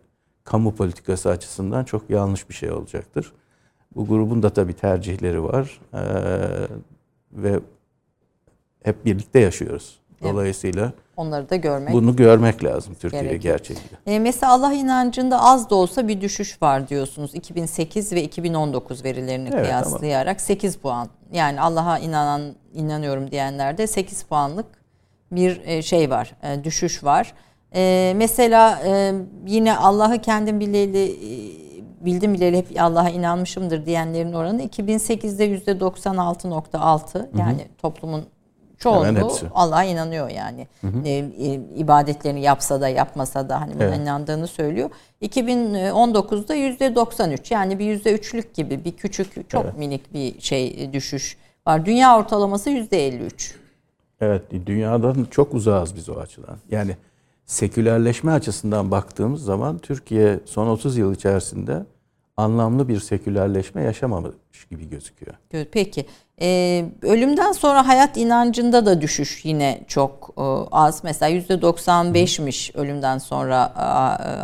kamu 0.45 0.75
politikası 0.75 1.31
açısından 1.31 1.85
çok 1.85 2.11
yanlış 2.11 2.49
bir 2.49 2.55
şey 2.55 2.71
olacaktır. 2.71 3.33
Bu 3.95 4.07
grubun 4.07 4.43
da 4.43 4.51
tabii 4.51 4.73
tercihleri 4.73 5.45
var. 5.45 5.81
Ee, 5.95 5.99
ve 7.33 7.61
hep 8.83 9.05
birlikte 9.05 9.41
yaşıyoruz. 9.41 9.99
Evet. 10.75 10.95
Onları 11.19 11.51
da 11.51 11.57
görmek. 11.57 11.95
bunu 11.95 12.17
görmek 12.17 12.65
lazım 12.65 12.95
Türkiye 12.95 13.23
gerekiyor. 13.23 13.59
gerçekten. 13.59 14.13
E, 14.13 14.19
mesela 14.19 14.53
Allah 14.53 14.73
inancında 14.73 15.43
az 15.43 15.71
da 15.71 15.75
olsa 15.75 16.09
bir 16.09 16.21
düşüş 16.21 16.63
var 16.63 16.89
diyorsunuz. 16.89 17.35
2008 17.35 18.13
ve 18.13 18.23
2019 18.23 19.05
verilerini 19.05 19.49
Evet, 19.53 19.63
kıyaslayarak 19.63 20.41
8 20.41 20.77
puan. 20.77 21.09
Yani 21.33 21.61
Allah'a 21.61 21.99
inanan 21.99 22.55
inanıyorum 22.75 23.31
diyenlerde 23.31 23.87
8 23.87 24.23
puanlık 24.23 24.67
bir 25.33 25.61
e, 25.65 25.83
şey 25.83 26.11
var, 26.11 26.35
e, 26.43 26.65
düşüş 26.65 27.05
var. 27.05 27.35
E, 27.75 28.13
mesela 28.17 28.81
e, 28.87 29.15
yine 29.47 29.77
Allah'ı 29.77 30.19
kendim 30.19 30.61
bileli 30.61 31.05
e, 31.05 31.69
bildim 32.05 32.35
bileli 32.35 32.57
hep 32.57 32.67
Allah'a 32.81 33.11
inanmışımdır 33.11 33.87
diyenlerin 33.87 34.33
oranı 34.33 34.63
2008'de 34.63 35.73
%96.6 35.73 37.27
yani 37.39 37.67
toplumun 37.79 38.13
Hemen 38.21 38.38
çoğunluğu. 38.79 39.33
Allah'a 39.55 39.85
inanıyor 39.85 40.31
yani. 40.31 40.67
E, 41.05 41.11
e, 41.11 41.55
ibadetlerini 41.77 42.41
yapsa 42.41 42.81
da 42.81 42.89
yapmasa 42.89 43.49
da 43.49 43.61
hani 43.61 43.73
Evet. 43.81 43.99
inandığını 43.99 44.47
söylüyor. 44.47 44.91
2019'da 45.23 46.55
%93 46.57 47.55
yani 47.55 47.79
bir 47.79 47.85
%3'lük 47.85 48.55
gibi 48.55 48.85
bir 48.85 48.93
küçük 48.93 49.51
çok 49.51 49.79
minik 49.79 50.15
bir 50.15 50.41
şey 50.41 50.85
e, 50.85 50.93
düşüş 50.93 51.37
var. 51.67 51.87
Dünya 51.87 52.19
ortalaması 52.19 52.71
%53. 52.71 53.55
Evet, 54.21 54.43
dünyadan 54.67 55.27
çok 55.31 55.55
uzağız 55.55 55.97
biz 55.97 56.09
o 56.09 56.15
açıdan. 56.15 56.57
Yani 56.71 56.97
sekülerleşme 57.47 58.33
açısından 58.33 58.91
baktığımız 58.91 59.45
zaman 59.45 59.79
Türkiye 59.79 60.41
son 60.45 60.67
30 60.67 60.97
yıl 60.97 61.15
içerisinde 61.15 61.85
anlamlı 62.39 62.89
bir 62.89 63.01
sekülerleşme 63.01 63.83
yaşamamış 63.83 64.65
gibi 64.71 64.89
gözüküyor. 64.89 65.35
Peki. 65.73 66.07
Ee, 66.41 66.85
ölümden 67.03 67.53
sonra 67.53 67.89
hayat 67.89 68.17
inancında 68.17 68.87
da 68.87 69.01
düşüş 69.01 69.45
yine 69.45 69.81
çok 69.87 70.31
e, 70.39 70.43
az. 70.73 71.05
Mesela 71.05 71.39
%95'miş 71.39 72.77
ölümden 72.77 73.19
sonra 73.19 73.73
e, 73.77 73.81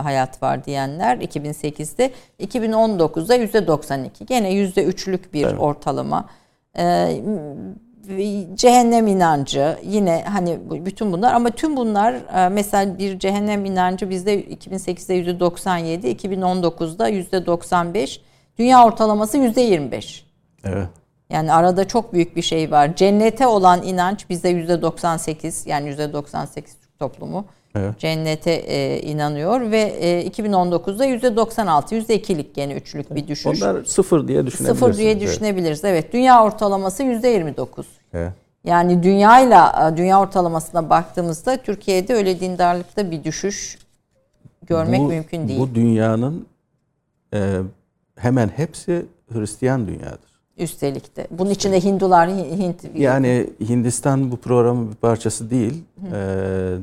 hayat 0.03 0.43
var 0.43 0.65
diyenler 0.65 1.17
2008'de. 1.17 2.11
2019'da 2.41 3.37
%92. 3.37 4.25
Gene 4.27 4.53
%3'lük 4.53 5.33
bir 5.33 5.45
Evet. 5.45 5.61
ortalama. 5.61 6.29
Ee, 6.79 7.23
cehennem 8.55 9.07
inancı 9.07 9.79
yine 9.85 10.25
hani 10.29 10.59
bütün 10.71 11.13
bunlar 11.13 11.35
ama 11.35 11.51
tüm 11.51 11.77
bunlar 11.77 12.15
e, 12.15 12.49
mesela 12.49 12.99
bir 12.99 13.19
cehennem 13.19 13.65
inancı 13.65 14.11
bizde 14.11 14.45
2008'de 14.45 15.33
%97, 15.33 16.17
2019'da 16.17 17.11
%95, 17.11 18.21
dünya 18.59 18.85
ortalaması 18.85 19.39
%25. 19.39 20.23
Evet. 20.65 20.89
Yani 21.31 21.53
arada 21.53 21.89
çok 21.89 22.13
büyük 22.13 22.37
bir 22.37 22.43
şey 22.43 22.71
var. 22.71 22.97
Cennete 22.97 23.47
olan 23.47 23.83
inanç 23.83 24.31
bizde 24.31 24.49
yüzde 24.49 24.83
98 24.83 25.67
yani 25.67 25.89
yüzde 25.89 26.13
98 26.13 26.75
Türk 26.81 26.99
toplumu 26.99 27.45
Evet. 27.77 27.99
cennete 27.99 28.53
e, 28.53 29.01
inanıyor 29.01 29.71
ve 29.71 29.81
e, 29.81 30.29
2019'da 30.29 31.05
yüzde 31.05 31.37
96 31.37 31.95
yüzde 31.95 32.15
ikilik 32.15 32.55
gene 32.55 32.75
üçlük 32.75 33.15
bir 33.15 33.29
düşüş. 33.29 33.47
Onlar 33.63 33.85
sıfır 33.85 34.29
diye 34.29 34.47
düşünebilirsiniz. 34.47 34.79
Sıfır 34.79 34.97
diye 34.97 35.11
evet. 35.13 35.21
düşünebiliriz. 35.23 35.85
Evet. 35.85 36.13
Dünya 36.13 36.45
ortalaması 36.45 37.03
yüzde 37.03 37.29
29. 37.29 37.87
Evet. 38.13 38.33
Yani 38.65 39.03
dünyayla 39.03 39.91
e, 39.93 39.97
dünya 39.97 40.21
ortalamasına 40.21 40.91
baktığımızda 40.91 41.57
Türkiye'de 41.57 42.15
öyle 42.15 42.41
dindarlıkta 42.41 43.11
bir 43.11 43.25
düşüş 43.25 43.79
görmek 44.67 45.01
Bu- 45.01 45.09
mümkün 45.09 45.49
değil. 45.49 45.61
Bu 45.61 45.75
dünyanın 45.75 46.47
e, 47.35 47.59
hemen 48.17 48.49
hepsi 48.49 49.07
Hristiyan 49.33 49.87
dünyadır. 49.87 50.35
Üstelik 50.57 51.17
de. 51.17 51.27
Bunun 51.31 51.51
içinde 51.51 51.81
Hindular, 51.85 52.29
Hi- 52.29 52.59
Hint 52.59 52.77
Yani 52.95 53.51
Hindistan 53.69 54.31
bu 54.33 54.37
programın 54.37 54.91
bir 54.91 54.97
parçası 54.97 55.51
değil. 55.51 55.85
Ee, 56.13 56.75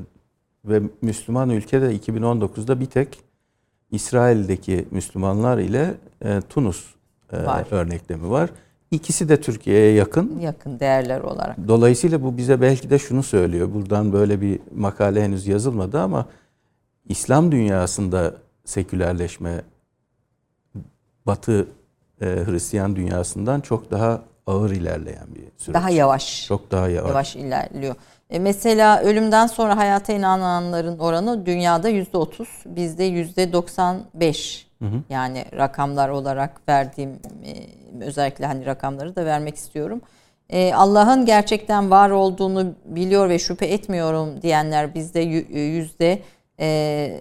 ve 0.66 0.82
Müslüman 1.02 1.50
ülke 1.50 1.82
de 1.82 1.96
2019'da 1.96 2.80
bir 2.80 2.86
tek 2.86 3.20
İsrail'deki 3.92 4.86
Müslümanlar 4.92 5.58
ile 5.58 5.94
e, 6.26 6.42
Tunus 6.50 6.86
e, 7.34 7.46
Var. 7.46 7.68
örneklemi 7.72 8.30
var. 8.30 8.50
İkisi 8.92 9.30
de 9.30 9.42
Türkiye'ye 9.42 9.94
yakın. 9.94 10.40
yakın 10.40 10.80
değerler 10.80 11.22
olarak. 11.22 11.58
Dolayısıyla 11.68 12.24
bu 12.24 12.38
bize 12.38 12.62
belki 12.62 12.90
de 12.90 13.00
şunu 13.00 13.24
söylüyor. 13.24 13.74
Buradan 13.74 14.14
böyle 14.14 14.42
bir 14.42 14.60
makale 14.76 15.24
henüz 15.24 15.48
yazılmadı 15.48 16.00
ama 16.00 16.26
İslam 17.10 17.52
dünyasında 17.52 18.36
sekülerleşme 18.66 19.62
Batı 21.26 21.68
e, 22.22 22.26
Hristiyan 22.26 22.96
dünyasından 22.96 23.62
çok 23.62 23.92
daha 23.92 24.22
ağır 24.48 24.72
ilerleyen 24.72 25.28
bir 25.36 25.44
süreç. 25.58 25.74
Daha 25.74 25.90
yavaş. 25.90 26.46
Çok 26.48 26.72
daha 26.72 26.88
yavaş. 26.90 27.10
yavaş 27.10 27.36
ilerliyor. 27.36 27.96
E, 28.32 28.40
mesela 28.40 29.02
ölümden 29.02 29.48
sonra 29.48 29.78
hayata 29.78 30.14
inananların 30.14 31.00
oranı 31.00 31.46
dünyada 31.46 31.90
yüzde 31.90 32.18
otuz, 32.18 32.50
bizde 32.66 33.04
yüzde 33.04 33.54
doksan 33.54 33.98
beş. 34.14 34.68
Yani 35.10 35.46
rakamlar 35.58 36.10
olarak 36.10 36.62
verdiğim 36.70 37.10
e, 37.46 37.52
özellikle 38.06 38.46
hani 38.46 38.66
rakamları 38.66 39.16
da 39.16 39.26
vermek 39.26 39.56
istiyorum. 39.56 40.02
E, 40.50 40.74
Allah'ın 40.74 41.26
gerçekten 41.26 41.92
var 41.92 42.10
olduğunu 42.10 42.74
biliyor 42.86 43.30
ve 43.30 43.40
şüphe 43.40 43.66
etmiyorum 43.66 44.42
diyenler 44.42 44.96
bizde 44.96 45.24
yü- 45.24 45.58
yüzde 45.58 46.20
e, 46.60 47.18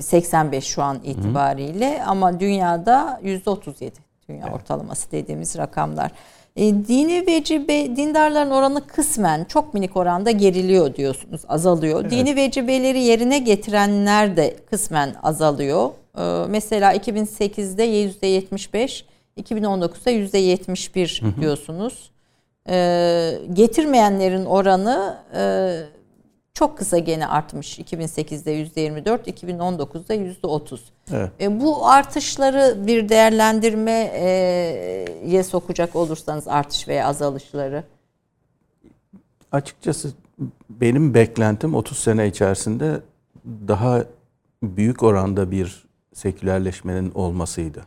85 0.00 0.64
şu 0.64 0.82
an 0.82 1.00
itibariyle 1.04 2.02
ama 2.06 2.40
dünyada 2.40 3.20
yüzde 3.22 3.50
37 3.50 3.92
dünya 4.28 4.46
ortalaması 4.52 5.12
dediğimiz 5.12 5.58
rakamlar. 5.58 6.10
E, 6.56 6.74
dini 6.88 7.26
vecibe, 7.26 7.96
dindarların 7.96 8.50
oranı 8.50 8.86
kısmen 8.86 9.44
çok 9.44 9.74
minik 9.74 9.96
oranda 9.96 10.30
geriliyor 10.30 10.94
diyorsunuz, 10.94 11.40
azalıyor. 11.48 12.10
Dini 12.10 12.36
vecibeleri 12.36 13.00
yerine 13.00 13.38
getirenler 13.38 14.36
de 14.36 14.56
kısmen 14.70 15.14
azalıyor. 15.22 15.90
E, 16.18 16.22
mesela 16.48 16.94
2008'de 16.94 17.84
%75, 17.86 19.04
2019'da 19.40 20.10
%71 20.10 21.40
diyorsunuz. 21.40 22.10
E, 22.68 23.38
getirmeyenlerin 23.52 24.44
oranı 24.44 25.16
e, 25.36 25.95
çok 26.56 26.78
kısa 26.78 26.98
gene 26.98 27.26
artmış. 27.26 27.78
2008'de 27.78 28.52
%24, 28.52 29.30
2019'da 29.30 30.14
%30. 30.14 30.80
Evet. 31.12 31.30
E, 31.40 31.60
bu 31.60 31.88
artışları 31.88 32.86
bir 32.86 33.08
değerlendirmeye 33.08 35.42
sokacak 35.42 35.96
olursanız 35.96 36.48
artış 36.48 36.88
veya 36.88 37.06
azalışları. 37.06 37.84
Açıkçası 39.52 40.12
benim 40.70 41.14
beklentim 41.14 41.74
30 41.74 41.98
sene 41.98 42.26
içerisinde 42.26 43.00
daha 43.68 44.04
büyük 44.62 45.02
oranda 45.02 45.50
bir 45.50 45.86
sekülerleşmenin 46.14 47.12
olmasıydı. 47.14 47.86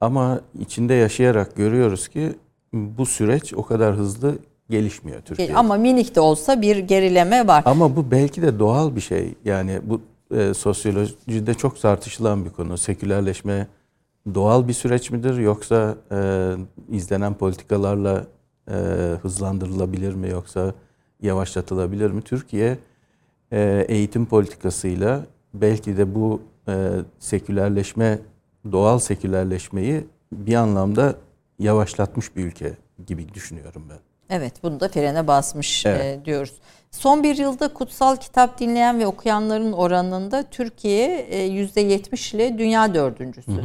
Ama 0.00 0.40
içinde 0.58 0.94
yaşayarak 0.94 1.56
görüyoruz 1.56 2.08
ki 2.08 2.32
bu 2.72 3.06
süreç 3.06 3.54
o 3.54 3.62
kadar 3.62 3.94
hızlı 3.94 4.38
gelişmiyor 4.70 5.20
Türkiye'de. 5.20 5.54
Ama 5.54 5.76
minik 5.76 6.14
de 6.14 6.20
olsa 6.20 6.62
bir 6.62 6.76
gerileme 6.76 7.46
var. 7.46 7.62
Ama 7.66 7.96
bu 7.96 8.10
belki 8.10 8.42
de 8.42 8.58
doğal 8.58 8.96
bir 8.96 9.00
şey. 9.00 9.34
Yani 9.44 9.80
bu 9.84 10.00
e, 10.36 10.54
sosyolojide 10.54 11.54
çok 11.54 11.80
tartışılan 11.80 12.44
bir 12.44 12.50
konu. 12.50 12.78
Sekülerleşme 12.78 13.66
doğal 14.34 14.68
bir 14.68 14.72
süreç 14.72 15.10
midir 15.10 15.38
yoksa 15.38 15.94
e, 16.12 16.50
izlenen 16.90 17.34
politikalarla 17.34 18.26
e, 18.68 18.74
hızlandırılabilir 19.22 20.14
mi 20.14 20.28
yoksa 20.28 20.74
yavaşlatılabilir 21.22 22.10
mi? 22.10 22.22
Türkiye 22.22 22.78
e, 23.52 23.84
eğitim 23.88 24.26
politikasıyla 24.26 25.26
belki 25.54 25.96
de 25.96 26.14
bu 26.14 26.42
e, 26.68 26.90
sekülerleşme, 27.18 28.18
doğal 28.72 28.98
sekülerleşmeyi 28.98 30.04
bir 30.32 30.54
anlamda 30.54 31.14
yavaşlatmış 31.58 32.36
bir 32.36 32.44
ülke 32.44 32.76
gibi 33.06 33.34
düşünüyorum 33.34 33.82
ben. 33.90 34.11
Evet 34.32 34.62
bunu 34.62 34.80
da 34.80 34.88
frene 34.88 35.26
basmış 35.26 35.86
Evet. 35.86 36.00
e, 36.00 36.24
diyoruz. 36.24 36.54
Son 36.90 37.22
bir 37.22 37.36
yılda 37.36 37.68
kutsal 37.68 38.16
kitap 38.16 38.58
dinleyen 38.58 39.00
ve 39.00 39.06
okuyanların 39.06 39.72
oranında 39.72 40.42
Türkiye 40.42 41.18
e, 41.18 41.48
%70 41.48 42.36
ile 42.36 42.58
dünya 42.58 42.94
dördüncüsü. 42.94 43.62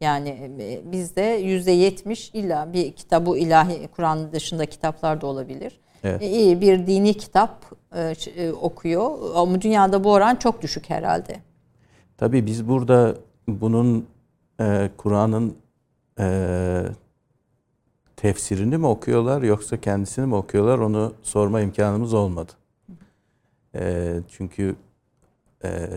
Yani 0.00 0.28
e, 0.60 0.92
bizde 0.92 1.42
%70 1.42 2.36
illa 2.36 2.72
bir 2.72 2.92
kitabı 2.92 3.38
ilahi 3.38 3.88
Kur'an 3.88 4.32
dışında 4.32 4.66
kitaplar 4.66 5.20
da 5.20 5.26
olabilir. 5.26 5.80
Evet. 6.04 6.22
E, 6.22 6.30
iyi 6.30 6.60
bir 6.60 6.86
dini 6.86 7.14
kitap 7.14 7.64
e, 7.94 8.14
e, 8.36 8.52
okuyor 8.52 9.18
ama 9.34 9.60
dünyada 9.60 10.04
bu 10.04 10.12
oran 10.12 10.36
çok 10.36 10.62
düşük 10.62 10.90
herhalde. 10.90 11.36
Tabii 12.18 12.46
biz 12.46 12.68
burada 12.68 13.14
bunun 13.48 14.06
e, 14.60 14.90
Kur'an'ın 14.96 15.56
e, 16.20 16.26
tefsirini 18.16 18.78
mi 18.78 18.86
okuyorlar 18.86 19.42
yoksa 19.42 19.80
kendisini 19.80 20.26
mi 20.26 20.34
okuyorlar 20.34 20.78
onu 20.78 21.14
sorma 21.22 21.60
imkanımız 21.60 22.14
olmadı. 22.14 22.52
E, 23.74 24.14
çünkü 24.28 24.76
e, 25.64 25.88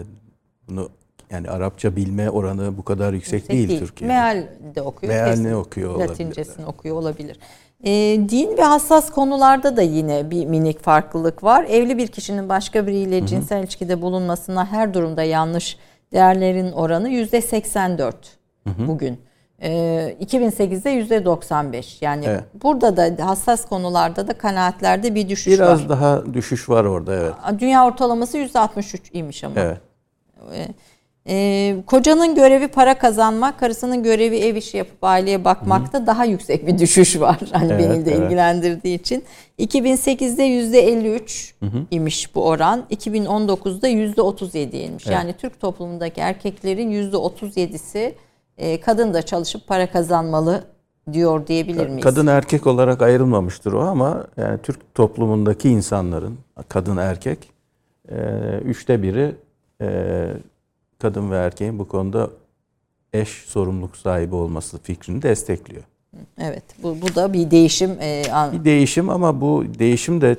bunu 0.68 0.90
yani 1.30 1.50
Arapça 1.50 1.96
bilme 1.96 2.30
oranı 2.30 2.78
bu 2.78 2.84
kadar 2.84 3.14
yüksek, 3.14 3.34
Yüksek 3.34 3.70
değil, 3.70 3.80
Türkiye'de. 3.80 4.14
Meal 4.14 4.48
de 4.76 4.82
okuyor. 4.82 5.14
Mealini 5.14 5.44
kesin. 5.44 5.54
okuyor. 5.54 6.00
Latincesini 6.00 6.66
okuyor 6.66 6.96
olabilir. 6.96 7.40
E, 7.84 7.92
din 8.30 8.58
ve 8.58 8.64
hassas 8.64 9.12
konularda 9.12 9.78
da 9.78 9.82
yine 9.82 10.32
bir 10.32 10.46
minik 10.46 10.80
farklılık 10.80 11.44
var. 11.44 11.64
Evli 11.64 11.98
bir 11.98 12.08
kişinin 12.08 12.50
başka 12.50 12.88
biriyle 12.88 13.28
cinsel 13.28 13.64
ilişkide 13.64 14.02
bulunmasına 14.02 14.66
her 14.66 14.94
durumda 14.94 15.24
yanlış 15.24 15.78
değerlerin 16.14 16.72
oranı 16.72 17.10
yüzde 17.10 17.42
84 17.42 18.38
bugün. 18.66 19.27
E, 19.62 20.16
2008'de 20.22 20.90
yüzde 20.90 21.26
95. 21.26 22.02
Yani 22.02 22.26
Evet. 22.28 22.44
burada 22.64 22.98
da 22.98 23.28
hassas 23.28 23.66
konularda 23.66 24.28
da 24.28 24.34
kanaatlerde 24.34 25.16
bir 25.16 25.30
düşüş 25.30 25.54
Biraz 25.54 25.82
var. 25.84 25.90
daha 25.90 26.34
düşüş 26.34 26.70
var 26.70 26.84
orada 26.84 27.16
evet. 27.16 27.34
Dünya 27.60 27.86
ortalaması 27.88 28.38
yüzde 28.38 28.60
63 28.60 29.02
imiş 29.14 29.44
ama. 29.44 29.56
Evet. 29.60 29.78
Ee, 31.30 31.76
kocanın 31.88 32.36
görevi 32.36 32.68
para 32.68 32.98
kazanmak, 32.98 33.60
karısının 33.60 34.04
görevi 34.04 34.38
ev 34.38 34.56
işi 34.56 34.78
yapıp 34.78 34.98
aileye 35.04 35.46
bakmakta 35.46 36.08
daha 36.08 36.26
yüksek 36.26 36.68
bir 36.68 36.78
düşüş 36.80 37.20
var. 37.20 37.40
Hani 37.52 37.74
Evet, 37.74 37.90
beni 37.90 38.06
de 38.06 38.12
evet. 38.12 38.24
ilgilendirdiği 38.24 39.00
için. 39.00 39.24
2008'de 39.60 40.44
yüzde 40.44 40.80
53 40.88 41.56
imiş 41.92 42.36
bu 42.36 42.46
oran. 42.46 42.84
2019'da 42.92 43.88
yüzde 43.88 44.22
37 44.22 44.78
inmiş. 44.78 45.08
Evet. 45.08 45.16
Yani 45.16 45.34
Türk 45.34 45.60
toplumundaki 45.60 46.22
erkeklerin 46.22 46.90
yüzde 46.90 47.16
37'si 47.18 48.14
e, 48.58 48.80
kadın 48.80 49.14
da 49.14 49.22
çalışıp 49.22 49.68
para 49.68 49.92
kazanmalı 49.92 50.64
diyor 51.14 51.48
diyebilir 51.48 51.88
miyiz? 51.88 52.04
Kadın 52.04 52.28
erkek 52.28 52.68
olarak 52.68 53.02
ayrılmamıştır 53.02 53.74
o 53.74 53.80
ama 53.82 54.28
yani 54.38 54.60
Türk 54.64 54.96
toplumundaki 54.96 55.70
insanların 55.70 56.38
kadın 56.70 56.98
erkek 56.98 57.50
e, 58.12 58.16
üçte 58.66 59.04
biri 59.04 59.36
e, 59.82 60.28
kadın 61.00 61.32
ve 61.32 61.36
erkeğin 61.38 61.80
bu 61.80 61.88
konuda 61.88 62.30
eş 63.14 63.30
sorumluluk 63.30 63.98
sahibi 63.98 64.36
olması 64.36 64.78
fikrini 64.78 65.22
destekliyor. 65.22 65.84
Evet, 66.40 66.64
bu, 66.84 66.98
bu 67.02 67.16
da 67.16 67.34
bir 67.34 67.52
değişim. 67.52 67.92
e, 68.02 68.24
Bir 68.54 68.64
değişim 68.64 69.10
ama 69.10 69.42
bu 69.42 69.66
değişim 69.80 70.22
de 70.22 70.36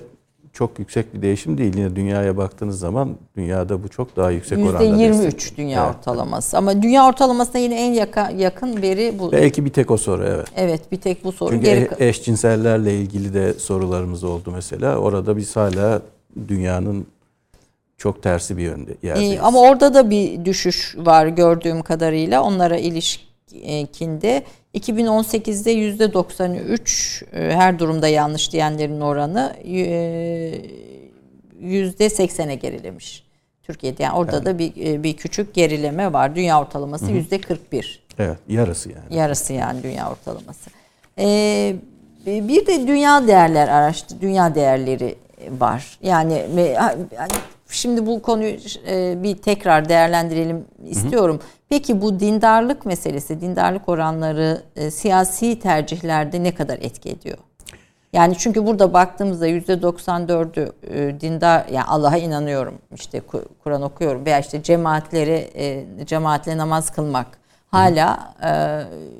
çok 0.59 0.79
yüksek 0.79 1.15
bir 1.15 1.23
değişim 1.23 1.59
değil. 1.59 1.77
Yine 1.77 1.97
dünyaya 1.97 2.37
baktığınız 2.37 2.79
zaman 2.79 3.17
dünyada 3.37 3.83
bu 3.83 3.89
çok 3.89 4.17
daha 4.17 4.31
yüksek 4.31 4.59
oranda 4.59 4.85
%23 4.85 5.23
destekliyor. 5.23 5.57
dünya 5.57 5.85
Evet. 5.87 5.97
ortalaması. 5.97 6.59
Ama 6.59 6.83
dünya 6.83 7.07
ortalamasına 7.07 7.59
yine 7.61 7.87
en 7.87 7.93
yaka, 7.93 8.31
yakın 8.31 8.83
veri 8.83 9.19
bu. 9.19 9.33
Belki 9.33 9.65
bir 9.65 9.71
tek 9.71 9.91
o 9.91 9.97
soru 9.97 10.25
evet. 10.25 10.47
Evet, 10.57 10.93
bir 10.93 10.97
tek 10.97 11.25
bu 11.25 11.33
soru. 11.33 11.51
Çünkü 11.51 11.65
Geri, 11.65 11.89
e- 11.99 12.09
eşcinsellerle 12.09 13.01
ilgili 13.01 13.35
de 13.35 13.55
sorularımız 13.55 14.25
oldu 14.25 14.53
mesela. 14.55 14.97
Orada 14.99 15.37
biz 15.37 15.57
hala 15.57 16.03
dünyanın 16.49 17.07
çok 17.99 18.23
tersi 18.23 18.57
bir 18.57 18.63
yönde 18.63 18.95
yerdeyiz. 19.03 19.33
Ee, 19.33 19.41
ama 19.41 19.61
orada 19.61 19.95
da 19.95 20.11
bir 20.11 20.45
düşüş 20.45 20.97
var 20.99 21.27
gördüğüm 21.27 21.83
kadarıyla 21.83 22.43
onlara 22.43 22.77
ilişkinde. 22.77 24.43
2018'de 24.79 25.75
%93 25.75 27.25
e, 27.33 27.57
her 27.57 27.79
durumda 27.79 28.09
yanlış 28.09 28.53
diyenlerin 28.53 29.01
oranı 29.01 29.57
e, 29.65 30.63
%80'e 31.63 32.55
gerilemiş. 32.55 33.29
Türkiye'de 33.63 34.03
yani 34.03 34.17
orada 34.17 34.45
da 34.45 34.59
bir 34.59 34.87
e, 34.87 35.03
bir 35.03 35.17
küçük 35.17 35.55
gerileme 35.55 36.13
var. 36.13 36.37
Dünya 36.37 36.61
ortalaması 36.61 37.11
yüzde 37.11 37.41
41. 37.41 38.03
Evet, 38.19 38.39
yarısı 38.49 38.89
yani. 38.89 39.17
Yarısı 39.17 39.53
yani 39.53 39.83
dünya 39.83 40.11
ortalaması. 40.11 40.71
Ee, 41.19 41.77
bir 42.27 42.67
de 42.67 42.87
dünya 42.87 43.27
değerler 43.27 43.69
araştı, 43.69 44.21
dünya 44.21 44.55
değerleri 44.55 45.17
var. 45.51 45.99
Yani 46.03 46.47
şimdi 47.69 48.07
bu 48.07 48.23
konuyu 48.23 48.57
e, 48.89 49.23
bir 49.23 49.37
tekrar 49.37 49.89
değerlendirelim 49.89 50.65
istiyorum. 50.85 51.41
Peki 51.69 52.01
bu 52.01 52.21
dindarlık 52.21 52.87
meselesi, 52.87 53.41
dindarlık 53.41 53.89
oranları 53.89 54.63
e, 54.77 54.91
siyasi 54.91 55.59
tercihlerde 55.59 56.43
ne 56.43 56.55
kadar 56.55 56.79
etki 56.79 57.11
ediyor? 57.11 57.39
Yani 58.13 58.39
çünkü 58.39 58.67
burada 58.67 58.93
baktığımızda 58.93 59.47
yüzde 59.47 59.73
94'ü 59.73 60.73
e, 60.91 61.21
dindar, 61.21 61.67
yani 61.73 61.85
Allah'a 61.85 62.17
inanıyorum, 62.17 62.75
işte 62.95 63.21
Kur'an 63.65 63.83
okuyorum 63.83 64.27
veya 64.27 64.39
işte 64.39 64.63
cemaatleri, 64.63 65.51
cemaatle 66.07 66.57
namaz 66.57 66.91
kılmak 66.91 67.27
hala 67.67 68.35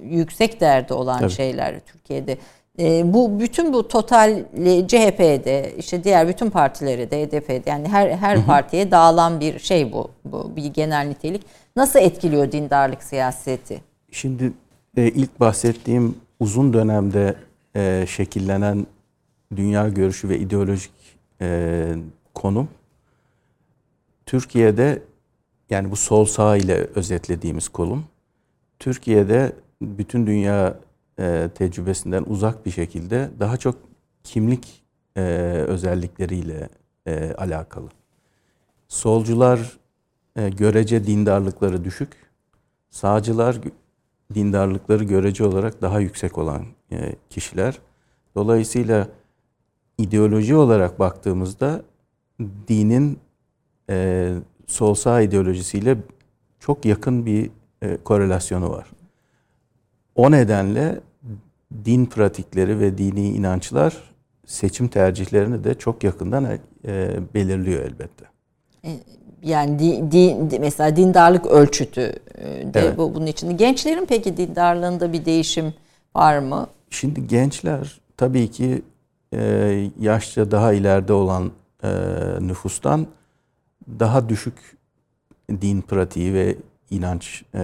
yüksek 0.03 0.61
değerde 0.61 0.95
olan 0.95 1.19
Tabii. 1.19 1.31
şeyler 1.31 1.81
Türkiye'de. 1.81 2.39
E, 2.79 3.15
bu 3.15 3.41
bütün 3.41 3.73
bu 3.73 3.89
total 3.89 4.45
CHP'de 4.89 5.75
işte 5.79 6.05
diğer 6.05 6.29
bütün 6.29 6.51
partilere 6.51 7.11
de 7.11 7.27
HDP'de 7.27 7.71
yani 7.71 7.89
her 7.89 8.11
her 8.11 8.37
hı 8.37 8.41
hı. 8.41 8.47
partiye 8.47 8.91
dağılan 8.91 9.41
bir 9.41 9.59
şey 9.59 9.93
bu. 9.93 10.11
Bu 10.25 10.57
bir 10.57 10.67
genel 10.67 11.07
nitelik. 11.07 11.43
Nasıl 11.77 11.99
etkiliyor 11.99 12.53
dindarlık 12.53 13.03
siyaseti? 13.03 13.81
Şimdi 14.11 14.53
e, 14.97 15.09
ilk 15.09 15.41
bahsettiğim 15.41 16.17
uzun 16.41 16.73
dönemde 16.73 17.35
e, 17.77 18.05
şekillenen 18.09 18.87
dünya 19.57 19.89
görüşü 19.89 20.29
ve 20.29 20.39
ideolojik 20.39 20.93
e, 21.41 21.87
konum 22.35 22.69
Türkiye'de 24.27 25.03
yani 25.71 25.91
bu 25.91 25.97
sol 25.97 26.25
sağ 26.25 26.57
ile 26.57 26.75
özetlediğimiz 26.95 27.69
kolum 27.69 28.05
Türkiye'de 28.79 29.53
bütün 29.83 30.27
dünya 30.27 30.75
e, 31.19 31.51
tecrübesinden 31.55 32.25
uzak 32.27 32.67
bir 32.67 32.71
şekilde 32.71 33.31
daha 33.41 33.57
çok 33.57 33.77
kimlik 34.25 34.83
e, 35.17 35.21
özellikleriyle 35.69 36.69
e, 37.07 37.33
alakalı. 37.33 37.89
Solcular 38.89 39.79
e, 40.37 40.49
görece 40.49 41.07
dindarlıkları 41.07 41.85
düşük, 41.85 42.13
sağcılar 42.91 43.61
dindarlıkları 44.35 45.05
görece 45.05 45.45
olarak 45.45 45.83
daha 45.83 46.01
yüksek 46.01 46.39
olan 46.39 46.65
kişiler. 47.31 47.79
Dolayısıyla 48.35 49.09
ideoloji 49.99 50.57
olarak 50.57 50.99
baktığımızda 50.99 51.83
dinin 52.69 53.19
sol 54.67 54.95
sağ 54.95 55.21
ideolojisiyle 55.21 55.97
çok 56.61 56.85
yakın 56.85 57.27
bir 57.27 57.51
korelasyonu 58.05 58.71
var. 58.71 58.91
O 60.15 60.31
nedenle 60.31 61.01
din 61.85 62.07
pratikleri 62.07 62.81
ve 62.81 62.99
dini 62.99 63.29
inançlar 63.29 63.97
seçim 64.47 64.89
tercihlerini 64.89 65.65
de 65.65 65.75
çok 65.75 66.05
yakından 66.05 66.59
e, 66.87 67.17
belirliyor 67.35 67.83
elbette. 67.83 68.25
E, 68.85 68.91
yani 69.43 69.79
di, 69.79 70.13
di, 70.51 70.59
mesela 70.59 70.97
dindarlık 70.97 71.47
ölçütü 71.47 72.13
e, 72.39 72.45
de 72.75 72.81
evet. 72.81 72.99
bu 72.99 73.15
bunun 73.15 73.27
içinde. 73.27 73.53
Gençlerin 73.53 74.07
peki 74.07 74.37
dindarlığında 74.37 75.13
bir 75.13 75.25
değişim 75.25 75.75
var 76.17 76.39
mı? 76.39 76.67
Şimdi 76.91 77.27
gençler 77.27 78.01
tabii 78.17 78.51
ki 78.51 78.83
e, 79.35 79.91
yaşça 80.01 80.51
daha 80.51 80.73
ileride 80.73 81.13
olan 81.13 81.53
e, 81.85 81.91
nüfustan 82.41 83.07
daha 83.89 84.29
düşük 84.29 84.55
din 85.51 85.81
pratiği 85.81 86.35
ve 86.35 86.57
inanç 86.91 87.43
e, 87.55 87.59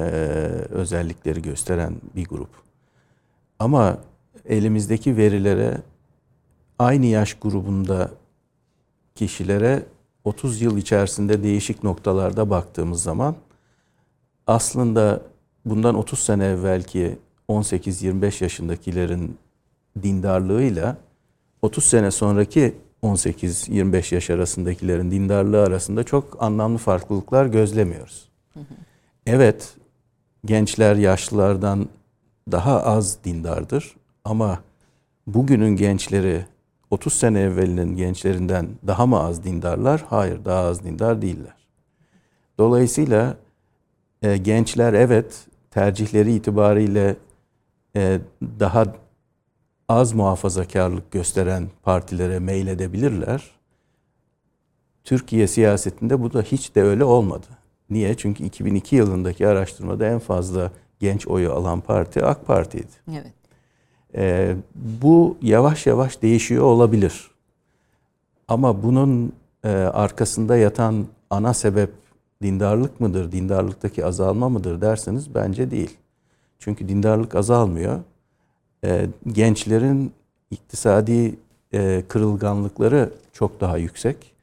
özellikleri 0.70 1.43
gösteren 1.43 1.94
bir 2.16 2.24
grup. 2.24 2.63
Ama 3.59 3.98
elimizdeki 4.44 5.16
verilere 5.16 5.78
aynı 6.78 7.06
yaş 7.06 7.35
grubunda 7.35 8.10
kişilere 9.14 9.82
30 10.24 10.62
yıl 10.62 10.76
içerisinde 10.76 11.43
değişik 11.43 11.82
noktalarda 11.82 12.51
baktığımız 12.51 13.02
zaman 13.02 13.36
aslında 14.47 15.22
bundan 15.64 15.94
30 15.94 16.18
sene 16.18 16.44
evvelki 16.44 17.18
18-25 17.48 18.44
yaşındakilerin 18.44 19.39
dindarlığıyla 20.02 20.97
30 21.62 21.85
sene 21.85 22.10
sonraki 22.10 22.74
18-25 23.02 24.14
yaş 24.14 24.31
arasındakilerin 24.31 25.10
dindarlığı 25.10 25.62
arasında 25.62 26.05
çok 26.05 26.43
anlamlı 26.43 26.78
farklılıklar 26.78 27.47
gözlemiyoruz. 27.47 28.28
Evet, 29.26 29.74
gençler 30.44 30.97
yaşlılardan 30.97 31.89
daha 32.52 32.82
az 32.82 33.24
dindardır 33.24 33.96
ama 34.24 34.60
bugünün 35.26 35.76
gençleri 35.76 36.46
30 36.90 37.12
sene 37.12 37.40
evvelinin 37.40 37.96
gençlerinden 37.96 38.68
daha 38.86 39.06
mı 39.06 39.20
az 39.20 39.44
dindarlar? 39.44 40.04
Hayır, 40.10 40.44
daha 40.44 40.60
az 40.60 40.84
dindar 40.84 41.22
değiller. 41.22 41.66
Dolayısıyla 42.58 43.36
e, 44.22 44.36
gençler 44.36 44.92
evet 44.92 45.46
tercihleri 45.70 46.34
itibariyle 46.34 47.16
e, 47.96 48.20
daha 48.60 48.84
az 49.88 50.12
muhafazakarlık 50.12 51.10
gösteren 51.10 51.68
partilere 51.82 52.38
meyledebilirler. 52.38 53.50
Türkiye 55.04 55.46
siyasetinde 55.46 56.22
bu 56.22 56.32
da 56.32 56.42
hiç 56.42 56.74
de 56.74 56.82
öyle 56.82 57.04
olmadı. 57.04 57.46
Niye? 57.90 58.16
Çünkü 58.16 58.44
2002 58.44 58.96
yılındaki 58.96 59.48
araştırmada 59.48 60.06
en 60.06 60.18
fazla 60.18 60.70
genç 61.00 61.26
oyu 61.26 61.52
alan 61.52 61.80
parti 61.80 62.24
AK 62.24 62.46
Parti'ydi. 62.46 62.92
Evet. 63.10 63.32
Ee, 64.14 64.56
bu 64.74 65.36
yavaş 65.42 65.86
yavaş 65.86 66.22
değişiyor 66.22 66.64
olabilir. 66.64 67.30
Ama 68.48 68.82
bunun 68.82 69.32
e, 69.64 69.68
arkasında 69.68 70.56
yatan 70.56 71.06
ana 71.30 71.54
sebep 71.54 71.90
dindarlık 72.42 73.00
mıdır, 73.00 73.32
dindarlıktaki 73.32 74.06
azalma 74.06 74.48
mıdır 74.48 74.80
derseniz 74.80 75.34
bence 75.34 75.70
değil. 75.70 75.96
Çünkü 76.58 76.88
dindarlık 76.88 77.34
azalmıyor. 77.34 78.00
E, 78.84 79.06
gençlerin 79.32 80.12
iktisadi 80.50 81.34
e, 81.72 82.02
kırılganlıkları 82.08 83.12
çok 83.32 83.60
daha 83.60 83.78
yüksek. 83.78 84.34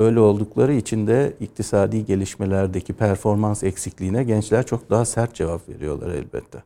Öyle 0.00 0.20
oldukları 0.20 0.72
için 0.72 1.06
de 1.06 1.32
iktisadi 1.40 2.06
gelişmelerdeki 2.06 2.92
performans 2.92 3.62
eksikliğine 3.62 4.24
gençler 4.24 4.66
çok 4.66 4.90
daha 4.90 5.04
sert 5.04 5.34
cevap 5.34 5.68
veriyorlar 5.68 6.10
elbette. 6.10 6.62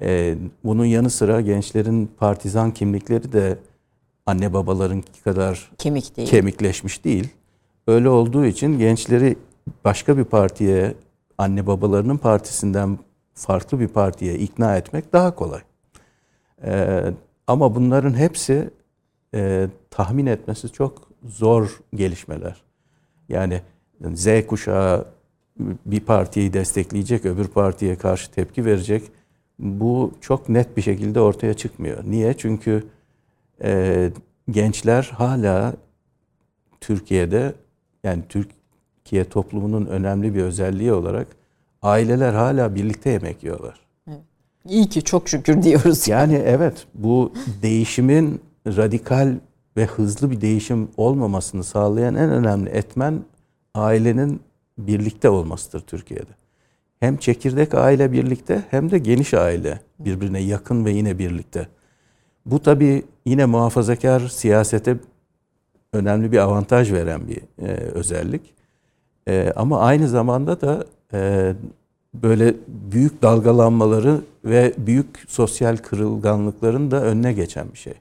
Ee, 0.00 0.36
bunun 0.64 0.84
yanı 0.84 1.10
sıra 1.10 1.40
gençlerin 1.40 2.10
partizan 2.18 2.70
kimlikleri 2.70 3.32
de 3.32 3.58
anne 4.26 4.52
babaların 4.52 5.02
kadar 5.24 5.70
Kemik 5.78 6.16
değil. 6.16 6.28
kemikleşmiş 6.28 7.04
değil. 7.04 7.28
Öyle 7.86 8.08
olduğu 8.08 8.46
için 8.46 8.78
gençleri 8.78 9.36
başka 9.84 10.18
bir 10.18 10.24
partiye, 10.24 10.94
anne 11.38 11.66
babalarının 11.66 12.16
partisinden 12.16 12.98
farklı 13.34 13.80
bir 13.80 13.88
partiye 13.88 14.34
ikna 14.34 14.76
etmek 14.76 15.12
daha 15.12 15.34
kolay. 15.34 15.60
Ee, 16.64 17.04
ama 17.46 17.74
bunların 17.74 18.14
hepsi 18.14 18.70
e, 19.34 19.68
tahmin 19.90 20.26
etmesi 20.26 20.68
çok 20.68 21.05
zor 21.24 21.80
gelişmeler. 21.94 22.62
Yani 23.28 23.60
Z 24.14 24.46
kuşağı 24.46 25.06
bir 25.86 26.00
partiyi 26.00 26.52
destekleyecek, 26.52 27.24
öbür 27.24 27.48
partiye 27.48 27.96
karşı 27.96 28.30
tepki 28.30 28.64
verecek. 28.64 29.02
Bu 29.58 30.12
çok 30.20 30.48
net 30.48 30.76
bir 30.76 30.82
şekilde 30.82 31.20
ortaya 31.20 31.54
çıkmıyor. 31.54 32.04
Niye? 32.04 32.34
Çünkü 32.36 32.84
e, 33.62 34.10
gençler 34.50 35.10
hala 35.14 35.74
Türkiye'de 36.80 37.54
yani 38.04 38.22
Türkiye 38.28 39.24
toplumunun 39.24 39.86
önemli 39.86 40.34
bir 40.34 40.42
özelliği 40.42 40.92
olarak 40.92 41.26
aileler 41.82 42.32
hala 42.34 42.74
birlikte 42.74 43.10
yemek 43.10 43.42
yiyorlar. 43.42 43.80
İyi 44.68 44.88
ki 44.88 45.02
çok 45.02 45.28
şükür 45.28 45.62
diyoruz. 45.62 46.08
Yani 46.08 46.34
evet 46.34 46.86
bu 46.94 47.32
değişimin 47.62 48.40
radikal 48.66 49.34
ve 49.76 49.86
hızlı 49.86 50.30
bir 50.30 50.40
değişim 50.40 50.88
olmamasını 50.96 51.64
sağlayan 51.64 52.14
en 52.14 52.30
önemli 52.30 52.70
etmen 52.70 53.20
ailenin 53.74 54.40
birlikte 54.78 55.28
olmasıdır 55.28 55.80
Türkiye'de. 55.80 56.32
Hem 57.00 57.16
çekirdek 57.16 57.74
aile 57.74 58.12
birlikte 58.12 58.62
hem 58.70 58.90
de 58.90 58.98
geniş 58.98 59.34
aile 59.34 59.80
birbirine 59.98 60.40
yakın 60.40 60.84
ve 60.84 60.90
yine 60.90 61.18
birlikte. 61.18 61.68
Bu 62.46 62.62
tabii 62.62 63.02
yine 63.26 63.44
muhafazakar 63.44 64.20
siyasete 64.20 64.96
önemli 65.92 66.32
bir 66.32 66.38
avantaj 66.38 66.92
veren 66.92 67.28
bir 67.28 67.66
e, 67.66 67.72
özellik. 67.76 68.54
E, 69.28 69.52
ama 69.56 69.80
aynı 69.80 70.08
zamanda 70.08 70.60
da 70.60 70.84
e, 71.12 71.52
böyle 72.14 72.54
büyük 72.68 73.22
dalgalanmaları 73.22 74.20
ve 74.44 74.72
büyük 74.78 75.24
sosyal 75.28 75.76
kırılganlıkların 75.76 76.90
da 76.90 77.02
önüne 77.04 77.32
geçen 77.32 77.72
bir 77.72 77.78
şey. 77.78 77.94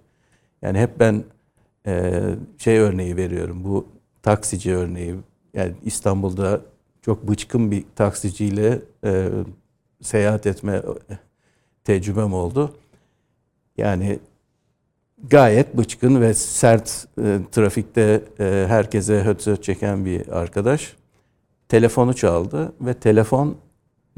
Yani 0.62 0.80
hep 0.80 1.00
ben 1.00 1.24
e, 1.88 2.24
şey 2.58 2.78
örneği 2.78 3.18
veriyorum. 3.18 3.64
Bu 3.64 3.88
taksici 4.24 4.76
örneği. 4.76 5.16
Yani 5.54 5.74
İstanbul'da 5.84 6.62
çok 7.02 7.28
bıçkın 7.28 7.72
bir 7.72 7.84
taksiciyle 7.96 8.82
e, 9.04 9.30
seyahat 10.02 10.46
etme 10.46 10.82
tecrübem 11.84 12.34
oldu. 12.34 12.76
Yani 13.78 14.20
gayet 15.24 15.78
bıçkın 15.78 16.22
ve 16.22 16.34
sert 16.34 17.08
e, 17.24 17.40
trafikte 17.52 18.24
e, 18.40 18.66
herkese 18.68 19.24
höt 19.24 19.64
çeken 19.64 20.06
bir 20.06 20.28
arkadaş 20.28 20.96
telefonu 21.70 22.14
çaldı 22.14 22.74
ve 22.82 22.94
telefonu 22.94 23.56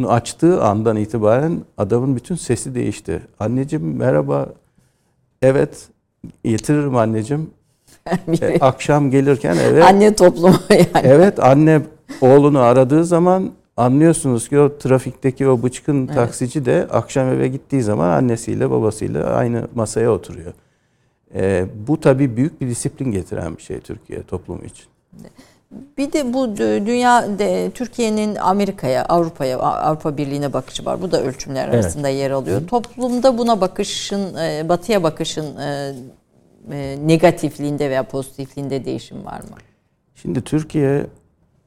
açtığı 0.06 0.64
andan 0.64 0.98
itibaren 0.98 1.61
adamın 1.77 2.15
bütün 2.15 2.35
sesi 2.35 2.76
değişti. 2.76 3.22
Anneciğim 3.39 3.95
merhaba. 3.95 4.53
Evet 5.41 5.89
getiririm 6.44 6.95
anneciğim. 6.95 7.57
E, 8.41 8.59
akşam 8.59 9.11
gelirken 9.11 9.57
eve 9.57 9.84
Anne 9.84 10.15
toplumu 10.15 10.55
yani. 10.69 10.88
Evet 11.07 11.39
anne 11.39 11.81
oğlunu 12.22 12.59
aradığı 12.59 13.05
zaman 13.05 13.51
anlıyorsunuz 13.77 14.49
ki 14.49 14.59
o 14.59 14.77
trafikteki 14.77 15.47
o 15.47 15.64
bıçkın 15.64 16.07
taksici 16.07 16.65
de 16.65 16.88
akşam 16.91 17.27
eve 17.27 17.47
gittiği 17.47 17.81
zaman 17.84 18.09
annesiyle 18.09 18.69
babasıyla 18.72 19.23
aynı 19.34 19.68
masaya 19.76 20.11
oturuyor. 20.11 20.53
Ee, 21.35 21.65
bu 21.88 21.99
tabii 22.01 22.38
büyük 22.38 22.61
bir 22.61 22.68
disiplin 22.69 23.11
getiren 23.11 23.57
bir 23.57 23.61
şey 23.61 23.80
Türkiye 23.80 24.23
toplumu 24.23 24.64
için. 24.65 24.85
Bir 25.97 26.11
de 26.14 26.34
bu 26.34 26.45
dü- 26.45 26.85
dünya 26.85 27.39
de- 27.39 27.72
Türkiye'nin 27.73 28.35
Amerika'ya, 28.35 29.05
Avrupa'ya, 29.05 29.59
Avrupa 29.59 30.18
Birliği'ne 30.18 30.53
bakışı 30.53 30.85
var. 30.85 31.01
Bu 31.01 31.11
da 31.11 31.23
ölçümler 31.23 31.65
Evet. 31.68 31.73
arasında 31.84 32.09
yer 32.09 32.31
alıyor. 32.31 32.61
Toplumda 32.68 33.38
buna 33.38 33.61
bakışın, 33.61 34.35
e, 34.35 34.69
batıya 34.69 35.03
bakışın 35.03 35.45
e, 36.72 36.98
negatifliğinde 37.07 37.89
veya 37.89 38.07
pozitifliğinde 38.07 38.85
değişim 38.85 39.26
var 39.26 39.39
mı? 39.39 39.57
Şimdi 40.15 40.41
Türkiye 40.41 41.07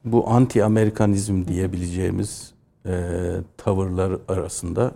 bu 0.05 0.24
anti-Amerikanizm 0.28 1.48
diyebileceğimiz 1.48 2.52
e, 2.86 2.93
tavırlar 3.56 4.18
arasında 4.28 4.93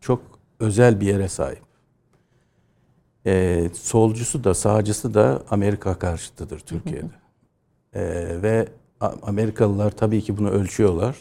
çok 0.00 0.22
özel 0.60 1.00
bir 1.00 1.06
yere 1.06 1.28
sahip. 1.28 1.62
E, 3.26 3.68
solcusu 3.74 4.44
da 4.44 4.54
sağcısı 4.54 5.14
da 5.14 5.42
Amerika 5.50 5.98
karşıtıdır 5.98 6.60
Türkiye'de. 6.60 7.06
E, 7.92 8.02
ve 8.42 8.68
Amerikalılar 9.22 9.90
tabii 9.90 10.22
ki 10.22 10.38
bunu 10.38 10.50
ölçüyorlar. 10.50 11.16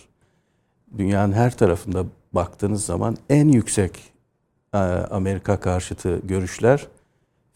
Dünyanın 0.98 1.34
her 1.34 1.58
tarafında 1.58 2.06
baktığınız 2.34 2.86
zaman 2.86 3.18
en 3.30 3.48
yüksek 3.48 4.14
e, 4.74 4.78
Amerika 4.78 5.60
karşıtı 5.60 6.20
görüşler 6.24 6.88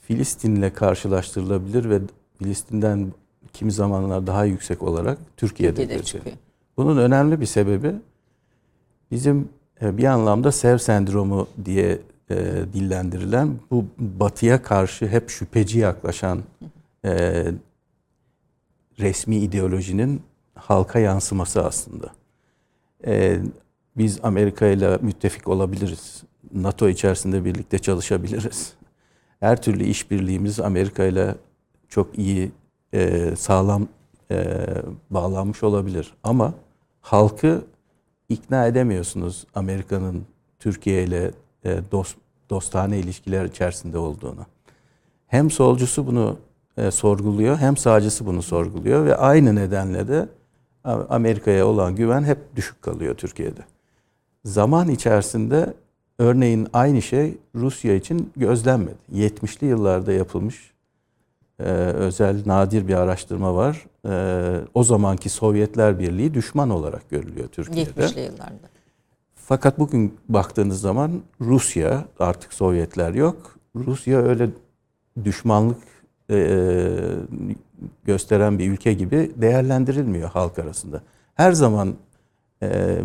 Filistin'le 0.08 0.70
karşılaştırılabilir 0.74 1.90
ve 1.90 2.00
Filistin'den 2.38 3.14
kimi 3.54 3.72
zamanlar 3.72 4.28
daha 4.28 4.46
yüksek 4.46 4.84
olarak 4.84 5.18
Türkiye'de, 5.38 5.76
Türkiye'de 5.76 6.04
çıkıyor. 6.04 6.36
Bunun 6.78 6.98
önemli 6.98 7.42
bir 7.42 7.46
sebebi 7.46 7.92
bizim 9.12 9.50
e, 9.82 9.98
bir 9.98 10.04
anlamda 10.04 10.52
sev 10.52 10.78
sendromu 10.78 11.48
diye 11.66 12.00
e, 12.30 12.36
dillendirilen 12.74 13.50
bu 13.72 13.86
batıya 13.98 14.62
karşı 14.62 15.08
hep 15.08 15.30
şüpheci 15.30 15.80
yaklaşan 15.80 16.44
e, 17.06 17.46
resmi 19.00 19.38
ideolojinin 19.38 20.22
halka 20.56 21.00
yansıması 21.00 21.66
aslında. 21.66 22.12
E, 23.08 23.40
biz 23.98 24.20
Amerika 24.24 24.68
ile 24.68 24.98
müttefik 25.02 25.48
olabiliriz. 25.48 26.24
NATO 26.54 26.90
içerisinde 26.90 27.46
birlikte 27.46 27.80
çalışabiliriz. 27.80 28.74
Her 29.40 29.62
türlü 29.62 29.84
işbirliğimiz 29.84 30.60
Amerika 30.60 31.04
ile 31.04 31.36
çok 31.90 32.20
iyi, 32.20 32.52
e, 32.94 33.36
sağlam 33.36 33.88
e, 34.32 34.58
bağlanmış 35.10 35.64
olabilir. 35.64 36.14
Ama 36.24 36.54
halkı 37.02 37.62
ikna 38.30 38.68
edemiyorsunuz 38.68 39.48
Amerika'nın 39.56 40.26
Türkiye 40.60 41.04
ile 41.04 41.32
e, 41.66 41.80
dost, 41.92 42.18
dostane 42.50 43.00
ilişkiler 43.00 43.46
içerisinde 43.46 43.98
olduğunu. 43.98 44.46
Hem 45.28 45.52
solcusu 45.52 46.08
bunu 46.08 46.38
e, 46.78 46.92
sorguluyor 46.92 47.58
hem 47.58 47.78
sağcısı 47.78 48.26
bunu 48.26 48.42
sorguluyor 48.42 49.06
ve 49.06 49.16
aynı 49.16 49.56
nedenle 49.56 50.08
de 50.08 50.30
Amerika'ya 51.10 51.68
olan 51.68 51.96
güven 51.96 52.24
hep 52.24 52.56
düşük 52.56 52.82
kalıyor 52.82 53.16
Türkiye'de. 53.16 53.62
Zaman 54.46 54.90
içerisinde 54.90 55.74
örneğin 56.20 56.68
aynı 56.74 57.02
şey 57.02 57.38
Rusya 57.56 57.96
için 57.96 58.32
gözlenmedi. 58.38 58.98
70'li 59.14 59.68
yıllarda 59.68 60.12
yapılmış 60.12 60.72
e, 61.60 61.64
özel 61.64 62.42
nadir 62.46 62.88
bir 62.88 62.94
araştırma 62.94 63.56
var. 63.56 63.86
E, 64.08 64.66
o 64.74 64.84
zamanki 64.84 65.30
Sovyetler 65.30 66.00
Birliği 66.00 66.34
düşman 66.34 66.70
olarak 66.70 67.10
görülüyor 67.10 67.48
Türkiye'de. 67.48 67.90
70'li 67.90 68.22
yıllarda. 68.22 68.70
Fakat 69.36 69.80
bugün 69.80 70.18
baktığınız 70.30 70.82
zaman 70.82 71.22
Rusya 71.42 72.06
artık 72.20 72.54
Sovyetler 72.54 73.14
yok. 73.14 73.56
Rusya 73.76 74.22
öyle 74.22 74.50
düşmanlık 75.24 75.78
e, 76.32 76.60
gösteren 78.04 78.60
bir 78.60 78.72
ülke 78.72 78.94
gibi 78.94 79.32
değerlendirilmiyor 79.36 80.30
halk 80.30 80.60
arasında. 80.60 81.02
Her 81.36 81.52
zaman 81.52 81.96
e, 82.64 82.98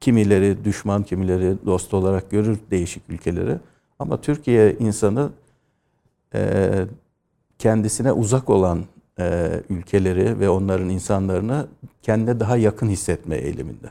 kimileri 0.00 0.64
düşman, 0.64 1.02
kimileri 1.02 1.54
dost 1.66 1.94
olarak 1.94 2.30
görür 2.30 2.58
değişik 2.70 3.02
ülkeleri. 3.08 3.56
Ama 3.98 4.20
Türkiye 4.20 4.74
insanı 4.78 5.30
e, 6.34 6.70
kendisine 7.58 8.12
uzak 8.12 8.50
olan 8.50 8.84
e, 9.20 9.50
ülkeleri 9.70 10.40
ve 10.40 10.48
onların 10.48 10.88
insanlarını 10.88 11.66
kendine 12.02 12.40
daha 12.40 12.56
yakın 12.56 12.88
hissetme 12.88 13.36
eğiliminde. 13.36 13.86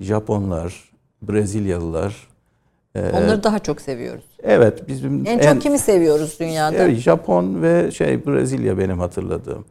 Japonlar, 0.00 0.90
Brezilyalılar. 1.22 2.28
e, 2.94 3.10
Onları 3.10 3.42
daha 3.44 3.58
çok 3.58 3.80
seviyoruz. 3.80 4.24
evet 4.42 4.88
bizim 4.88 5.26
En 5.26 5.38
çok 5.38 5.62
kimi 5.62 5.78
seviyoruz 5.78 6.36
dünyada? 6.40 6.76
Evet, 6.76 6.96
Japon 6.96 7.62
ve 7.62 7.90
şey 7.90 8.26
Brezilya 8.26 8.78
benim 8.78 8.98
hatırladığım. 8.98 9.64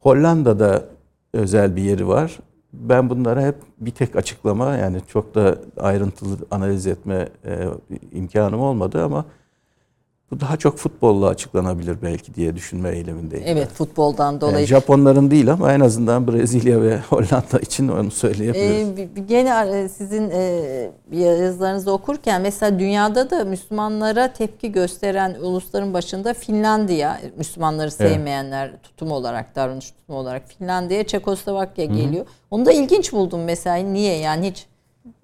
Hollanda'da 0.00 0.84
özel 1.32 1.76
bir 1.76 1.82
yeri 1.82 2.08
var. 2.08 2.38
Ben 2.80 3.10
bunlara 3.10 3.42
hep 3.42 3.56
bir 3.78 3.90
tek 3.90 4.16
açıklama 4.16 4.76
yani 4.76 5.00
çok 5.08 5.34
da 5.34 5.58
ayrıntılı 5.80 6.36
analiz 6.50 6.86
etme 6.86 7.28
e, 7.44 7.68
imkanım 8.12 8.60
olmadı 8.60 9.04
ama 9.04 9.24
bu 10.30 10.40
daha 10.40 10.56
çok 10.56 10.78
futbolla 10.78 11.28
açıklanabilir 11.28 11.96
belki 12.02 12.34
diye 12.34 12.56
düşünme 12.56 12.90
eylemindeyim. 12.90 13.44
Evet 13.48 13.68
futboldan 13.68 14.32
Yani 14.32 14.40
dolayı. 14.40 14.66
Japonların 14.66 15.30
değil 15.30 15.52
ama 15.52 15.72
en 15.72 15.80
azından 15.80 16.28
Brezilya 16.28 16.82
ve 16.82 16.98
Hollanda 17.10 17.58
için 17.62 17.88
onu 17.88 18.10
söyleyebiliriz. 18.10 18.98
Ee, 18.98 19.22
gene 19.28 19.78
e, 19.78 19.88
sizin 19.88 20.30
e, 20.30 20.90
yazılarınızı 21.12 21.92
okurken 21.92 22.42
mesela 22.42 22.78
dünyada 22.78 23.30
da 23.30 23.44
Müslümanlara 23.44 24.32
tepki 24.32 24.72
gösteren 24.72 25.34
ulusların 25.40 25.94
başında 25.94 26.34
Finlandiya, 26.34 27.20
Müslümanları 27.36 27.90
sevmeyenler 27.90 28.82
tutum 28.82 29.10
olarak, 29.12 29.56
davranış 29.56 29.90
tutumu 29.90 30.18
olarak 30.18 30.42
Finlandiya, 30.48 31.04
Çekoslovakya 31.04 31.84
geliyor. 31.84 32.26
Onu 32.50 32.66
da 32.66 32.72
ilginç 32.72 33.12
buldum 33.12 33.44
mesela. 33.44 33.76
Niye 33.76 34.16
yani 34.18 34.50
hiç 34.50 34.66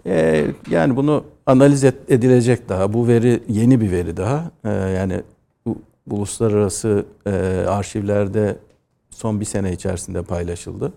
Ee, 0.06 0.46
yani 0.70 0.96
bunu 0.96 1.24
analiz 1.46 1.84
edilecek 1.84 2.68
daha. 2.68 2.92
Bu 2.92 3.08
veri 3.08 3.42
yeni 3.48 3.80
bir 3.80 3.90
veri 3.90 4.16
daha. 4.16 4.50
Ee, 4.64 4.70
yani 4.70 5.22
bu 5.66 5.78
uluslararası 6.10 7.04
e, 7.26 7.30
arşivlerde 7.68 8.56
son 9.10 9.40
bir 9.40 9.44
sene 9.44 9.72
içerisinde 9.72 10.22
paylaşıldı. 10.22 10.92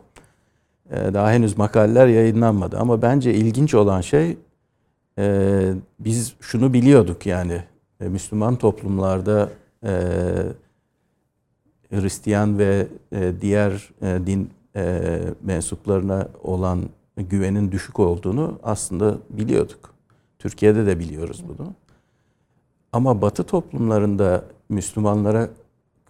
Ee, 0.91 1.13
daha 1.13 1.31
henüz 1.31 1.57
makaleler 1.57 2.07
yayınlanmadı. 2.07 2.77
Ama 2.77 3.01
bence 3.01 3.33
ilginç 3.33 3.73
olan 3.73 4.01
şey 4.01 4.37
e, 5.19 5.73
biz 5.99 6.33
şunu 6.39 6.73
biliyorduk 6.73 7.25
yani 7.25 7.63
e, 8.01 8.07
Müslüman 8.07 8.55
toplumlarda 8.55 9.49
e, 9.85 9.91
Hristiyan 11.89 12.57
ve 12.57 12.87
e, 13.11 13.33
diğer 13.41 13.89
e, 14.01 14.19
din 14.25 14.49
e, 14.75 15.01
mensuplarına 15.41 16.27
olan 16.43 16.81
güvenin 17.17 17.71
düşük 17.71 17.99
olduğunu 17.99 18.59
aslında 18.63 19.17
biliyorduk. 19.29 19.93
Türkiye'de 20.39 20.85
de 20.85 20.99
biliyoruz 20.99 21.43
bunu. 21.47 21.73
Ama 22.91 23.21
Batı 23.21 23.43
toplumlarında 23.43 24.45
Müslümanlara 24.69 25.49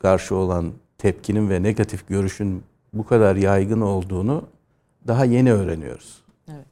karşı 0.01 0.35
olan 0.35 0.71
tepkinin 0.97 1.49
ve 1.49 1.63
negatif 1.63 2.07
görüşün 2.07 2.63
bu 2.93 3.05
kadar 3.05 3.35
yaygın 3.35 3.81
olduğunu 3.81 4.43
daha 5.07 5.25
yeni 5.25 5.53
öğreniyoruz. 5.53 6.23
Evet. 6.47 6.65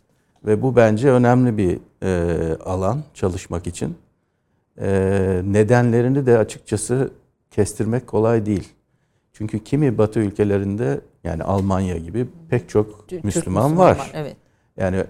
Ve 0.46 0.62
bu 0.62 0.76
bence 0.76 1.12
önemli 1.12 1.58
bir 1.58 1.80
e, 2.04 2.58
alan 2.66 3.04
çalışmak 3.14 3.68
için. 3.68 3.96
E, 4.78 5.42
nedenlerini 5.46 6.26
de 6.26 6.38
açıkçası 6.38 7.12
kestirmek 7.52 8.08
kolay 8.08 8.46
değil. 8.46 8.70
Çünkü 9.34 9.64
kimi 9.64 9.98
Batı 9.98 10.20
ülkelerinde 10.20 11.02
yani 11.24 11.44
Almanya 11.44 11.98
gibi 11.98 12.28
pek 12.50 12.70
çok 12.70 13.08
Türk 13.08 13.24
Müslüman, 13.24 13.78
var. 13.78 14.12
Evet. 14.14 14.36
Yani 14.78 15.04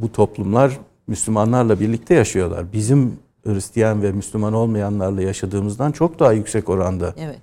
bu 0.00 0.12
toplumlar 0.12 0.78
Müslümanlarla 1.06 1.80
birlikte 1.80 2.14
yaşıyorlar. 2.14 2.72
Bizim 2.72 3.18
Hristiyan 3.44 4.02
ve 4.02 4.12
Müslüman 4.12 4.52
olmayanlarla 4.52 5.22
yaşadığımızdan 5.22 5.92
çok 5.92 6.18
daha 6.18 6.32
yüksek 6.32 6.68
oranda. 6.68 7.14
Evet. 7.18 7.38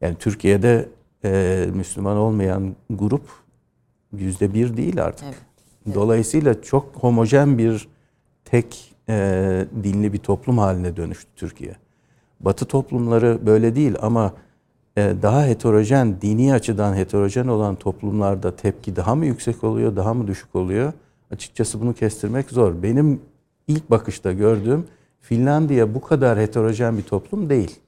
Yani 0.00 0.16
Türkiye'de 0.18 0.88
e, 1.24 1.66
Müslüman 1.74 2.16
olmayan 2.16 2.76
grup 2.90 3.22
yüzde 4.12 4.54
bir 4.54 4.76
değil 4.76 5.04
artık. 5.04 5.28
Evet. 5.86 5.94
Dolayısıyla 5.94 6.62
çok 6.62 6.94
homojen 6.94 7.58
bir 7.58 7.88
tek 8.44 8.94
e, 9.08 9.66
dinli 9.82 10.12
bir 10.12 10.18
toplum 10.18 10.58
haline 10.58 10.96
dönüştü 10.96 11.30
Türkiye. 11.36 11.76
Batı 12.40 12.64
toplumları 12.64 13.46
böyle 13.46 13.76
değil 13.76 13.94
ama 14.00 14.32
daha 14.96 15.44
heterojen, 15.44 16.20
dini 16.22 16.54
açıdan 16.54 16.94
heterojen 16.96 17.46
olan 17.48 17.74
toplumlarda 17.74 18.56
tepki 18.56 18.96
daha 18.96 19.14
mı 19.14 19.26
yüksek 19.26 19.64
oluyor, 19.64 19.96
daha 19.96 20.14
mı 20.14 20.26
düşük 20.26 20.54
oluyor? 20.54 20.92
Açıkçası 21.32 21.80
bunu 21.80 21.94
kestirmek 21.94 22.50
zor. 22.50 22.82
Benim 22.82 23.20
ilk 23.68 23.90
bakışta 23.90 24.32
gördüğüm 24.32 24.86
Finlandiya 25.20 25.94
bu 25.94 26.00
kadar 26.00 26.38
heterojen 26.38 26.98
bir 26.98 27.02
toplum 27.02 27.50
değil. 27.50 27.80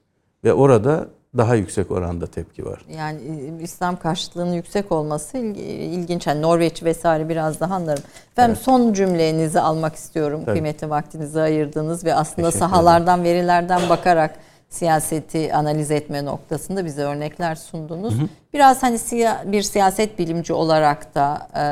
Ve 0.43 0.53
orada 0.53 1.07
daha 1.37 1.55
yüksek 1.55 1.91
oranda 1.91 2.27
tepki 2.27 2.65
var. 2.65 2.85
Yani 2.97 3.19
e, 3.59 3.63
İslam 3.63 3.99
karşıtlığının 3.99 4.53
yüksek 4.53 4.91
olması 4.91 5.37
il- 5.37 5.55
ilginç. 5.93 6.27
Yani 6.27 6.41
Norveç 6.41 6.83
vesaire 6.83 7.29
biraz 7.29 7.59
daha 7.59 7.75
anlarım. 7.75 8.03
Efendim 8.31 8.55
son 8.61 8.93
cümlenizi 8.93 9.59
almak 9.59 9.95
istiyorum. 9.95 10.41
Tabii. 10.45 10.53
Kıymetli 10.53 10.89
vaktinizi 10.89 11.41
ayırdınız 11.41 12.05
ve 12.05 12.15
aslında 12.15 12.51
sahalardan, 12.51 13.23
verilerden 13.23 13.81
bakarak 13.89 14.35
siyaseti 14.69 15.53
analiz 15.53 15.91
etme 15.91 16.25
noktasında 16.25 16.85
bize 16.85 17.01
örnekler 17.01 17.55
sundunuz. 17.55 18.13
Biraz 18.53 18.83
hani 18.83 18.95
siya- 18.97 19.51
bir 19.51 19.61
siyaset 19.61 20.19
bilimci 20.19 20.53
olarak 20.53 21.15
da 21.15 21.47
e, 21.55 21.63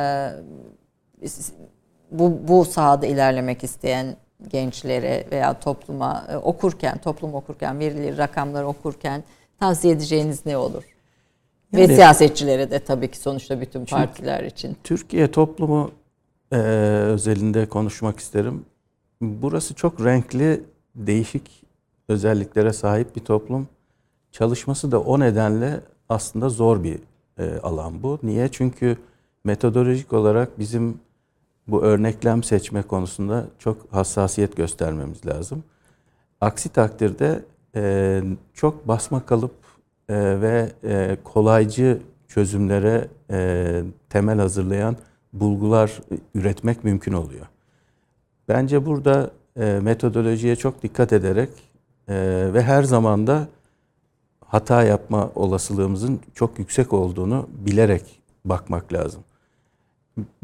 bu, 2.12 2.48
bu 2.48 2.66
sahada 2.66 3.06
ilerlemek 3.06 3.64
isteyen 3.64 4.16
gençlere 4.48 5.28
veya 5.32 5.60
topluma 5.60 6.28
e, 6.32 6.38
okurken, 6.38 6.98
toplum 6.98 7.34
okurken, 7.36 7.80
verileri, 7.80 8.18
rakamları 8.18 8.68
okurken 8.68 9.24
tavsiye 9.60 9.94
edeceğiniz 9.94 10.46
ne 10.46 10.58
olur? 10.58 10.84
Ve 11.74 11.82
Yani- 11.82 11.96
siyasetçilere 11.96 12.72
de 12.72 12.80
tabii 12.80 13.12
ki 13.12 13.18
sonuçta 13.18 13.62
bütün 13.62 13.86
partiler 13.86 14.44
için. 14.44 14.78
Türkiye 14.84 15.32
toplumu 15.32 15.92
e, 16.52 16.56
özelinde 16.56 17.66
konuşmak 17.70 18.20
isterim. 18.20 18.66
Burası 19.22 19.74
çok 19.74 20.06
renkli, 20.06 20.64
değişik 20.96 21.65
özelliklere 22.08 22.74
sahip 22.74 23.16
bir 23.16 23.22
toplum. 23.22 23.68
Çalışması 24.32 24.92
da 24.92 25.02
o 25.02 25.20
nedenle 25.20 25.82
aslında 26.10 26.50
zor 26.50 26.84
bir 26.84 27.00
e, 27.40 27.60
alan 27.64 28.04
bu. 28.04 28.20
Niye? 28.24 28.48
Çünkü 28.52 28.98
metodolojik 29.44 30.14
olarak 30.14 30.60
bizim 30.60 31.00
bu 31.68 31.84
örneklem 31.84 32.44
seçme 32.44 32.82
konusunda 32.82 33.46
çok 33.60 33.94
hassasiyet 33.94 34.58
göstermemiz 34.58 35.26
lazım. 35.26 35.64
Aksi 36.42 36.70
takdirde 36.70 37.44
e, 37.76 38.22
çok 38.54 38.88
basma 38.88 39.26
kalıp 39.26 39.56
e, 40.10 40.42
ve 40.42 40.72
e, 40.84 41.18
kolaycı 41.24 42.02
çözümlere 42.28 43.08
e, 43.32 43.82
temel 44.10 44.40
hazırlayan 44.40 44.98
bulgular 45.34 46.02
üretmek 46.36 46.84
mümkün 46.84 47.14
oluyor. 47.14 47.46
Bence 48.48 48.86
burada 48.86 49.32
e, 49.60 49.80
metodolojiye 49.84 50.56
çok 50.56 50.84
dikkat 50.84 51.14
ederek 51.14 51.50
e, 52.10 52.16
ve 52.54 52.64
her 52.64 52.84
zaman 52.84 53.28
da 53.28 53.48
hata 54.46 54.84
yapma 54.84 55.32
olasılığımızın 55.36 56.20
çok 56.34 56.60
yüksek 56.60 56.94
olduğunu 56.94 57.48
bilerek 57.66 58.22
bakmak 58.46 58.94
lazım. 58.94 59.24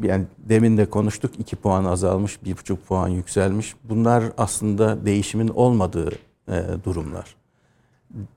Yani 0.02 0.24
demin 0.38 0.78
de 0.78 0.90
konuştuk 0.90 1.40
2 1.40 1.56
puan 1.56 1.84
azalmış, 1.84 2.38
1,5 2.46 2.76
puan 2.76 3.08
yükselmiş. 3.08 3.74
Bunlar 3.84 4.24
aslında 4.38 5.06
değişimin 5.06 5.48
olmadığı 5.48 6.10
e, 6.48 6.64
durumlar. 6.84 7.36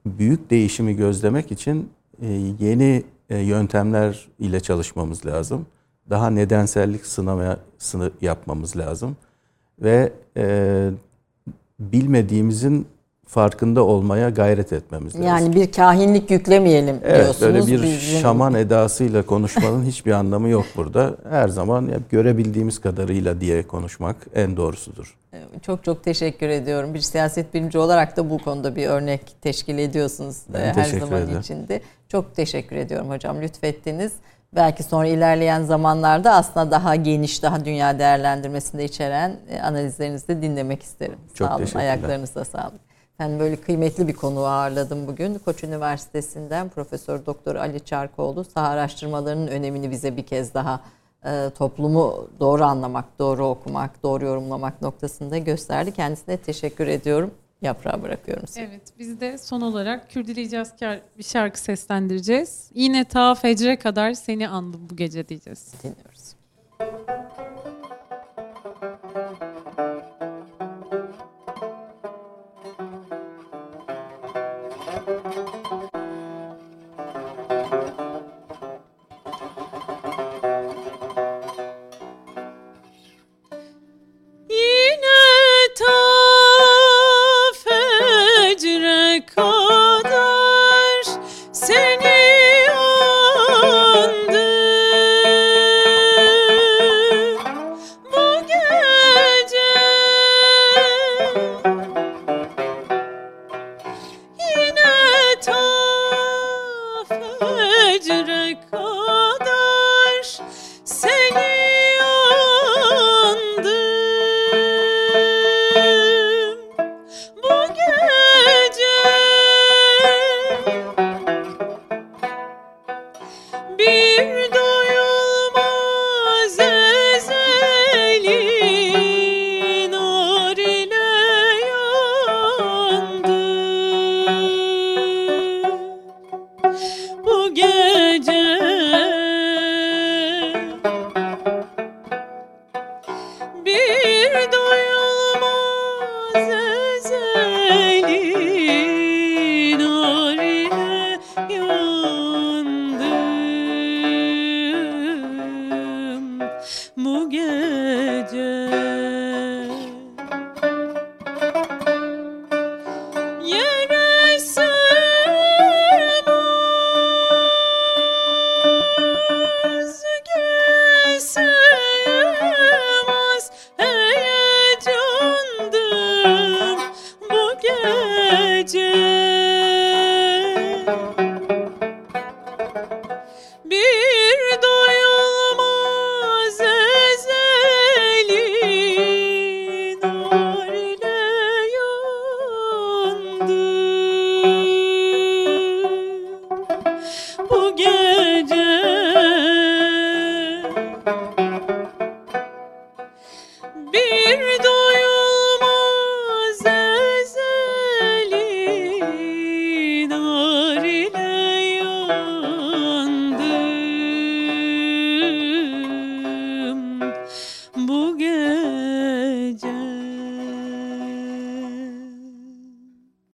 Büyük 0.06 0.50
değişimi 0.50 0.96
gözlemek 0.96 1.52
için 1.52 1.90
e, 2.22 2.28
yeni 2.60 3.04
e, 3.30 3.38
yöntemler 3.38 4.28
ile 4.40 4.60
çalışmamız 4.60 5.26
lazım. 5.26 5.66
Daha 6.10 6.30
nedensellik 6.30 7.06
sınaması 7.06 8.12
yapmamız 8.22 8.78
lazım. 8.78 9.18
Ve 9.80 10.14
e, 10.38 10.90
bilmediğimizin 11.80 12.88
farkında 13.26 13.84
olmaya 13.84 14.30
gayret 14.30 14.74
etmemiz 14.74 15.16
lazım. 15.16 15.24
Yani 15.28 15.56
bir 15.56 15.72
kahinlik 15.72 16.32
yüklemeyelim 16.32 16.96
Evet, 17.04 17.16
diyorsunuz. 17.24 17.42
böyle 17.42 17.68
bir 17.68 17.84
Bizim- 17.84 18.20
şaman 18.22 18.54
edasıyla 18.54 19.22
konuşmanın 19.26 19.84
hiçbir 19.86 20.12
anlamı 20.12 20.50
yok 20.50 20.66
burada. 20.76 21.16
Her 21.30 21.48
zaman 21.48 21.88
hep 21.88 22.12
görebildiğimiz 22.12 22.82
kadarıyla 22.82 23.42
diye 23.42 23.64
konuşmak 23.68 24.16
en 24.36 24.58
doğrusudur. 24.58 25.18
Çok 25.62 25.84
çok 25.84 26.04
teşekkür 26.04 26.50
ediyorum. 26.50 26.94
Bir 26.94 27.00
siyaset 27.00 27.54
bilimci 27.54 27.78
olarak 27.78 28.18
da 28.18 28.30
bu 28.30 28.38
konuda 28.38 28.76
bir 28.76 28.88
örnek 28.88 29.22
teşkil 29.42 29.78
ediyorsunuz 29.78 30.38
Ben 30.54 30.60
e, 30.60 30.74
her 30.74 30.84
zaman 31.00 31.22
ederim. 31.22 31.40
içinde. 31.40 31.82
Çok 32.10 32.36
teşekkür 32.36 32.76
ediyorum 32.76 33.10
hocam 33.10 33.42
lütfettiniz. 33.42 34.12
Belki 34.56 34.84
sonra 34.84 35.08
ilerleyen 35.08 35.64
zamanlarda 35.64 36.32
aslında 36.34 36.72
daha 36.72 36.96
geniş, 36.96 37.44
daha 37.44 37.66
dünya 37.66 38.00
değerlendirmesinde 38.00 38.86
içeren 38.86 39.36
e, 39.50 39.60
analizlerinizi 39.62 40.28
de 40.28 40.42
dinlemek 40.42 40.84
isterim. 40.84 41.16
Çok 41.34 41.48
Sağ 41.48 41.56
olun, 41.58 41.68
ayaklarınıza 41.76 42.46
sağlık. 42.46 42.80
Ben 43.20 43.40
böyle 43.40 43.56
kıymetli 43.56 44.08
bir 44.08 44.14
konuğu 44.14 44.46
ağırladım 44.46 45.08
bugün. 45.08 45.34
Koç 45.34 45.64
Üniversitesi'nden 45.64 46.70
Profesör 46.70 47.26
Doktor 47.26 47.56
Ali 47.56 47.80
Çarkoğlu 47.80 48.44
saha 48.44 48.68
araştırmalarının 48.68 49.48
önemini 49.48 49.92
bize 49.92 50.18
bir 50.18 50.24
kez 50.26 50.54
daha 50.54 50.82
e, 51.26 51.50
toplumu 51.58 52.30
doğru 52.40 52.64
anlamak, 52.64 53.20
doğru 53.20 53.46
okumak, 53.46 54.04
doğru 54.04 54.26
yorumlamak 54.26 54.82
noktasında 54.82 55.38
gösterdi. 55.38 55.92
Kendisine 55.92 56.38
teşekkür 56.38 56.88
ediyorum. 56.88 57.32
Yaprağı 57.62 58.02
bırakıyorum 58.02 58.48
size. 58.48 58.62
Evet 58.62 58.82
biz 59.00 59.20
de 59.22 59.38
son 59.38 59.62
olarak 59.62 60.10
Kürdili 60.10 60.42
İcazkar 60.42 61.00
bir 61.18 61.24
şarkı 61.24 61.60
seslendireceğiz. 61.60 62.72
Yine 62.74 63.06
ta 63.06 63.36
fecre 63.36 63.80
kadar 63.80 64.14
seni 64.14 64.48
andım 64.48 64.90
bu 64.90 64.96
gece 64.96 65.28
diyeceğiz. 65.28 65.74
Dinliyoruz. 65.84 66.05